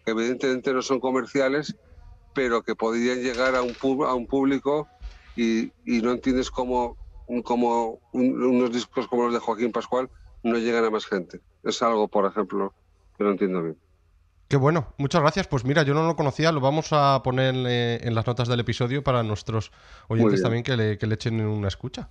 que 0.04 0.12
evidentemente 0.12 0.72
no 0.74 0.82
son 0.82 1.00
comerciales, 1.00 1.76
pero 2.34 2.62
que 2.62 2.76
podrían 2.76 3.22
llegar 3.22 3.56
a 3.56 3.62
un, 3.62 3.76
pub- 3.76 4.04
a 4.06 4.14
un 4.14 4.26
público 4.28 4.90
y, 5.36 5.72
no 6.02 6.12
entiendes 6.12 6.50
cómo, 6.50 6.98
cómo 7.44 8.02
un- 8.12 8.42
unos 8.44 8.72
discos 8.72 9.08
como 9.08 9.24
los 9.26 9.34
de 9.34 9.40
Joaquín 9.40 9.72
Pascual 9.72 10.10
no 10.42 10.58
llegan 10.58 10.84
a 10.86 10.90
más 10.90 11.06
gente. 11.06 11.40
Es 11.64 11.82
algo, 11.82 12.08
por 12.08 12.26
ejemplo, 12.26 12.74
que 13.18 13.24
no 13.24 13.32
entiendo 13.32 13.62
bien. 13.62 13.80
Qué 14.48 14.56
bueno, 14.56 14.94
muchas 14.96 15.20
gracias. 15.20 15.46
Pues 15.46 15.64
mira, 15.64 15.82
yo 15.82 15.92
no 15.92 16.06
lo 16.06 16.16
conocía, 16.16 16.52
lo 16.52 16.60
vamos 16.60 16.88
a 16.92 17.22
poner 17.22 17.54
eh, 17.68 18.00
en 18.02 18.14
las 18.14 18.26
notas 18.26 18.48
del 18.48 18.60
episodio 18.60 19.04
para 19.04 19.22
nuestros 19.22 19.72
oyentes 20.08 20.40
también 20.40 20.62
que 20.62 20.74
le, 20.74 20.96
que 20.96 21.06
le 21.06 21.16
echen 21.16 21.38
una 21.40 21.68
escucha. 21.68 22.08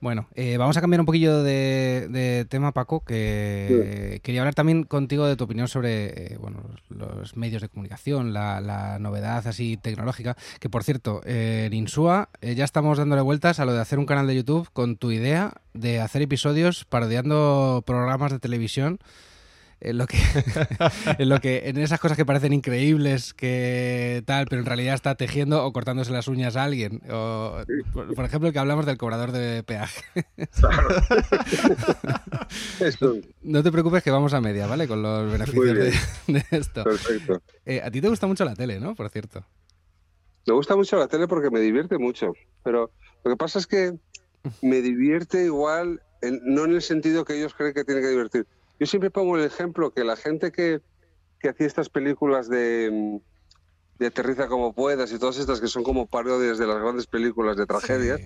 Bueno, 0.00 0.28
eh, 0.36 0.56
vamos 0.58 0.76
a 0.76 0.80
cambiar 0.80 1.00
un 1.00 1.06
poquillo 1.06 1.42
de, 1.42 2.06
de 2.08 2.44
tema, 2.44 2.70
Paco, 2.70 3.00
que 3.04 4.20
quería 4.22 4.42
hablar 4.42 4.54
también 4.54 4.84
contigo 4.84 5.26
de 5.26 5.34
tu 5.34 5.42
opinión 5.42 5.66
sobre 5.66 6.34
eh, 6.34 6.38
bueno, 6.38 6.62
los 6.88 7.36
medios 7.36 7.62
de 7.62 7.68
comunicación, 7.68 8.32
la, 8.32 8.60
la 8.60 9.00
novedad 9.00 9.44
así 9.48 9.76
tecnológica, 9.76 10.36
que 10.60 10.70
por 10.70 10.84
cierto, 10.84 11.20
eh, 11.24 11.64
en 11.66 11.74
Insua 11.74 12.28
eh, 12.40 12.54
ya 12.54 12.64
estamos 12.64 12.98
dándole 12.98 13.22
vueltas 13.22 13.58
a 13.58 13.64
lo 13.64 13.72
de 13.72 13.80
hacer 13.80 13.98
un 13.98 14.06
canal 14.06 14.28
de 14.28 14.36
YouTube 14.36 14.70
con 14.72 14.96
tu 14.96 15.10
idea 15.10 15.54
de 15.74 16.00
hacer 16.00 16.22
episodios 16.22 16.84
parodiando 16.84 17.82
programas 17.84 18.30
de 18.30 18.38
televisión 18.38 19.00
en 19.80 19.98
lo 19.98 20.06
que, 20.06 20.16
en 21.18 21.28
lo 21.28 21.40
que, 21.40 21.68
en 21.68 21.78
esas 21.78 22.00
cosas 22.00 22.16
que 22.16 22.26
parecen 22.26 22.52
increíbles, 22.52 23.34
que 23.34 24.22
tal, 24.26 24.46
pero 24.48 24.60
en 24.60 24.66
realidad 24.66 24.94
está 24.94 25.14
tejiendo 25.14 25.64
o 25.64 25.72
cortándose 25.72 26.12
las 26.12 26.28
uñas 26.28 26.56
a 26.56 26.64
alguien. 26.64 27.02
O, 27.10 27.58
por, 27.92 28.24
ejemplo, 28.24 28.48
el 28.48 28.52
que 28.52 28.58
hablamos 28.58 28.86
del 28.86 28.98
cobrador 28.98 29.32
de 29.32 29.62
peaje. 29.62 30.02
no 33.42 33.62
te 33.62 33.70
preocupes 33.70 34.02
que 34.02 34.10
vamos 34.10 34.34
a 34.34 34.40
media, 34.40 34.66
¿vale? 34.66 34.88
Con 34.88 35.02
los 35.02 35.30
beneficios 35.30 35.94
de, 36.26 36.44
esto. 36.50 36.84
Perfecto. 36.84 37.42
Eh, 37.64 37.80
a 37.82 37.90
ti 37.90 38.00
te 38.00 38.08
gusta 38.08 38.26
mucho 38.26 38.44
la 38.44 38.54
tele, 38.54 38.80
¿no? 38.80 38.94
Por 38.94 39.08
cierto. 39.10 39.44
Me 40.46 40.54
gusta 40.54 40.76
mucho 40.76 40.96
la 40.96 41.08
tele 41.08 41.28
porque 41.28 41.50
me 41.50 41.60
divierte 41.60 41.98
mucho, 41.98 42.32
pero 42.64 42.90
lo 43.22 43.30
que 43.30 43.36
pasa 43.36 43.58
es 43.58 43.66
que 43.66 43.98
me 44.62 44.80
divierte 44.80 45.44
igual, 45.44 46.02
no 46.22 46.64
en 46.64 46.72
el 46.72 46.82
sentido 46.82 47.24
que 47.24 47.36
ellos 47.36 47.54
creen 47.54 47.74
que 47.74 47.84
tiene 47.84 48.00
que 48.00 48.08
divertir. 48.08 48.46
Yo 48.78 48.86
siempre 48.86 49.10
pongo 49.10 49.36
el 49.36 49.44
ejemplo 49.44 49.92
que 49.92 50.04
la 50.04 50.16
gente 50.16 50.52
que, 50.52 50.80
que 51.40 51.48
hacía 51.48 51.66
estas 51.66 51.88
películas 51.88 52.48
de, 52.48 53.20
de 53.98 54.06
Aterriza 54.06 54.48
como 54.48 54.72
puedas 54.72 55.12
y 55.12 55.18
todas 55.18 55.38
estas 55.38 55.60
que 55.60 55.68
son 55.68 55.82
como 55.82 56.06
parodias 56.06 56.58
de 56.58 56.66
las 56.66 56.78
grandes 56.78 57.06
películas 57.06 57.56
de 57.56 57.66
tragedias, 57.66 58.20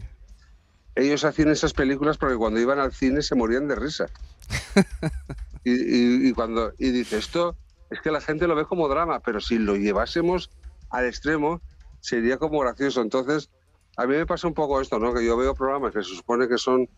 ellos 0.94 1.24
hacían 1.24 1.48
esas 1.48 1.72
películas 1.72 2.18
porque 2.18 2.36
cuando 2.36 2.60
iban 2.60 2.78
al 2.78 2.92
cine 2.92 3.22
se 3.22 3.34
morían 3.34 3.66
de 3.68 3.76
risa. 3.76 4.06
y, 5.64 6.28
y, 6.28 6.32
cuando 6.32 6.72
y 6.78 6.90
dice 6.90 7.16
esto 7.16 7.56
es 7.90 8.00
que 8.00 8.10
la 8.10 8.20
gente 8.20 8.46
lo 8.46 8.54
ve 8.54 8.66
como 8.66 8.88
drama, 8.88 9.20
pero 9.20 9.40
si 9.40 9.58
lo 9.58 9.76
llevásemos 9.76 10.50
al 10.90 11.06
extremo 11.06 11.62
sería 12.00 12.36
como 12.36 12.60
gracioso. 12.60 13.00
Entonces 13.00 13.50
a 13.96 14.06
mí 14.06 14.14
me 14.16 14.26
pasa 14.26 14.48
un 14.48 14.54
poco 14.54 14.80
esto, 14.80 14.98
¿no? 14.98 15.14
Que 15.14 15.24
yo 15.24 15.36
veo 15.36 15.54
programas 15.54 15.92
que 15.94 16.02
se 16.02 16.14
supone 16.14 16.48
que 16.48 16.58
son 16.58 16.88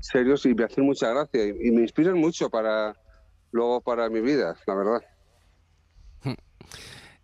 serios 0.00 0.46
y 0.46 0.54
me 0.54 0.64
hacen 0.64 0.84
mucha 0.84 1.10
gracia 1.10 1.46
y, 1.46 1.70
me 1.70 1.82
inspiran 1.82 2.18
mucho 2.18 2.50
para 2.50 2.96
luego 3.52 3.80
para 3.80 4.08
mi 4.08 4.20
vida, 4.20 4.56
la 4.66 4.74
verdad. 4.74 5.02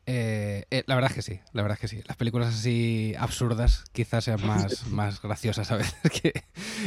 Eh, 0.06 0.66
eh, 0.70 0.84
la 0.86 0.96
verdad 0.96 1.12
es 1.12 1.16
que 1.16 1.22
sí, 1.22 1.40
la 1.54 1.62
verdad 1.62 1.78
es 1.78 1.80
que 1.80 1.88
sí. 1.88 2.02
Las 2.06 2.18
películas 2.18 2.48
así 2.48 3.14
absurdas 3.18 3.84
quizás 3.92 4.24
sean 4.24 4.38
más, 4.46 4.86
más 4.88 5.22
graciosas 5.22 5.72
a 5.72 5.78
veces 5.78 5.94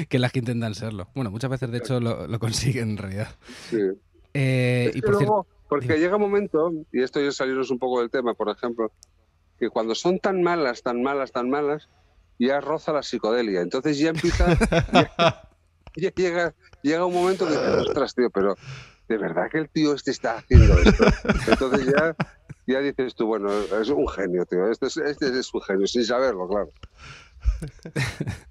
que, 0.08 0.20
las 0.20 0.32
que 0.32 0.38
intentan 0.38 0.76
serlo. 0.76 1.08
Bueno, 1.16 1.32
muchas 1.32 1.50
veces 1.50 1.72
de 1.72 1.80
hecho 1.80 2.00
lo, 2.00 2.40
consiguen 2.40 2.92
en 2.92 2.98
realidad. 2.98 3.30
Sí. 3.72 3.80
Eh, 4.36 4.92
y 4.94 5.02
por 5.02 5.48
porque 5.68 5.98
llega 5.98 6.16
un 6.16 6.22
momento, 6.22 6.72
y 6.92 7.02
esto 7.02 7.20
ya 7.20 7.32
salirnos 7.32 7.72
un 7.72 7.80
poco 7.80 8.00
del 8.00 8.10
tema, 8.10 8.34
por 8.34 8.50
ejemplo, 8.50 8.92
que 9.60 9.70
cuando 9.70 9.96
son 9.96 10.20
tan 10.20 10.42
malas, 10.42 10.82
tan 10.82 11.02
malas, 11.02 11.32
tan 11.32 11.50
malas, 11.50 11.90
ya 12.40 12.62
roza 12.62 12.94
la 12.94 13.04
psicodelia. 13.04 13.62
Entonces 13.62 13.98
ya 13.98 14.10
empieza, 14.10 14.58
ya, 14.94 15.44
llega, 16.16 16.54
llega 16.82 17.06
un 17.06 17.14
momento 17.14 17.48
que 17.48 17.56
ostras, 17.56 18.14
tío, 18.14 18.30
pero 18.30 18.56
de 19.08 19.18
verdad 19.18 19.50
que 19.52 19.60
el 19.60 19.70
tío 19.70 19.94
este 19.94 20.12
está 20.12 20.38
haciendo 20.38 20.78
esto. 20.80 21.06
Entonces 21.48 21.86
ya, 21.86 22.16
ya 22.66 22.80
dices 22.80 23.16
tú, 23.16 23.28
bueno, 23.28 23.50
es 23.52 23.90
un 23.90 24.08
genio, 24.08 24.46
tío. 24.46 24.70
Este 24.70 24.88
es, 24.88 24.98
este 24.98 25.40
es 25.40 25.54
un 25.54 25.62
genio, 25.62 25.88
sin 25.88 26.06
saberlo, 26.06 26.48
claro. 26.48 26.72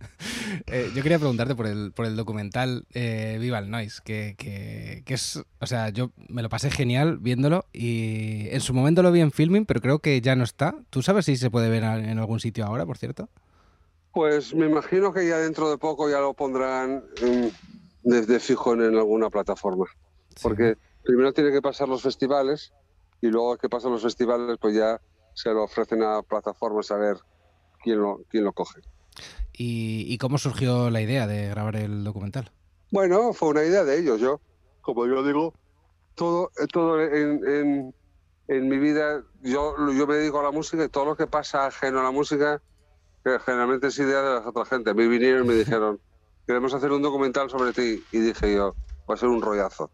Eh, 0.69 0.91
yo 0.95 1.03
quería 1.03 1.19
preguntarte 1.19 1.55
por 1.55 1.67
el, 1.67 1.93
por 1.93 2.07
el 2.07 2.17
documental 2.17 2.87
eh, 2.95 3.37
Viva 3.41 3.59
el 3.59 3.71
Noise, 3.71 4.01
que, 4.05 4.35
que, 4.39 5.03
que, 5.05 5.15
es, 5.15 5.43
o 5.61 5.67
sea, 5.67 5.91
yo 5.91 6.13
me 6.29 6.43
lo 6.43 6.49
pasé 6.49 6.71
genial 6.71 7.19
viéndolo 7.19 7.67
y 7.73 8.49
en 8.51 8.61
su 8.61 8.73
momento 8.73 9.03
lo 9.03 9.13
vi 9.13 9.21
en 9.21 9.33
filming, 9.33 9.67
pero 9.67 9.81
creo 9.81 9.99
que 9.99 10.21
ya 10.21 10.35
no 10.37 10.45
está. 10.45 10.77
¿Tú 10.91 11.03
sabes 11.03 11.27
si 11.27 11.37
se 11.37 11.51
puede 11.51 11.69
ver 11.69 11.83
en 11.83 12.19
algún 12.19 12.41
sitio 12.41 12.65
ahora, 12.65 12.87
por 12.87 12.97
cierto? 12.97 13.29
Pues 14.17 14.55
me 14.55 14.65
imagino 14.65 15.13
que 15.13 15.29
ya 15.29 15.37
dentro 15.37 15.69
de 15.69 15.77
poco 15.77 16.09
ya 16.09 16.21
lo 16.21 16.33
pondrán 16.33 17.05
desde 18.03 18.41
fijo 18.41 18.73
en, 18.73 18.97
alguna 18.97 19.29
plataforma. 19.29 19.85
Porque 20.41 20.79
primero 21.05 21.35
tiene 21.35 21.53
que 21.53 21.61
pasar 21.61 21.87
los 21.87 22.01
festivales 22.01 22.73
y 23.21 23.27
luego 23.27 23.59
que 23.59 23.69
pasan 23.69 23.93
los 23.93 24.01
festivales 24.01 24.57
pues 24.59 24.75
ya 24.75 24.99
se 25.35 25.51
lo 25.51 25.65
ofrecen 25.65 26.03
a 26.03 26.23
plataformas 26.23 26.91
a 26.93 26.97
ver 26.97 27.19
quién 27.83 28.01
lo, 28.01 28.23
quién 28.31 28.45
lo 28.45 28.55
coge. 28.55 28.81
¿Y, 29.53 30.17
cómo 30.17 30.39
surgió 30.39 30.89
la 30.89 31.03
idea 31.03 31.27
de 31.27 31.51
grabar 31.51 31.77
el 31.77 32.03
documental? 32.03 32.51
Bueno, 32.91 33.35
fue 33.35 33.51
una 33.51 33.65
idea 33.65 33.85
de 33.85 33.99
ellos. 33.99 34.19
Yo, 34.19 34.41
como 34.81 35.07
yo 35.07 35.23
digo, 35.25 35.53
todo, 36.15 36.51
todo 36.73 37.03
en, 37.03 37.93
en 38.49 38.69
mi 38.69 38.79
vida, 38.79 39.23
yo, 39.43 39.75
yo 39.93 40.07
me 40.07 40.17
dedico 40.17 40.41
a 40.41 40.45
la 40.45 40.53
música 40.53 40.83
y 40.83 40.89
todo 40.89 41.05
lo 41.05 41.17
que 41.17 41.27
pasa 41.27 41.67
ajeno 41.67 42.01
a 42.01 42.05
la 42.05 42.13
música 42.13 42.63
que 43.27 43.41
generalmente 43.41 43.89
es 43.89 43.99
idea 43.99 44.23
de 44.23 44.41
la 44.41 44.49
otra 44.49 44.65
gente. 44.65 44.95
Mí 44.95 45.09
vinieron 45.09 45.45
y 45.45 45.49
me 45.49 45.55
dijeron, 45.55 45.99
queremos 46.47 46.73
hacer 46.75 46.93
un 46.93 47.03
documental 47.03 47.51
sobre 47.51 47.73
ti. 47.73 48.05
Y 48.13 48.21
dije 48.21 48.55
yo, 48.55 48.77
va 49.11 49.15
a 49.15 49.17
ser 49.17 49.29
un 49.29 49.43
rollazo. 49.43 49.91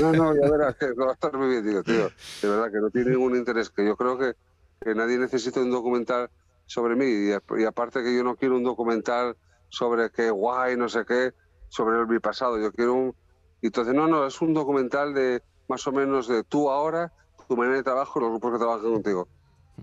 no, 0.00 0.12
no, 0.12 0.32
ya 0.36 0.48
verás 0.48 0.76
que 0.76 0.92
va 0.92 1.10
a 1.10 1.14
estar 1.14 1.36
muy 1.36 1.48
bien. 1.48 1.66
Digo, 1.66 1.82
tío, 1.82 2.08
de 2.42 2.48
verdad 2.48 2.70
que 2.70 2.78
no 2.78 2.90
tiene 2.90 3.10
ningún 3.10 3.34
interés, 3.34 3.70
que 3.70 3.84
yo 3.84 3.96
creo 3.96 4.16
que, 4.16 4.34
que 4.80 4.94
nadie 4.94 5.18
necesita 5.18 5.58
un 5.58 5.72
documental 5.72 6.30
sobre 6.66 6.94
mí. 6.94 7.06
Y, 7.28 7.64
aparte 7.64 8.04
que 8.04 8.14
yo 8.14 8.22
no 8.22 8.36
quiero 8.36 8.54
un 8.54 8.62
documental 8.62 9.36
sobre 9.68 10.10
qué 10.10 10.30
guay, 10.30 10.76
no 10.76 10.88
sé 10.88 11.04
qué, 11.04 11.32
sobre 11.70 12.06
mi 12.06 12.20
pasado. 12.20 12.60
Yo 12.60 12.70
quiero 12.70 12.94
un... 12.94 13.16
Entonces, 13.62 13.94
no, 13.94 14.06
no, 14.06 14.28
es 14.28 14.40
un 14.40 14.54
documental 14.54 15.12
de 15.12 15.42
más 15.66 15.84
o 15.88 15.92
menos 15.92 16.28
de 16.28 16.44
tú 16.44 16.70
ahora, 16.70 17.12
tu 17.48 17.56
manera 17.56 17.78
de 17.78 17.82
trabajo 17.82 18.20
y 18.20 18.22
los 18.22 18.30
grupos 18.30 18.52
que 18.52 18.58
trabajan 18.58 18.92
contigo. 18.92 19.26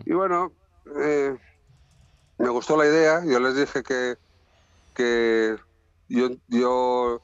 Y 0.05 0.13
bueno, 0.13 0.53
eh, 1.03 1.35
me 2.41 2.49
gustó 2.49 2.75
la 2.75 2.87
idea, 2.87 3.23
yo 3.23 3.39
les 3.39 3.55
dije 3.55 3.83
que, 3.83 4.15
que 4.95 5.55
yo, 6.09 6.29
yo 6.47 7.21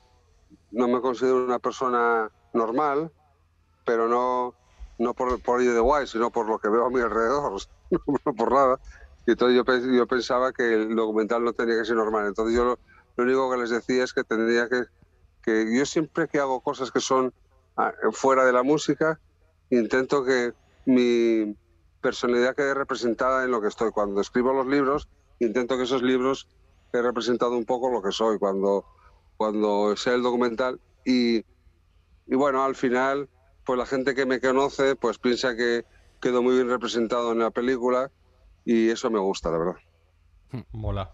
no 0.71 0.87
me 0.87 1.01
considero 1.01 1.43
una 1.43 1.59
persona 1.59 2.29
normal, 2.53 3.11
pero 3.83 4.07
no, 4.07 4.55
no 4.99 5.13
por, 5.15 5.41
por 5.41 5.61
ello 5.61 5.73
de 5.73 5.79
guay, 5.79 6.05
sino 6.05 6.31
por 6.31 6.47
lo 6.47 6.59
que 6.59 6.69
veo 6.69 6.85
a 6.85 6.89
mi 6.89 7.01
alrededor, 7.01 7.59
no 8.25 8.33
por 8.35 8.51
nada. 8.51 8.79
Y 9.25 9.31
entonces 9.31 9.57
yo, 9.57 9.91
yo 9.91 10.07
pensaba 10.07 10.53
que 10.53 10.73
el 10.73 10.95
documental 10.95 11.43
no 11.43 11.53
tenía 11.53 11.79
que 11.79 11.85
ser 11.85 11.95
normal. 11.95 12.27
Entonces 12.27 12.55
yo 12.55 12.63
lo, 12.63 12.79
lo 13.15 13.23
único 13.23 13.51
que 13.51 13.57
les 13.57 13.71
decía 13.71 14.03
es 14.03 14.13
que 14.13 14.23
tendría 14.23 14.69
que, 14.69 14.83
que 15.41 15.75
yo 15.75 15.85
siempre 15.85 16.27
que 16.27 16.39
hago 16.39 16.61
cosas 16.61 16.91
que 16.91 16.99
son 16.99 17.33
ah, 17.75 17.91
fuera 18.11 18.45
de 18.45 18.53
la 18.53 18.61
música, 18.63 19.19
intento 19.71 20.23
que 20.23 20.53
mi, 20.85 21.57
personalidad 22.01 22.55
quede 22.55 22.73
representada 22.73 23.43
en 23.43 23.51
lo 23.51 23.61
que 23.61 23.67
estoy. 23.67 23.91
Cuando 23.91 24.21
escribo 24.21 24.53
los 24.53 24.67
libros, 24.67 25.07
intento 25.39 25.77
que 25.77 25.83
esos 25.83 26.01
libros 26.01 26.47
he 26.93 27.01
representado 27.01 27.57
un 27.57 27.65
poco 27.65 27.89
lo 27.91 28.01
que 28.01 28.11
soy 28.11 28.39
cuando, 28.39 28.85
cuando 29.37 29.95
sea 29.97 30.13
el 30.13 30.23
documental. 30.23 30.79
Y, 31.05 31.37
y 31.37 32.35
bueno, 32.35 32.63
al 32.63 32.75
final, 32.75 33.29
pues 33.65 33.77
la 33.77 33.85
gente 33.85 34.15
que 34.15 34.25
me 34.25 34.39
conoce, 34.39 34.95
pues 34.95 35.17
piensa 35.17 35.55
que 35.55 35.85
quedo 36.21 36.41
muy 36.41 36.55
bien 36.55 36.69
representado 36.69 37.31
en 37.31 37.39
la 37.39 37.51
película 37.51 38.11
y 38.65 38.89
eso 38.89 39.09
me 39.09 39.19
gusta, 39.19 39.49
la 39.51 39.57
verdad. 39.57 39.75
Mola. 40.71 41.13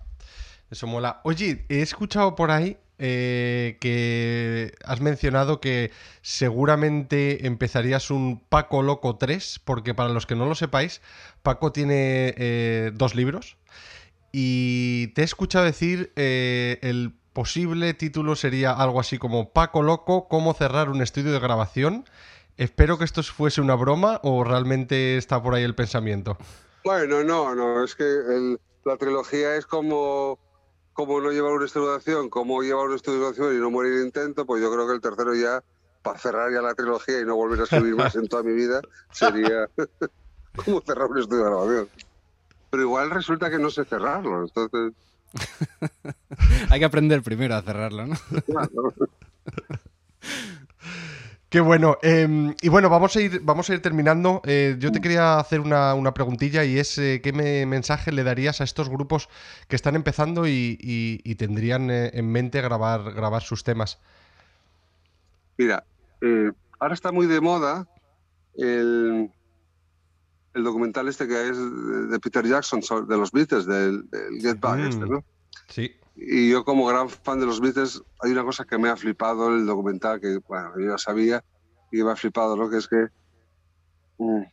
Eso 0.74 0.88
mola. 0.88 1.22
Oye, 1.24 1.68
he 1.70 1.84
escuchado 1.84 2.34
por 2.34 2.50
ahí 2.50 2.80
eh, 3.00 3.78
que 3.82 4.74
has 4.86 5.02
mencionado 5.02 5.60
que 5.60 5.92
seguramente 6.22 7.48
empezarías 7.48 8.12
un 8.12 8.40
Paco 8.40 8.82
Loco 8.82 9.18
3, 9.18 9.62
porque 9.66 9.94
para 9.94 10.10
los 10.10 10.26
que 10.26 10.36
no 10.36 10.46
lo 10.46 10.56
sepáis, 10.56 11.02
Paco 11.42 11.72
tiene 11.72 12.34
eh, 12.38 12.92
dos 12.94 13.16
libros 13.16 13.58
y 14.32 15.08
te 15.10 15.22
he 15.22 15.26
escuchado 15.26 15.64
decir 15.64 16.12
eh, 16.16 16.80
el 16.82 17.14
posible 17.34 17.94
título 17.94 18.36
sería 18.36 18.72
algo 18.72 19.00
así 19.00 19.18
como 19.18 19.54
Paco 19.54 19.84
Loco, 19.84 20.28
cómo 20.28 20.54
cerrar 20.54 20.90
un 20.90 21.02
estudio 21.02 21.32
de 21.32 21.40
grabación. 21.40 22.06
Espero 22.58 22.98
que 22.98 23.06
esto 23.06 23.24
fuese 23.24 23.62
una 23.62 23.76
broma 23.76 24.20
o 24.24 24.44
realmente 24.44 25.18
está 25.18 25.42
por 25.42 25.56
ahí 25.56 25.64
el 25.64 25.76
pensamiento. 25.76 26.38
Bueno, 26.84 27.24
no, 27.24 27.56
no, 27.56 27.84
es 27.84 27.96
que 27.96 28.58
la 28.86 28.98
trilogía 28.98 29.56
es 29.56 29.66
como 29.66 30.38
cómo 30.94 31.20
no 31.20 31.32
llevar 31.32 31.54
una 31.54 31.66
estudiación, 31.66 32.30
cómo 32.30 32.62
llevar 32.62 32.88
una 32.88 32.96
estudiación 32.96 33.56
y 33.56 33.60
no 33.60 33.70
morir 33.70 34.04
intento, 34.04 34.46
pues 34.46 34.62
yo 34.62 34.72
creo 34.72 34.88
que 34.88 34.94
el 34.94 35.02
tercero 35.02 35.36
ya, 35.36 35.64
para 36.02 36.20
cerrar 36.20 36.52
ya 36.52 36.62
la 36.62 36.76
trilogía 36.76 37.20
y 37.20 37.26
no 37.26 37.36
volver 37.36 37.62
a 37.62 37.64
escribir 37.64 37.96
más 37.96 38.16
en 38.16 38.28
toda 38.28 38.44
mi 38.44 38.54
vida, 38.54 38.82
sería 39.12 39.68
cómo 40.56 40.82
cerrar 40.82 41.10
un 41.10 41.20
estudio 41.20 41.44
de 41.44 41.50
grabación. 41.50 41.90
Pero 42.70 42.84
igual 42.84 43.12
resulta 43.12 43.50
que 43.50 43.60
no 43.60 43.70
sé 43.70 43.86
cerrarlo, 43.86 44.44
entonces... 44.44 44.94
Hay 46.70 46.80
que 46.80 46.86
aprender 46.86 47.24
primero 47.24 47.56
a 47.56 47.62
cerrarlo, 47.62 48.08
¿no? 48.08 48.16
Qué 51.54 51.62
bueno. 51.62 52.00
Em, 52.02 52.56
y 52.64 52.70
bueno, 52.70 52.90
vamos 52.90 53.16
a 53.16 53.22
ir, 53.22 53.42
vamos 53.44 53.70
a 53.70 53.76
ir 53.76 53.82
terminando. 53.84 54.42
Eh, 54.44 54.76
yo 54.80 54.92
te 54.92 55.00
quería 55.00 55.38
hacer 55.38 55.60
una, 55.60 56.12
preguntilla 56.16 56.64
y 56.64 56.80
es 56.80 56.98
eh, 56.98 57.22
qué 57.24 57.32
mensaje 57.32 58.12
le 58.12 58.24
darías 58.24 58.60
a 58.60 58.64
estos 58.64 58.90
grupos 58.90 59.30
que 59.68 59.76
están 59.76 59.96
empezando 59.96 60.48
y, 60.48 61.36
tendrían 61.38 61.92
eh, 61.92 62.10
en 62.16 62.32
mente 62.32 62.60
grabar, 62.60 63.14
grabar 63.14 63.44
sus 63.44 63.64
temas. 63.64 64.00
Mira, 65.60 65.84
ahora 66.80 66.96
está 66.96 67.12
muy 67.12 67.28
de 67.28 67.40
moda 67.40 67.88
el, 68.56 69.30
el, 70.56 70.64
documental 70.64 71.08
este 71.08 71.28
que 71.28 71.50
es 71.50 71.58
de 72.10 72.20
Peter 72.20 72.48
Jackson, 72.48 72.82
de 73.08 73.16
los 73.16 73.32
Beatles, 73.32 73.68
del, 73.68 74.10
Get 74.42 74.60
Back, 74.60 74.80
mm, 74.80 74.88
este, 74.88 75.06
¿no? 75.06 75.24
Sí. 75.68 75.96
Y 76.16 76.52
yo 76.52 76.64
como 76.64 76.86
gran 76.86 77.10
fan 77.10 77.40
de 77.40 77.46
los 77.46 77.60
Beatles, 77.60 78.02
hay 78.22 78.32
una 78.32 78.44
cosa 78.44 78.66
que 78.66 78.78
me 78.78 78.90
ha 78.90 78.96
flipado 78.96 79.50
el 79.50 79.66
documental, 79.66 80.20
que 80.20 80.38
bueno, 80.48 80.72
yo 80.78 80.92
ya 80.92 80.98
sabía, 80.98 81.44
iba 81.92 82.16
flipado, 82.16 82.56
¿no? 82.56 82.70
Que 82.70 82.78
es 82.78 82.88
que, 82.88 83.08
mm, 84.18 84.44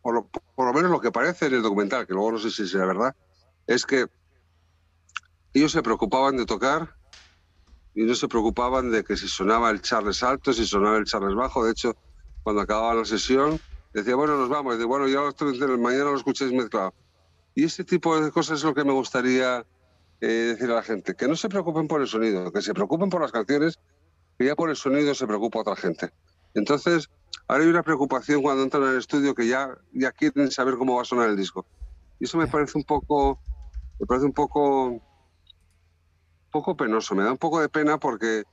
por, 0.00 0.14
lo, 0.14 0.28
por, 0.54 0.66
lo, 0.66 0.72
menos 0.72 0.90
lo 0.90 1.00
que 1.00 1.10
parece 1.10 1.46
en 1.46 1.54
el 1.54 1.62
documental, 1.62 2.06
que 2.06 2.14
luego 2.14 2.32
no 2.32 2.38
sé 2.38 2.50
si 2.50 2.66
sea 2.68 2.84
verdad, 2.84 3.16
es 3.66 3.84
que 3.84 4.06
ellos 5.52 5.72
se 5.72 5.82
preocupaban 5.82 6.36
de 6.36 6.46
tocar 6.46 6.94
y 7.94 8.04
no 8.04 8.14
se 8.14 8.28
preocupaban 8.28 8.90
de 8.90 9.02
que 9.02 9.16
si 9.16 9.26
sonaba 9.26 9.70
el 9.70 9.80
Charles 9.82 10.22
alto, 10.22 10.52
si 10.52 10.64
sonaba 10.64 10.98
el 10.98 11.04
Charles 11.04 11.34
bajo. 11.34 11.64
De 11.64 11.72
hecho, 11.72 11.96
cuando 12.44 12.62
acababa 12.62 12.94
la 12.94 13.04
sesión, 13.04 13.58
decía, 13.92 14.14
bueno, 14.14 14.36
nos 14.36 14.48
vamos. 14.48 14.76
Y 14.76 14.78
de, 14.78 14.84
bueno, 14.84 15.08
ya 15.08 15.20
mañana 15.78 16.04
lo 16.04 16.16
escuchéis 16.16 16.52
mezclado. 16.52 16.94
Y 17.54 17.64
este 17.64 17.82
tipo 17.82 18.20
de 18.20 18.30
cosas 18.30 18.58
es 18.58 18.64
lo 18.64 18.72
que 18.72 18.84
me 18.84 18.92
gustaría 18.92 19.66
eh, 20.20 20.26
decir 20.26 20.70
a 20.70 20.74
la 20.74 20.82
gente. 20.82 21.14
Que 21.14 21.28
no 21.28 21.36
se 21.36 21.48
preocupen 21.48 21.88
por 21.88 22.00
el 22.00 22.06
sonido, 22.06 22.52
que 22.52 22.62
se 22.62 22.74
preocupen 22.74 23.10
por 23.10 23.20
las 23.20 23.32
canciones, 23.32 23.78
que 24.38 24.46
ya 24.46 24.56
por 24.56 24.70
el 24.70 24.76
sonido 24.76 25.14
se 25.14 25.26
preocupa 25.26 25.60
otra 25.60 25.76
gente. 25.76 26.10
Entonces, 26.54 27.08
ahora 27.46 27.64
hay 27.64 27.70
una 27.70 27.82
preocupación 27.82 28.42
cuando 28.42 28.62
entran 28.62 28.84
al 28.84 28.98
estudio 28.98 29.34
que 29.34 29.46
ya, 29.46 29.76
ya 29.92 30.12
quieren 30.12 30.50
saber 30.50 30.76
cómo 30.76 30.96
va 30.96 31.02
a 31.02 31.04
sonar 31.04 31.28
el 31.28 31.36
disco. 31.36 31.66
Y 32.20 32.24
eso 32.24 32.38
me 32.38 32.46
parece 32.46 32.76
un 32.76 32.84
poco, 32.84 33.40
me 33.98 34.06
parece 34.06 34.26
un 34.26 34.32
poco 34.32 35.00
poco 36.50 36.76
penoso, 36.76 37.14
me 37.14 37.24
da 37.24 37.32
un 37.32 37.38
poco 37.38 37.60
de 37.60 37.68
pena 37.68 37.98
porque, 37.98 38.44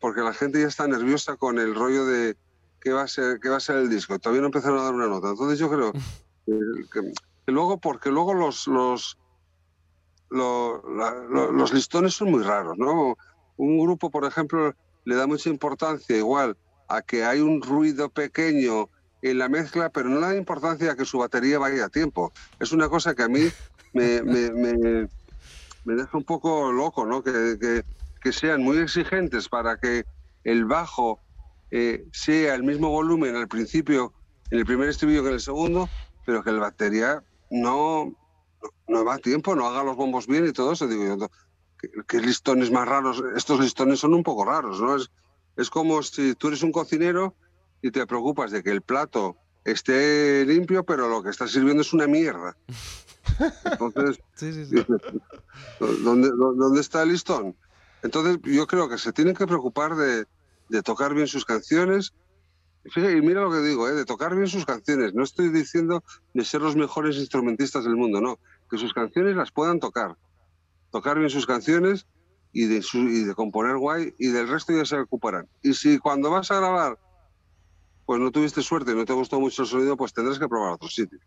porque 0.00 0.20
la 0.20 0.32
gente 0.32 0.60
ya 0.60 0.66
está 0.66 0.86
nerviosa 0.86 1.36
con 1.36 1.58
el 1.58 1.74
rollo 1.74 2.06
de 2.06 2.36
qué 2.80 2.92
va 2.92 3.02
a 3.02 3.08
ser, 3.08 3.40
qué 3.40 3.48
va 3.48 3.58
a 3.58 3.60
ser 3.60 3.76
el 3.76 3.88
disco. 3.88 4.18
Todavía 4.18 4.40
no 4.40 4.46
empezaron 4.46 4.78
a 4.78 4.84
dar 4.84 4.94
una 4.94 5.06
nota. 5.06 5.30
Entonces 5.30 5.58
yo 5.58 5.70
creo 5.70 5.92
que, 6.46 7.12
luego, 7.46 7.78
porque 7.78 8.10
luego 8.10 8.34
los, 8.34 8.66
los, 8.66 9.18
los, 10.32 11.72
listones 11.72 12.14
son 12.14 12.30
muy 12.30 12.42
raros, 12.42 12.78
¿no? 12.78 13.16
Un 13.56 13.78
grupo, 13.78 14.10
por 14.10 14.24
ejemplo, 14.24 14.74
le 15.04 15.14
da 15.14 15.26
mucha 15.26 15.50
importancia 15.50 16.16
igual 16.16 16.56
a 16.88 17.02
que 17.02 17.24
hay 17.24 17.40
un 17.40 17.62
ruido 17.62 18.08
pequeño 18.08 18.88
en 19.22 19.38
la 19.38 19.48
mezcla, 19.48 19.90
pero 19.90 20.08
no 20.08 20.20
le 20.20 20.26
da 20.26 20.36
importancia 20.36 20.92
a 20.92 20.96
que 20.96 21.04
su 21.04 21.18
batería 21.18 21.58
vaya 21.58 21.84
a 21.84 21.88
tiempo. 21.88 22.32
Es 22.58 22.72
una 22.72 22.88
cosa 22.88 23.14
que 23.14 23.22
a 23.22 23.28
mí 23.28 23.48
me, 23.92 24.22
me 24.22 25.08
me 25.84 25.94
deja 25.94 26.16
un 26.16 26.24
poco 26.24 26.72
loco, 26.72 27.04
¿no? 27.04 27.22
Que, 27.22 27.82
que, 28.20 28.32
sean 28.32 28.62
muy 28.62 28.78
exigentes 28.78 29.48
para 29.48 29.78
que 29.78 30.04
el 30.44 30.64
bajo 30.64 31.20
eh, 31.70 32.04
sea 32.12 32.54
el 32.54 32.62
mismo 32.62 32.88
volumen 32.88 33.34
al 33.34 33.48
principio, 33.48 34.12
en 34.50 34.60
el 34.60 34.66
primer 34.66 34.88
estribillo 34.88 35.22
que 35.22 35.28
en 35.28 35.34
el 35.34 35.40
segundo, 35.40 35.88
pero 36.24 36.44
que 36.44 36.52
la 36.52 36.60
batería 36.60 37.22
no, 37.50 38.14
no 38.88 39.04
va 39.04 39.14
a 39.14 39.18
tiempo, 39.18 39.54
no 39.54 39.66
haga 39.66 39.82
los 39.82 39.96
bombos 39.96 40.26
bien 40.26 40.46
y 40.46 40.52
todo 40.52 40.72
eso. 40.72 40.86
Digo 40.86 41.04
yo, 41.04 41.30
¿qué, 42.06 42.20
listones 42.20 42.70
más 42.70 42.86
raros? 42.86 43.22
Estos 43.36 43.60
listones 43.60 44.00
son 44.00 44.14
un 44.14 44.22
poco 44.22 44.44
raros, 44.44 44.80
¿no? 44.80 44.96
Es, 44.96 45.10
es 45.56 45.70
como 45.70 46.02
si 46.02 46.34
tú 46.34 46.48
eres 46.48 46.62
un 46.62 46.72
cocinero 46.72 47.34
y 47.82 47.90
te 47.90 48.06
preocupas 48.06 48.50
de 48.50 48.62
que 48.62 48.70
el 48.70 48.82
plato 48.82 49.36
esté 49.64 50.44
limpio, 50.46 50.84
pero 50.84 51.08
lo 51.08 51.22
que 51.22 51.30
estás 51.30 51.50
sirviendo 51.50 51.82
es 51.82 51.92
una 51.92 52.06
mierda. 52.06 52.56
Entonces, 53.64 54.20
¿dónde, 55.80 56.80
está 56.80 57.02
el 57.02 57.10
listón? 57.10 57.56
Entonces, 58.02 58.38
yo 58.44 58.66
creo 58.66 58.88
que 58.88 58.98
se 58.98 59.12
tienen 59.12 59.34
que 59.34 59.46
preocupar 59.46 59.94
de, 59.94 60.26
tocar 60.82 61.14
bien 61.14 61.26
sus 61.26 61.44
canciones. 61.44 62.12
Y 62.96 63.00
mira 63.20 63.42
lo 63.42 63.50
que 63.52 63.60
digo, 63.60 63.88
¿eh? 63.88 63.92
de 63.92 64.04
tocar 64.04 64.34
bien 64.34 64.48
sus 64.48 64.66
canciones. 64.66 65.14
No 65.14 65.22
estoy 65.22 65.50
diciendo 65.50 66.02
de 66.34 66.44
ser 66.44 66.62
los 66.62 66.74
mejores 66.74 67.16
instrumentistas 67.16 67.84
del 67.84 67.94
mundo, 67.94 68.20
no. 68.20 68.40
Que 68.72 68.78
sus 68.78 68.94
canciones 68.94 69.36
las 69.36 69.52
puedan 69.52 69.78
tocar. 69.78 70.16
Tocar 70.90 71.18
bien 71.18 71.30
sus 71.30 71.46
canciones 71.46 72.06
y 72.52 72.66
de, 72.66 72.82
y 72.94 73.24
de 73.24 73.34
componer 73.34 73.76
guay 73.76 74.14
y 74.18 74.28
del 74.28 74.48
resto 74.48 74.72
ya 74.72 74.86
se 74.86 74.98
ocuparán. 74.98 75.46
Y 75.62 75.74
si 75.74 75.98
cuando 75.98 76.30
vas 76.30 76.50
a 76.50 76.56
grabar 76.56 76.98
pues 78.04 78.20
no 78.20 78.30
tuviste 78.30 78.62
suerte, 78.62 78.94
no 78.94 79.04
te 79.04 79.12
gustó 79.12 79.40
mucho 79.40 79.62
el 79.62 79.68
sonido, 79.68 79.96
pues 79.96 80.12
tendrás 80.12 80.38
que 80.38 80.48
probar 80.48 80.72
otro 80.72 80.88
sitio. 80.88 81.18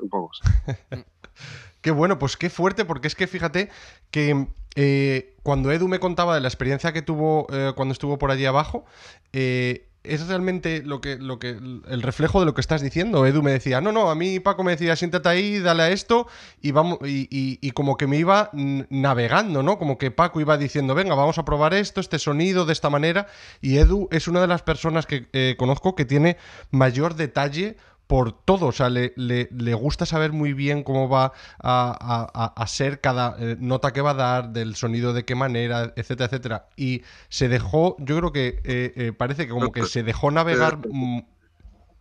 un 0.00 0.08
poco 0.08 0.30
qué 1.80 1.90
bueno, 1.90 2.18
pues 2.18 2.36
qué 2.36 2.50
fuerte, 2.50 2.84
porque 2.84 3.08
es 3.08 3.14
que 3.14 3.26
fíjate 3.26 3.70
que 4.10 4.46
eh, 4.76 5.36
cuando 5.42 5.72
Edu 5.72 5.88
me 5.88 6.00
contaba 6.00 6.34
de 6.34 6.40
la 6.40 6.48
experiencia 6.48 6.92
que 6.92 7.02
tuvo 7.02 7.46
eh, 7.50 7.72
cuando 7.74 7.92
estuvo 7.92 8.18
por 8.18 8.30
allí 8.30 8.44
abajo, 8.44 8.84
eh, 9.32 9.88
es 10.04 10.26
realmente 10.26 10.82
lo 10.84 11.00
que, 11.00 11.16
lo 11.16 11.38
que, 11.38 11.50
el 11.50 12.02
reflejo 12.02 12.40
de 12.40 12.46
lo 12.46 12.54
que 12.54 12.60
estás 12.60 12.82
diciendo. 12.82 13.24
Edu 13.26 13.42
me 13.42 13.52
decía, 13.52 13.80
no, 13.80 13.92
no, 13.92 14.10
a 14.10 14.14
mí 14.14 14.40
Paco 14.40 14.64
me 14.64 14.72
decía, 14.72 14.96
siéntate 14.96 15.28
ahí, 15.28 15.58
dale 15.60 15.84
a 15.84 15.90
esto, 15.90 16.26
y 16.60 16.72
vamos, 16.72 16.98
y, 17.02 17.70
como 17.72 17.96
que 17.96 18.06
me 18.06 18.16
iba 18.16 18.50
navegando, 18.52 19.62
¿no? 19.62 19.78
Como 19.78 19.98
que 19.98 20.10
Paco 20.10 20.40
iba 20.40 20.56
diciendo, 20.56 20.94
venga, 20.94 21.14
vamos 21.14 21.38
a 21.38 21.44
probar 21.44 21.74
esto, 21.74 22.00
este 22.00 22.18
sonido, 22.18 22.66
de 22.66 22.72
esta 22.72 22.90
manera. 22.90 23.28
Y 23.60 23.78
Edu 23.78 24.08
es 24.10 24.28
una 24.28 24.40
de 24.40 24.48
las 24.48 24.62
personas 24.62 25.06
que 25.06 25.26
eh, 25.32 25.54
conozco 25.58 25.94
que 25.94 26.04
tiene 26.04 26.36
mayor 26.70 27.14
detalle 27.14 27.76
por 28.12 28.32
todo. 28.44 28.66
O 28.66 28.72
sea, 28.72 28.90
le, 28.90 29.14
le, 29.16 29.74
gusta 29.74 30.04
saber 30.04 30.32
muy 30.32 30.52
bien 30.52 30.82
cómo 30.82 31.08
va 31.08 31.32
a, 31.62 32.64
ser 32.66 33.00
cada 33.00 33.36
eh, 33.38 33.56
nota 33.58 33.94
que 33.94 34.02
va 34.02 34.10
a 34.10 34.14
dar, 34.14 34.50
del 34.50 34.76
sonido 34.76 35.14
de 35.14 35.24
qué 35.24 35.34
manera, 35.34 35.94
etcétera, 35.96 36.26
etcétera. 36.26 36.68
Y 36.76 37.04
se 37.30 37.48
dejó, 37.48 37.96
yo 38.00 38.18
creo 38.18 38.30
que 38.30 38.60
eh, 38.64 38.92
eh, 38.96 39.12
parece 39.16 39.46
que 39.46 39.52
como 39.52 39.72
que 39.72 39.86
se 39.86 40.02
dejó 40.02 40.30
navegar. 40.30 40.78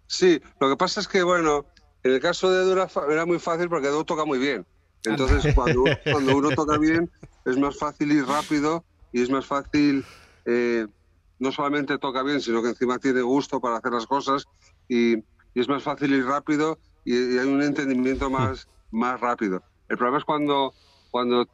Sí, 0.08 0.42
lo 0.60 0.70
que 0.70 0.76
pasa 0.76 1.00
es 1.00 1.08
que, 1.08 1.24
bueno, 1.24 1.66
en 2.04 2.12
el 2.12 2.20
caso 2.20 2.52
de 2.52 2.64
Edu 2.64 2.90
era, 3.10 3.26
muy 3.26 3.40
fácil 3.40 3.70
porque 3.70 3.88
Edu 3.88 4.04
toca 4.04 4.26
muy 4.26 4.38
bien. 4.38 4.66
Entonces, 5.06 5.56
cuando, 5.56 5.86
cuando 6.12 6.36
uno 6.36 6.50
toca 6.50 6.78
bien, 6.78 7.10
es 7.46 7.58
más 7.58 7.80
fácil 7.80 8.12
y 8.12 8.22
rápido 8.22 8.84
y 9.14 9.22
es 9.22 9.30
más 9.30 9.46
fácil. 9.46 10.04
no 11.40 11.52
solamente 11.54 11.98
toca 12.00 12.22
bien, 12.22 12.42
sino 12.42 12.62
que 12.62 12.68
encima 12.68 13.00
tiene 13.00 13.22
gusto 13.22 13.62
para 13.62 13.78
hacer 13.78 13.94
las 13.94 14.08
cosas 14.08 14.46
y, 14.90 15.16
y 15.54 15.62
es 15.62 15.68
más 15.68 15.84
fácil 15.84 16.14
y 16.14 16.22
rápido 16.22 16.80
y, 17.04 17.38
hay 17.38 17.48
un 17.48 17.62
entendimiento 17.62 18.30
más, 18.30 18.68
más 18.92 19.20
rápido. 19.20 19.64
El 19.90 19.98
problema 19.98 20.20
es 20.20 20.26
cuando, 20.26 20.74
cuando 21.10 21.48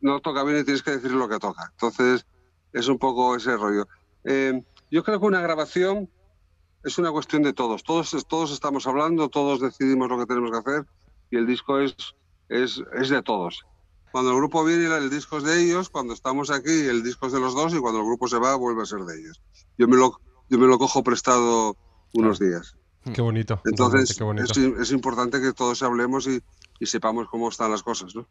no 0.00 0.20
toca 0.20 0.44
bien 0.44 0.58
y 0.60 0.64
tienes 0.64 0.82
que 0.82 0.92
decir 0.92 1.12
lo 1.12 1.28
que 1.28 1.38
toca. 1.38 1.70
Entonces, 1.72 2.26
es 2.72 2.88
un 2.88 2.98
poco 2.98 3.34
ese 3.36 3.56
rollo. 3.56 3.86
Eh, 4.24 4.62
yo 4.90 5.02
creo 5.02 5.18
que 5.20 5.26
una 5.26 5.40
grabación 5.40 6.08
es 6.84 6.98
una 6.98 7.10
cuestión 7.10 7.42
de 7.42 7.52
todos. 7.52 7.82
Todos, 7.82 8.14
todos 8.28 8.52
estamos 8.52 8.86
hablando, 8.86 9.28
todos 9.28 9.60
decidimos 9.60 10.08
lo 10.08 10.18
que 10.18 10.26
tenemos 10.26 10.50
que 10.50 10.58
hacer 10.58 10.86
y 11.30 11.36
el 11.36 11.46
disco 11.46 11.78
es, 11.78 11.96
es, 12.48 12.82
es 12.94 13.08
de 13.08 13.22
todos. 13.22 13.64
Cuando 14.12 14.32
el 14.32 14.36
grupo 14.36 14.62
viene, 14.62 14.94
el 14.94 15.08
disco 15.08 15.38
es 15.38 15.44
de 15.44 15.62
ellos, 15.62 15.88
cuando 15.88 16.12
estamos 16.12 16.50
aquí, 16.50 16.70
el 16.70 17.02
disco 17.02 17.26
es 17.26 17.32
de 17.32 17.40
los 17.40 17.54
dos 17.54 17.72
y 17.72 17.78
cuando 17.78 18.00
el 18.00 18.06
grupo 18.06 18.28
se 18.28 18.38
va, 18.38 18.54
vuelve 18.56 18.82
a 18.82 18.86
ser 18.86 19.00
de 19.00 19.18
ellos. 19.18 19.40
Yo 19.78 19.88
me 19.88 19.96
lo, 19.96 20.20
yo 20.50 20.58
me 20.58 20.66
lo 20.66 20.78
cojo 20.78 21.02
prestado 21.02 21.76
unos 22.12 22.38
días. 22.38 22.76
Qué 23.14 23.20
bonito. 23.20 23.60
Entonces, 23.64 24.18
Es, 24.80 24.92
importante 24.92 25.40
que 25.40 25.52
todos 25.52 25.82
hablemos 25.82 26.28
y, 26.28 26.42
sepamos 26.86 27.28
cómo 27.28 27.48
están 27.48 27.70
las 27.70 27.82
cosas, 27.82 28.14
¿no? 28.14 28.26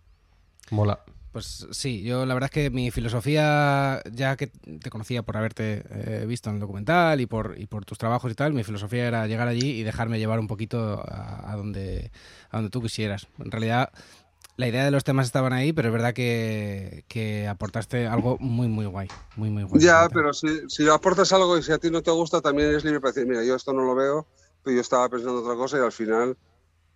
Mola. 0.72 1.00
Pues 1.32 1.66
sí, 1.72 2.04
yo 2.04 2.26
la 2.26 2.34
verdad 2.34 2.50
es 2.50 2.64
que 2.64 2.70
mi 2.70 2.92
filosofía, 2.92 4.02
ya 4.12 4.36
que 4.36 4.48
te 4.48 4.90
conocía 4.90 5.24
por 5.24 5.38
haberte 5.38 5.84
eh, 5.90 6.26
visto 6.28 6.50
en 6.50 6.56
el 6.56 6.60
documental 6.60 7.22
y 7.22 7.26
por, 7.26 7.56
y 7.58 7.68
por 7.68 7.86
tus 7.86 7.98
trabajos 7.98 8.30
y 8.34 8.36
tal, 8.36 8.52
mi 8.52 8.66
filosofía 8.66 9.08
era 9.08 9.28
llegar 9.28 9.48
allí 9.48 9.80
y 9.80 9.84
dejarme 9.84 10.20
llevar 10.20 10.42
un 10.42 10.48
poquito 10.48 11.02
a, 11.08 11.54
donde, 11.56 12.12
a 12.50 12.58
donde 12.58 12.70
tú 12.70 12.82
quisieras. 12.82 13.30
En 13.40 13.50
realidad, 13.50 13.94
la 14.58 14.68
idea 14.68 14.84
de 14.84 14.92
los 14.92 15.06
temas 15.06 15.26
estaban 15.26 15.54
ahí, 15.54 15.72
pero 15.72 15.88
es 15.88 15.94
verdad 15.94 16.14
que, 16.14 17.06
que 17.08 17.48
aportaste 17.48 18.08
algo 18.08 18.38
muy, 18.40 18.68
muy 18.68 18.86
guay. 18.86 19.08
Muy, 19.38 19.50
muy 19.50 19.64
guay. 19.64 19.82
Ya, 19.82 20.10
pero 20.12 20.34
si, 20.34 20.68
si 20.68 20.90
aportas 20.90 21.32
algo 21.32 21.58
y 21.58 21.64
si 21.64 21.72
a 21.72 21.78
ti 21.78 21.90
no 21.90 22.02
te 22.02 22.12
gusta, 22.12 22.42
también 22.42 22.76
es 22.76 22.84
libre 22.84 23.00
para 23.00 23.14
decir, 23.14 23.26
mira, 23.26 23.46
yo 23.46 23.56
esto 23.56 23.72
no 23.72 23.84
lo 23.84 23.96
veo 23.96 24.28
yo 24.66 24.82
estaba 24.82 25.10
pensando 25.10 25.42
otra 25.42 25.56
cosa 25.56 25.78
y 25.78 25.82
al 25.82 25.92
final 25.92 26.38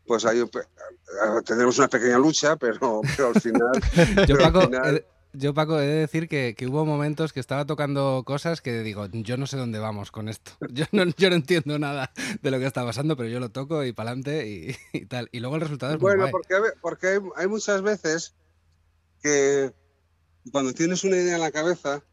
pues 0.06 0.26
ahí 0.26 0.40
eh, 0.40 1.42
tendremos 1.46 1.78
una 1.78 1.88
pequeña 1.88 2.18
lucha, 2.18 2.56
pero, 2.56 3.02
al 3.34 3.42
final... 3.42 3.72
yo, 5.34 5.54
Paco, 5.54 5.80
he 5.80 5.86
de 5.86 5.96
decir 5.96 6.28
que, 6.28 6.56
hubo 6.68 6.86
momentos 6.86 7.34
que 7.34 7.40
estaba 7.40 7.66
tocando 7.66 8.24
cosas 8.26 8.62
que 8.62 8.80
digo, 8.82 9.08
yo 9.08 9.38
no 9.38 9.48
sé 9.48 9.58
dónde 9.58 9.80
vamos 9.80 10.12
con 10.12 10.30
esto. 10.30 10.52
Yo 10.70 10.86
no, 10.92 11.06
yo 11.18 11.30
no 11.30 11.36
entiendo 11.36 11.80
nada 11.80 12.12
de 12.42 12.52
lo 12.52 12.60
que 12.60 12.66
está 12.66 12.84
pasando, 12.86 13.16
pero 13.16 13.30
yo 13.30 13.40
lo 13.40 13.50
toco 13.50 13.84
y 13.84 13.94
para 13.94 14.12
adelante 14.12 14.76
y, 14.94 15.06
tal. 15.06 15.30
Y 15.32 15.40
luego 15.40 15.56
el 15.56 15.62
resultado 15.62 15.94
es 15.94 16.00
Bueno, 16.00 16.24
muy 16.24 16.32
porque, 16.32 16.56
porque 16.82 17.20
hay, 17.36 17.48
muchas 17.48 17.82
veces 17.82 18.36
que 19.22 19.74
cuando 20.52 20.74
tienes 20.74 21.04
una 21.04 21.18
idea 21.18 21.36
en 21.36 21.42
la 21.42 21.52
cabeza, 21.52 22.04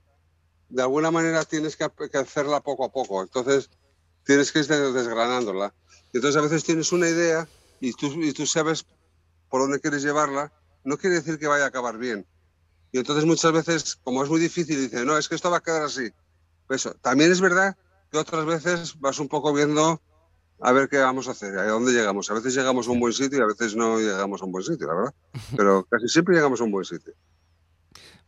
de 0.69 0.83
alguna 0.83 1.11
manera 1.11 1.45
tienes 1.45 1.77
que, 1.77 1.89
que 2.11 2.19
hacerla 2.19 2.61
poco 2.61 2.85
a 2.85 2.93
poco. 2.93 3.23
Entonces 3.23 3.71
tienes 4.25 4.53
que 4.53 4.61
ir 4.61 4.67
desgranándola. 4.67 5.75
Entonces 6.13 6.39
a 6.39 6.43
veces 6.43 6.65
tienes 6.65 6.93
una 6.93 7.09
idea 7.09 7.49
y 7.81 7.93
tú, 7.93 8.07
y 8.23 8.33
tú 8.33 8.47
sabes 8.47 8.85
por 9.49 9.61
dónde 9.61 9.81
quieres 9.81 10.03
llevarla, 10.03 10.53
no 10.85 10.97
quiere 10.97 11.17
decir 11.17 11.39
que 11.39 11.47
vaya 11.47 11.65
a 11.65 11.69
acabar 11.69 11.99
bien. 11.99 12.27
Y 12.93 12.99
entonces 12.99 13.25
muchas 13.25 13.53
veces, 13.53 13.97
como 13.97 14.23
es 14.23 14.31
muy 14.31 14.41
difícil, 14.41 14.79
dices, 14.79 15.05
no, 15.05 15.17
es 15.17 15.29
que 15.29 15.35
esto 15.35 15.51
va 15.51 15.59
a 15.59 15.63
quedar 15.63 15.83
así. 15.83 16.11
Eso. 16.69 16.95
También 17.03 17.33
es 17.33 17.41
verdad 17.41 17.77
que 18.11 18.19
otras 18.19 18.45
veces 18.45 18.99
vas 19.01 19.19
un 19.19 19.29
poco 19.29 19.53
viendo 19.53 20.01
a 20.61 20.73
ver 20.73 20.89
qué 20.89 20.99
vamos 20.99 21.27
a 21.29 21.33
hacer, 21.33 21.59
a 21.59 21.67
dónde 21.67 21.93
llegamos. 21.93 22.31
A 22.31 22.35
veces 22.35 22.55
llegamos 22.55 22.87
a 22.87 22.91
un 22.91 23.01
buen 23.01 23.13
sitio 23.13 23.39
y 23.39 23.43
a 23.43 23.47
veces 23.47 23.75
no 23.75 23.99
llegamos 23.99 24.43
a 24.43 24.45
un 24.45 24.53
buen 24.53 24.65
sitio, 24.65 24.87
la 24.87 24.95
verdad. 24.95 25.15
Pero 25.57 25.85
casi 25.91 26.09
siempre 26.09 26.35
llegamos 26.35 26.61
a 26.61 26.65
un 26.65 26.71
buen 26.71 26.85
sitio. 26.85 27.15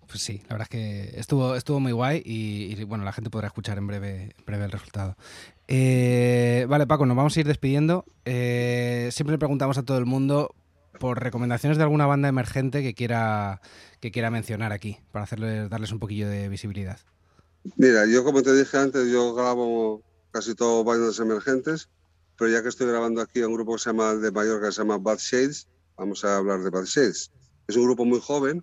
Pues 0.07 0.23
sí, 0.23 0.43
la 0.49 0.57
verdad 0.57 0.63
es 0.63 0.69
que 0.69 1.21
estuvo, 1.21 1.55
estuvo 1.55 1.81
muy 1.81 1.93
guay 1.93 2.23
y, 2.25 2.75
y, 2.75 2.85
bueno, 2.85 3.05
la 3.05 3.13
gente 3.13 3.31
podrá 3.31 3.49
escuchar 3.49 3.79
en 3.79 3.87
breve, 3.87 4.35
breve 4.47 4.65
el 4.65 4.71
resultado. 4.71 5.17
Eh, 5.69 6.67
vale, 6.69 6.87
Paco, 6.87 7.07
nos 7.07 7.17
vamos 7.17 7.37
a 7.37 7.41
ir 7.41 7.47
despidiendo. 7.47 8.05
Eh, 8.25 9.09
siempre 9.13 9.33
le 9.33 9.39
preguntamos 9.39 9.79
a 9.79 9.83
todo 9.83 9.99
el 9.99 10.07
mundo 10.07 10.55
por 10.99 11.23
recomendaciones 11.23 11.79
de 11.79 11.85
alguna 11.85 12.07
banda 12.07 12.29
emergente 12.29 12.83
que 12.83 12.95
quiera, 12.95 13.61
que 14.01 14.11
quiera 14.11 14.31
mencionar 14.31 14.73
aquí, 14.73 14.99
para 15.13 15.25
hacerles, 15.25 15.69
darles 15.71 15.93
un 15.93 15.99
poquillo 15.99 16.29
de 16.29 16.49
visibilidad. 16.49 16.99
Mira, 17.77 18.07
yo 18.07 18.25
como 18.25 18.43
te 18.43 18.55
dije 18.55 18.77
antes, 18.77 19.11
yo 19.11 19.35
grabo 19.35 20.03
casi 20.31 20.55
todo 20.55 20.85
bandas 20.85 21.19
emergentes, 21.19 21.89
pero 22.39 22.51
ya 22.51 22.63
que 22.63 22.69
estoy 22.69 22.87
grabando 22.87 23.21
aquí 23.21 23.41
a 23.41 23.49
un 23.49 23.55
grupo 23.55 23.75
que 23.75 23.81
se 23.81 23.91
llama 23.91 24.15
de 24.15 24.31
Mallorca, 24.31 24.67
que 24.67 24.73
se 24.73 24.83
llama 24.83 24.99
Bad 24.99 25.19
Shades, 25.19 25.69
vamos 25.97 26.25
a 26.25 26.37
hablar 26.37 26.63
de 26.63 26.71
Bad 26.71 26.85
Shades. 26.85 27.31
Es 27.67 27.77
un 27.77 27.85
grupo 27.85 28.05
muy 28.05 28.21
joven 28.21 28.63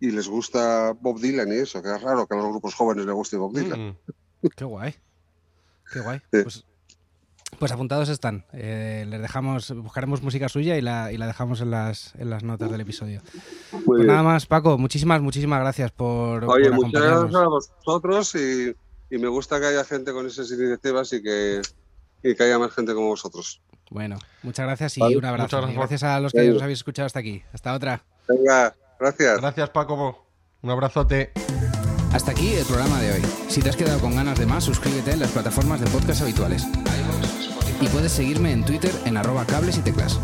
y 0.00 0.10
les 0.10 0.28
gusta 0.28 0.92
Bob 0.92 1.20
Dylan 1.20 1.48
y 1.52 1.56
eso, 1.56 1.82
que 1.82 1.94
es 1.94 2.00
raro 2.00 2.26
que 2.26 2.34
a 2.34 2.38
los 2.38 2.48
grupos 2.48 2.74
jóvenes 2.74 3.06
les 3.06 3.14
guste 3.14 3.36
Bob 3.36 3.54
Dylan. 3.54 3.88
Mm. 3.90 4.48
Qué 4.56 4.64
guay. 4.64 4.94
Qué 5.92 6.00
guay. 6.00 6.18
Sí. 6.32 6.42
Pues, 6.42 6.64
pues, 7.58 7.72
apuntados 7.72 8.08
están. 8.08 8.44
Eh, 8.52 9.06
les 9.08 9.20
dejamos, 9.20 9.70
buscaremos 9.74 10.22
música 10.22 10.48
suya 10.48 10.76
y 10.76 10.82
la, 10.82 11.12
y 11.12 11.16
la 11.16 11.26
dejamos 11.26 11.60
en 11.60 11.70
las, 11.70 12.14
en 12.16 12.30
las 12.30 12.44
notas 12.44 12.70
del 12.70 12.80
episodio. 12.80 13.22
Pues 13.84 14.04
nada 14.04 14.22
más, 14.22 14.46
Paco, 14.46 14.78
muchísimas, 14.78 15.20
muchísimas 15.20 15.60
gracias 15.60 15.90
por. 15.90 16.44
Oye, 16.44 16.70
por 16.70 16.86
muchas 16.86 17.02
gracias 17.02 17.34
a 17.34 17.48
vosotros 17.48 18.34
y, 18.34 18.76
y, 19.10 19.18
me 19.18 19.28
gusta 19.28 19.58
que 19.58 19.66
haya 19.66 19.84
gente 19.84 20.12
con 20.12 20.26
esas 20.26 20.50
iniciativas 20.50 21.12
y 21.12 21.22
que, 21.22 21.62
y 22.22 22.34
que 22.34 22.42
haya 22.42 22.58
más 22.58 22.72
gente 22.72 22.94
como 22.94 23.08
vosotros. 23.08 23.60
Bueno, 23.90 24.18
muchas 24.42 24.66
gracias 24.66 24.98
y 24.98 25.00
vale, 25.00 25.16
un 25.16 25.24
abrazo. 25.24 25.56
Gracias, 25.56 25.76
gracias, 25.76 26.02
a 26.02 26.20
los 26.20 26.32
que 26.32 26.48
nos 26.48 26.62
habéis 26.62 26.80
escuchado 26.80 27.06
hasta 27.06 27.18
aquí. 27.18 27.42
Hasta 27.52 27.72
otra. 27.72 28.04
Venga, 28.28 28.76
gracias. 28.98 29.40
Gracias, 29.40 29.70
Paco. 29.70 30.26
Un 30.62 30.70
abrazote. 30.70 31.32
Hasta 32.12 32.32
aquí 32.32 32.54
el 32.54 32.64
programa 32.64 33.00
de 33.00 33.12
hoy. 33.12 33.22
Si 33.48 33.60
te 33.60 33.68
has 33.68 33.76
quedado 33.76 34.00
con 34.00 34.16
ganas 34.16 34.38
de 34.38 34.46
más, 34.46 34.64
suscríbete 34.64 35.12
en 35.12 35.20
las 35.20 35.30
plataformas 35.30 35.80
de 35.80 35.86
podcast 35.88 36.22
habituales. 36.22 36.66
Y 37.80 37.86
puedes 37.88 38.12
seguirme 38.12 38.52
en 38.52 38.64
Twitter 38.64 38.90
en 39.04 39.16
arroba 39.16 39.44
cables 39.44 39.76
y 39.78 39.82
teclas. 39.82 40.18